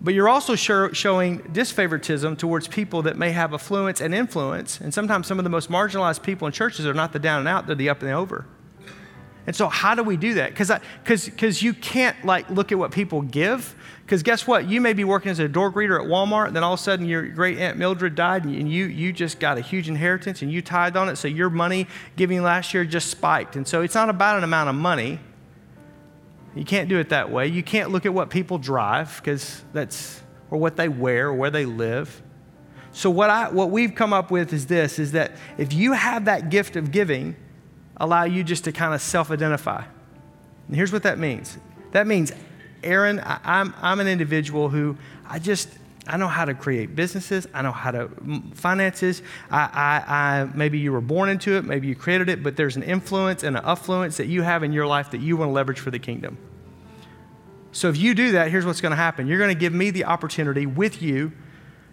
But 0.00 0.14
you're 0.14 0.30
also 0.30 0.54
showing 0.54 1.42
disfavoritism 1.52 2.36
towards 2.36 2.68
people 2.68 3.02
that 3.02 3.18
may 3.18 3.32
have 3.32 3.52
affluence 3.52 4.00
and 4.00 4.14
influence. 4.14 4.80
And 4.80 4.94
sometimes 4.94 5.26
some 5.26 5.38
of 5.38 5.44
the 5.44 5.50
most 5.50 5.70
marginalized 5.70 6.22
people 6.22 6.46
in 6.46 6.54
churches 6.54 6.86
are 6.86 6.94
not 6.94 7.12
the 7.12 7.18
down 7.18 7.40
and 7.40 7.48
out, 7.48 7.66
they're 7.66 7.76
the 7.76 7.90
up 7.90 8.00
and 8.00 8.08
the 8.08 8.14
over. 8.14 8.46
And 9.46 9.54
so, 9.54 9.68
how 9.68 9.94
do 9.94 10.02
we 10.02 10.16
do 10.16 10.34
that? 10.34 10.54
Because 10.54 11.62
you 11.62 11.74
can't 11.74 12.24
like 12.24 12.48
look 12.48 12.72
at 12.72 12.78
what 12.78 12.92
people 12.92 13.20
give. 13.22 13.74
Because 14.12 14.22
guess 14.22 14.46
what? 14.46 14.68
You 14.68 14.82
may 14.82 14.92
be 14.92 15.04
working 15.04 15.30
as 15.30 15.38
a 15.38 15.48
door 15.48 15.72
greeter 15.72 15.98
at 15.98 16.06
Walmart, 16.06 16.48
and 16.48 16.54
then 16.54 16.62
all 16.62 16.74
of 16.74 16.80
a 16.80 16.82
sudden 16.82 17.06
your 17.06 17.26
great 17.28 17.56
Aunt 17.56 17.78
Mildred 17.78 18.14
died, 18.14 18.44
and 18.44 18.70
you, 18.70 18.84
you 18.84 19.10
just 19.10 19.40
got 19.40 19.56
a 19.56 19.62
huge 19.62 19.88
inheritance 19.88 20.42
and 20.42 20.52
you 20.52 20.60
tithed 20.60 20.98
on 20.98 21.08
it. 21.08 21.16
So 21.16 21.28
your 21.28 21.48
money 21.48 21.86
giving 22.14 22.42
last 22.42 22.74
year 22.74 22.84
just 22.84 23.08
spiked. 23.08 23.56
And 23.56 23.66
so, 23.66 23.80
it's 23.80 23.94
not 23.94 24.10
about 24.10 24.36
an 24.36 24.44
amount 24.44 24.68
of 24.68 24.74
money. 24.74 25.18
You 26.54 26.62
can't 26.66 26.90
do 26.90 26.98
it 26.98 27.08
that 27.08 27.30
way. 27.30 27.46
You 27.46 27.62
can't 27.62 27.90
look 27.90 28.04
at 28.04 28.12
what 28.12 28.28
people 28.28 28.58
drive, 28.58 29.16
because 29.16 29.64
that's, 29.72 30.20
or 30.50 30.58
what 30.58 30.76
they 30.76 30.90
wear, 30.90 31.28
or 31.28 31.32
where 31.32 31.50
they 31.50 31.64
live. 31.64 32.20
So, 32.92 33.08
what, 33.08 33.30
I, 33.30 33.48
what 33.48 33.70
we've 33.70 33.94
come 33.94 34.12
up 34.12 34.30
with 34.30 34.52
is 34.52 34.66
this 34.66 34.98
is 34.98 35.12
that 35.12 35.32
if 35.56 35.72
you 35.72 35.92
have 35.94 36.26
that 36.26 36.50
gift 36.50 36.76
of 36.76 36.92
giving, 36.92 37.34
allow 37.96 38.24
you 38.24 38.44
just 38.44 38.64
to 38.64 38.72
kind 38.72 38.92
of 38.92 39.00
self 39.00 39.30
identify. 39.30 39.82
And 40.66 40.76
here's 40.76 40.92
what 40.92 41.04
that 41.04 41.18
means 41.18 41.56
that 41.92 42.06
means, 42.06 42.32
Aaron, 42.82 43.20
I, 43.20 43.38
I'm, 43.44 43.74
I'm 43.80 44.00
an 44.00 44.08
individual 44.08 44.68
who 44.68 44.96
I 45.28 45.38
just, 45.38 45.68
I 46.06 46.16
know 46.16 46.28
how 46.28 46.44
to 46.44 46.54
create 46.54 46.96
businesses. 46.96 47.46
I 47.54 47.62
know 47.62 47.72
how 47.72 47.90
to 47.90 48.06
mm, 48.08 48.54
finances. 48.54 49.22
I, 49.50 49.60
I, 49.60 50.14
I, 50.14 50.48
maybe 50.54 50.78
you 50.78 50.92
were 50.92 51.00
born 51.00 51.28
into 51.28 51.56
it. 51.56 51.64
Maybe 51.64 51.88
you 51.88 51.94
created 51.94 52.28
it. 52.28 52.42
But 52.42 52.56
there's 52.56 52.76
an 52.76 52.82
influence 52.82 53.42
and 53.42 53.56
an 53.56 53.64
affluence 53.64 54.16
that 54.16 54.26
you 54.26 54.42
have 54.42 54.62
in 54.62 54.72
your 54.72 54.86
life 54.86 55.10
that 55.12 55.20
you 55.20 55.36
want 55.36 55.48
to 55.50 55.52
leverage 55.52 55.80
for 55.80 55.90
the 55.90 55.98
kingdom. 55.98 56.38
So 57.72 57.88
if 57.88 57.96
you 57.96 58.14
do 58.14 58.32
that, 58.32 58.50
here's 58.50 58.66
what's 58.66 58.80
going 58.82 58.90
to 58.90 58.96
happen. 58.96 59.26
You're 59.26 59.38
going 59.38 59.54
to 59.54 59.58
give 59.58 59.72
me 59.72 59.90
the 59.90 60.04
opportunity 60.04 60.66
with 60.66 61.00
you 61.00 61.32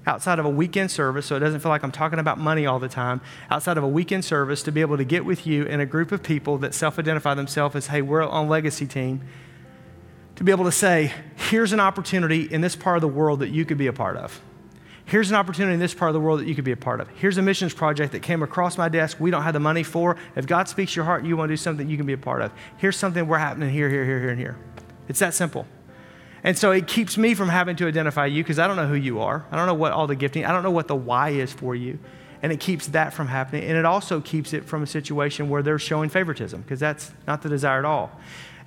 outside 0.05 0.39
of 0.39 0.45
a 0.45 0.49
weekend 0.49 0.91
service, 0.91 1.25
so 1.25 1.35
it 1.35 1.39
doesn't 1.39 1.59
feel 1.59 1.69
like 1.69 1.83
I'm 1.83 1.91
talking 1.91 2.19
about 2.19 2.37
money 2.37 2.65
all 2.65 2.79
the 2.79 2.89
time, 2.89 3.21
outside 3.49 3.77
of 3.77 3.83
a 3.83 3.87
weekend 3.87 4.25
service 4.25 4.63
to 4.63 4.71
be 4.71 4.81
able 4.81 4.97
to 4.97 5.03
get 5.03 5.23
with 5.23 5.45
you 5.45 5.65
and 5.67 5.81
a 5.81 5.85
group 5.85 6.11
of 6.11 6.23
people 6.23 6.57
that 6.59 6.73
self 6.73 6.99
identify 6.99 7.33
themselves 7.33 7.75
as, 7.75 7.87
hey, 7.87 8.01
we're 8.01 8.23
on 8.23 8.49
legacy 8.49 8.87
team, 8.87 9.21
to 10.39 10.45
be 10.45 10.53
able 10.53 10.63
to 10.63 10.71
say, 10.71 11.11
here's 11.35 11.73
an 11.73 11.81
opportunity 11.81 12.43
in 12.43 12.61
this 12.61 12.73
part 12.73 12.95
of 12.95 13.01
the 13.01 13.09
world 13.09 13.41
that 13.41 13.49
you 13.49 13.65
could 13.65 13.77
be 13.77 13.87
a 13.87 13.93
part 13.93 14.15
of. 14.15 14.41
Here's 15.03 15.29
an 15.29 15.35
opportunity 15.35 15.73
in 15.73 15.81
this 15.81 15.93
part 15.93 16.07
of 16.07 16.13
the 16.13 16.21
world 16.21 16.39
that 16.39 16.47
you 16.47 16.55
could 16.55 16.63
be 16.63 16.71
a 16.71 16.77
part 16.77 17.01
of. 17.01 17.09
Here's 17.09 17.37
a 17.37 17.41
missions 17.41 17.73
project 17.73 18.13
that 18.13 18.21
came 18.21 18.41
across 18.41 18.77
my 18.77 18.87
desk 18.87 19.19
we 19.19 19.31
don't 19.31 19.43
have 19.43 19.51
the 19.51 19.59
money 19.59 19.83
for. 19.83 20.15
If 20.37 20.47
God 20.47 20.69
speaks 20.69 20.95
your 20.95 21.03
heart 21.03 21.25
you 21.25 21.35
want 21.35 21.49
to 21.49 21.51
do 21.53 21.57
something, 21.57 21.89
you 21.89 21.97
can 21.97 22.05
be 22.05 22.13
a 22.13 22.17
part 22.17 22.41
of. 22.41 22.53
Here's 22.77 22.95
something 22.95 23.27
we're 23.27 23.37
happening 23.37 23.69
here, 23.69 23.89
here, 23.89 24.05
here, 24.05 24.17
here, 24.17 24.29
and 24.29 24.39
here. 24.39 24.57
It's 25.09 25.19
that 25.19 25.33
simple. 25.33 25.67
And 26.41 26.57
so 26.57 26.71
it 26.71 26.87
keeps 26.87 27.17
me 27.17 27.33
from 27.33 27.49
having 27.49 27.75
to 27.75 27.87
identify 27.89 28.25
you 28.25 28.41
because 28.41 28.59
I 28.59 28.67
don't 28.67 28.77
know 28.77 28.87
who 28.87 28.95
you 28.95 29.19
are. 29.19 29.45
I 29.51 29.57
don't 29.57 29.65
know 29.65 29.73
what 29.73 29.91
all 29.91 30.07
the 30.07 30.15
gifting, 30.15 30.45
I 30.45 30.53
don't 30.53 30.63
know 30.63 30.71
what 30.71 30.87
the 30.87 30.95
why 30.95 31.31
is 31.31 31.51
for 31.51 31.75
you. 31.75 31.99
And 32.41 32.53
it 32.53 32.61
keeps 32.61 32.87
that 32.87 33.11
from 33.11 33.27
happening. 33.27 33.65
And 33.65 33.77
it 33.77 33.83
also 33.83 34.21
keeps 34.21 34.53
it 34.53 34.63
from 34.63 34.83
a 34.83 34.87
situation 34.87 35.49
where 35.49 35.61
they're 35.61 35.79
showing 35.79 36.09
favoritism 36.09 36.61
because 36.61 36.79
that's 36.79 37.11
not 37.27 37.41
the 37.41 37.49
desire 37.49 37.79
at 37.79 37.85
all. 37.85 38.17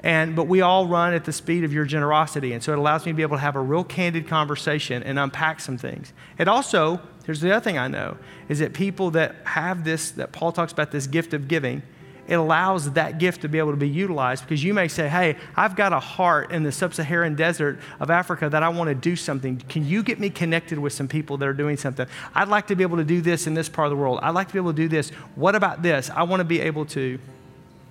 And, 0.02 0.34
but 0.34 0.48
we 0.48 0.60
all 0.62 0.86
run 0.86 1.14
at 1.14 1.24
the 1.24 1.32
speed 1.32 1.62
of 1.62 1.72
your 1.72 1.84
generosity. 1.84 2.52
And 2.52 2.62
so 2.62 2.72
it 2.72 2.78
allows 2.78 3.06
me 3.06 3.12
to 3.12 3.16
be 3.16 3.22
able 3.22 3.36
to 3.36 3.42
have 3.42 3.54
a 3.54 3.60
real 3.60 3.84
candid 3.84 4.26
conversation 4.26 5.02
and 5.02 5.18
unpack 5.18 5.60
some 5.60 5.78
things. 5.78 6.12
It 6.38 6.48
also, 6.48 7.00
here's 7.24 7.40
the 7.40 7.54
other 7.54 7.62
thing 7.62 7.78
I 7.78 7.86
know, 7.86 8.16
is 8.48 8.58
that 8.58 8.72
people 8.72 9.12
that 9.12 9.36
have 9.44 9.84
this, 9.84 10.10
that 10.12 10.32
Paul 10.32 10.50
talks 10.50 10.72
about 10.72 10.90
this 10.90 11.06
gift 11.06 11.34
of 11.34 11.46
giving, 11.46 11.82
it 12.28 12.34
allows 12.34 12.92
that 12.92 13.18
gift 13.18 13.42
to 13.42 13.48
be 13.48 13.58
able 13.58 13.72
to 13.72 13.76
be 13.76 13.88
utilized 13.88 14.44
because 14.44 14.62
you 14.62 14.74
may 14.74 14.88
say, 14.88 15.08
Hey, 15.08 15.36
I've 15.56 15.74
got 15.74 15.92
a 15.92 15.98
heart 16.00 16.52
in 16.52 16.62
the 16.62 16.70
sub 16.70 16.94
Saharan 16.94 17.34
desert 17.34 17.80
of 17.98 18.10
Africa 18.10 18.48
that 18.48 18.62
I 18.62 18.68
want 18.68 18.88
to 18.88 18.94
do 18.94 19.16
something. 19.16 19.58
Can 19.68 19.84
you 19.86 20.02
get 20.02 20.20
me 20.20 20.30
connected 20.30 20.78
with 20.78 20.92
some 20.92 21.08
people 21.08 21.36
that 21.38 21.48
are 21.48 21.52
doing 21.52 21.76
something? 21.76 22.06
I'd 22.34 22.48
like 22.48 22.68
to 22.68 22.76
be 22.76 22.82
able 22.84 22.98
to 22.98 23.04
do 23.04 23.20
this 23.20 23.46
in 23.46 23.54
this 23.54 23.68
part 23.68 23.86
of 23.86 23.90
the 23.90 23.96
world. 23.96 24.20
I'd 24.22 24.30
like 24.30 24.46
to 24.48 24.52
be 24.52 24.58
able 24.60 24.72
to 24.72 24.76
do 24.76 24.88
this. 24.88 25.10
What 25.34 25.56
about 25.56 25.82
this? 25.82 26.10
I 26.10 26.22
want 26.22 26.40
to 26.40 26.44
be 26.44 26.60
able 26.60 26.86
to. 26.86 27.18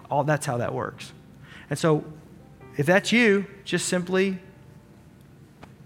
All 0.10 0.24
that's 0.24 0.46
how 0.46 0.58
that 0.58 0.74
works. 0.74 1.12
And 1.72 1.80
so, 1.80 2.06
if 2.78 2.86
that's 2.86 3.12
you, 3.12 3.48
just 3.66 3.88
simply 3.88 4.38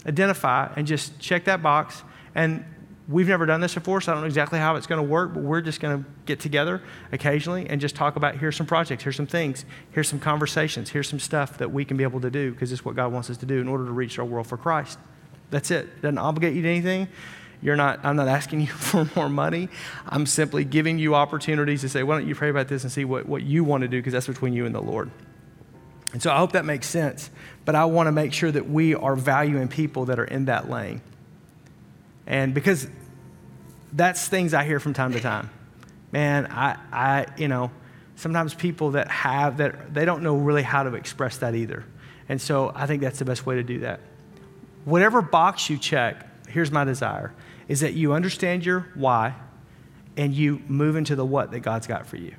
identify 0.06 0.70
and 0.76 0.86
just 0.86 1.18
check 1.18 1.44
that 1.44 1.62
box. 1.62 2.02
And 2.34 2.64
We've 3.08 3.28
never 3.28 3.46
done 3.46 3.60
this 3.60 3.74
before, 3.74 4.00
so 4.00 4.10
I 4.10 4.14
don't 4.16 4.22
know 4.22 4.26
exactly 4.26 4.58
how 4.58 4.74
it's 4.74 4.88
going 4.88 5.00
to 5.00 5.08
work, 5.08 5.32
but 5.32 5.44
we're 5.44 5.60
just 5.60 5.78
going 5.78 6.02
to 6.02 6.10
get 6.24 6.40
together 6.40 6.82
occasionally 7.12 7.68
and 7.70 7.80
just 7.80 7.94
talk 7.94 8.16
about 8.16 8.36
here's 8.36 8.56
some 8.56 8.66
projects, 8.66 9.04
here's 9.04 9.14
some 9.14 9.28
things, 9.28 9.64
here's 9.92 10.08
some 10.08 10.18
conversations, 10.18 10.90
here's 10.90 11.08
some 11.08 11.20
stuff 11.20 11.56
that 11.58 11.70
we 11.70 11.84
can 11.84 11.96
be 11.96 12.02
able 12.02 12.20
to 12.20 12.30
do 12.30 12.50
because 12.50 12.72
it's 12.72 12.84
what 12.84 12.96
God 12.96 13.12
wants 13.12 13.30
us 13.30 13.36
to 13.38 13.46
do 13.46 13.60
in 13.60 13.68
order 13.68 13.84
to 13.84 13.92
reach 13.92 14.18
our 14.18 14.24
world 14.24 14.48
for 14.48 14.56
Christ. 14.56 14.98
That's 15.50 15.70
it. 15.70 15.84
it 15.84 16.02
doesn't 16.02 16.18
obligate 16.18 16.54
you 16.54 16.62
to 16.62 16.68
anything. 16.68 17.06
You're 17.62 17.76
not, 17.76 18.04
I'm 18.04 18.16
not 18.16 18.26
asking 18.26 18.60
you 18.62 18.66
for 18.66 19.08
more 19.14 19.28
money. 19.28 19.68
I'm 20.08 20.26
simply 20.26 20.64
giving 20.64 20.98
you 20.98 21.14
opportunities 21.14 21.82
to 21.82 21.88
say, 21.88 22.02
why 22.02 22.18
don't 22.18 22.26
you 22.26 22.34
pray 22.34 22.50
about 22.50 22.66
this 22.66 22.82
and 22.82 22.90
see 22.90 23.04
what, 23.04 23.26
what 23.26 23.44
you 23.44 23.62
want 23.62 23.82
to 23.82 23.88
do 23.88 24.00
because 24.00 24.14
that's 24.14 24.26
between 24.26 24.52
you 24.52 24.66
and 24.66 24.74
the 24.74 24.82
Lord. 24.82 25.12
And 26.16 26.22
so 26.22 26.32
I 26.32 26.38
hope 26.38 26.52
that 26.52 26.64
makes 26.64 26.86
sense. 26.86 27.28
But 27.66 27.74
I 27.74 27.84
want 27.84 28.06
to 28.06 28.10
make 28.10 28.32
sure 28.32 28.50
that 28.50 28.66
we 28.66 28.94
are 28.94 29.14
valuing 29.14 29.68
people 29.68 30.06
that 30.06 30.18
are 30.18 30.24
in 30.24 30.46
that 30.46 30.70
lane. 30.70 31.02
And 32.26 32.54
because 32.54 32.88
that's 33.92 34.26
things 34.26 34.54
I 34.54 34.64
hear 34.64 34.80
from 34.80 34.94
time 34.94 35.12
to 35.12 35.20
time. 35.20 35.50
Man, 36.12 36.46
I, 36.50 36.78
I, 36.90 37.26
you 37.36 37.48
know, 37.48 37.70
sometimes 38.14 38.54
people 38.54 38.92
that 38.92 39.08
have 39.08 39.58
that, 39.58 39.92
they 39.92 40.06
don't 40.06 40.22
know 40.22 40.36
really 40.36 40.62
how 40.62 40.84
to 40.84 40.94
express 40.94 41.36
that 41.36 41.54
either. 41.54 41.84
And 42.30 42.40
so 42.40 42.72
I 42.74 42.86
think 42.86 43.02
that's 43.02 43.18
the 43.18 43.26
best 43.26 43.44
way 43.44 43.56
to 43.56 43.62
do 43.62 43.80
that. 43.80 44.00
Whatever 44.86 45.20
box 45.20 45.68
you 45.68 45.76
check, 45.76 46.26
here's 46.48 46.70
my 46.70 46.84
desire, 46.84 47.34
is 47.68 47.80
that 47.80 47.92
you 47.92 48.14
understand 48.14 48.64
your 48.64 48.88
why 48.94 49.34
and 50.16 50.32
you 50.32 50.62
move 50.66 50.96
into 50.96 51.14
the 51.14 51.26
what 51.26 51.50
that 51.50 51.60
God's 51.60 51.86
got 51.86 52.06
for 52.06 52.16
you. 52.16 52.36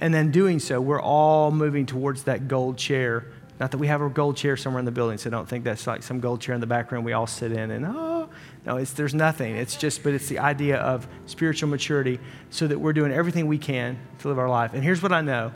And 0.00 0.12
then 0.14 0.30
doing 0.30 0.58
so, 0.58 0.80
we're 0.80 1.00
all 1.00 1.50
moving 1.50 1.86
towards 1.86 2.24
that 2.24 2.48
gold 2.48 2.78
chair. 2.78 3.26
Not 3.60 3.70
that 3.72 3.78
we 3.78 3.86
have 3.88 4.00
a 4.00 4.08
gold 4.08 4.38
chair 4.38 4.56
somewhere 4.56 4.78
in 4.78 4.86
the 4.86 4.90
building, 4.90 5.18
so 5.18 5.28
don't 5.28 5.46
think 5.46 5.64
that's 5.64 5.86
like 5.86 6.02
some 6.02 6.20
gold 6.20 6.40
chair 6.40 6.54
in 6.54 6.62
the 6.62 6.66
back 6.66 6.90
room 6.90 7.04
we 7.04 7.12
all 7.12 7.26
sit 7.26 7.52
in 7.52 7.70
and, 7.70 7.84
oh, 7.86 8.30
no, 8.64 8.78
it's, 8.78 8.92
there's 8.94 9.14
nothing. 9.14 9.54
It's 9.54 9.76
just, 9.76 10.02
but 10.02 10.14
it's 10.14 10.28
the 10.28 10.38
idea 10.38 10.78
of 10.78 11.06
spiritual 11.26 11.68
maturity 11.68 12.18
so 12.48 12.66
that 12.66 12.78
we're 12.78 12.94
doing 12.94 13.12
everything 13.12 13.46
we 13.46 13.58
can 13.58 13.98
to 14.20 14.28
live 14.28 14.38
our 14.38 14.48
life. 14.48 14.72
And 14.72 14.82
here's 14.82 15.02
what 15.02 15.12
I 15.12 15.20
know 15.20 15.52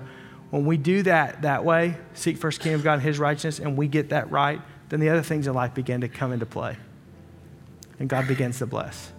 when 0.51 0.67
we 0.67 0.77
do 0.77 1.03
that 1.03 1.43
that 1.43 1.65
way, 1.65 1.97
seek 2.13 2.37
first 2.37 2.61
kingdom 2.61 2.81
of 2.81 2.85
God 2.85 2.95
and 2.95 3.03
his 3.03 3.19
righteousness, 3.19 3.59
and 3.59 3.77
we 3.77 3.89
get 3.89 4.11
that 4.11 4.31
right, 4.31 4.61
then 4.89 5.01
the 5.01 5.09
other 5.09 5.23
things 5.23 5.47
in 5.47 5.55
life 5.55 5.75
begin 5.75 6.03
to 6.03 6.09
come 6.09 6.33
into 6.33 6.47
play. 6.47 6.77
And 7.99 8.09
God 8.09 8.29
begins 8.29 8.59
to 8.59 8.67
bless. 8.67 9.13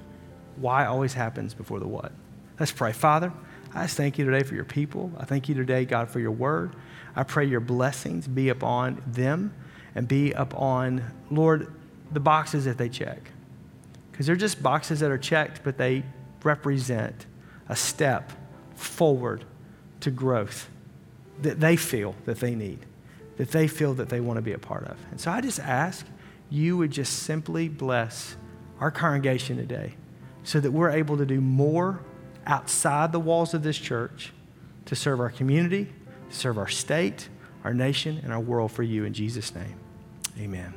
Why 0.55 0.85
always 0.85 1.13
happens 1.13 1.53
before 1.53 1.79
the 1.79 1.87
what. 1.87 2.11
Let's 2.59 2.71
pray. 2.71 2.93
Father, 2.93 3.33
I 3.75 3.83
just 3.83 3.97
thank 3.97 4.17
you 4.17 4.23
today 4.23 4.43
for 4.43 4.55
your 4.55 4.63
people. 4.63 5.11
I 5.17 5.25
thank 5.25 5.49
you 5.49 5.55
today, 5.55 5.83
God, 5.83 6.09
for 6.09 6.21
your 6.21 6.31
word. 6.31 6.73
I 7.13 7.23
pray 7.23 7.45
your 7.45 7.59
blessings 7.59 8.25
be 8.25 8.47
upon 8.47 9.03
them 9.05 9.53
and 9.93 10.07
be 10.07 10.31
upon, 10.31 11.03
Lord, 11.29 11.71
the 12.11 12.21
boxes 12.21 12.63
that 12.65 12.77
they 12.77 12.87
check. 12.87 13.31
Because 14.11 14.27
they're 14.27 14.37
just 14.37 14.63
boxes 14.63 15.01
that 15.01 15.11
are 15.11 15.17
checked, 15.17 15.61
but 15.65 15.77
they 15.77 16.03
represent 16.41 17.25
a 17.67 17.75
step 17.75 18.31
forward 18.75 19.43
to 19.99 20.09
growth 20.09 20.69
that 21.41 21.59
they 21.59 21.75
feel 21.75 22.15
that 22.23 22.39
they 22.39 22.55
need, 22.55 22.79
that 23.35 23.51
they 23.51 23.67
feel 23.67 23.93
that 23.95 24.07
they 24.07 24.21
want 24.21 24.37
to 24.37 24.41
be 24.41 24.53
a 24.53 24.57
part 24.57 24.85
of. 24.85 24.97
And 25.11 25.19
so 25.19 25.31
I 25.31 25.41
just 25.41 25.59
ask 25.59 26.05
you 26.49 26.77
would 26.77 26.91
just 26.91 27.23
simply 27.23 27.67
bless 27.67 28.37
our 28.79 28.91
congregation 28.91 29.57
today 29.57 29.95
so 30.43 30.61
that 30.61 30.71
we're 30.71 30.91
able 30.91 31.17
to 31.17 31.25
do 31.25 31.41
more 31.41 31.99
outside 32.45 33.11
the 33.11 33.19
walls 33.19 33.53
of 33.53 33.63
this 33.63 33.77
church 33.77 34.31
to 34.85 34.95
serve 34.95 35.19
our 35.19 35.29
community, 35.29 35.91
to 36.29 36.35
serve 36.35 36.57
our 36.57 36.67
state, 36.67 37.29
our 37.63 37.73
nation, 37.73 38.19
and 38.23 38.31
our 38.31 38.39
world 38.39 38.71
for 38.71 38.83
you 38.83 39.05
in 39.05 39.13
Jesus' 39.13 39.53
name. 39.55 39.75
Amen. 40.39 40.73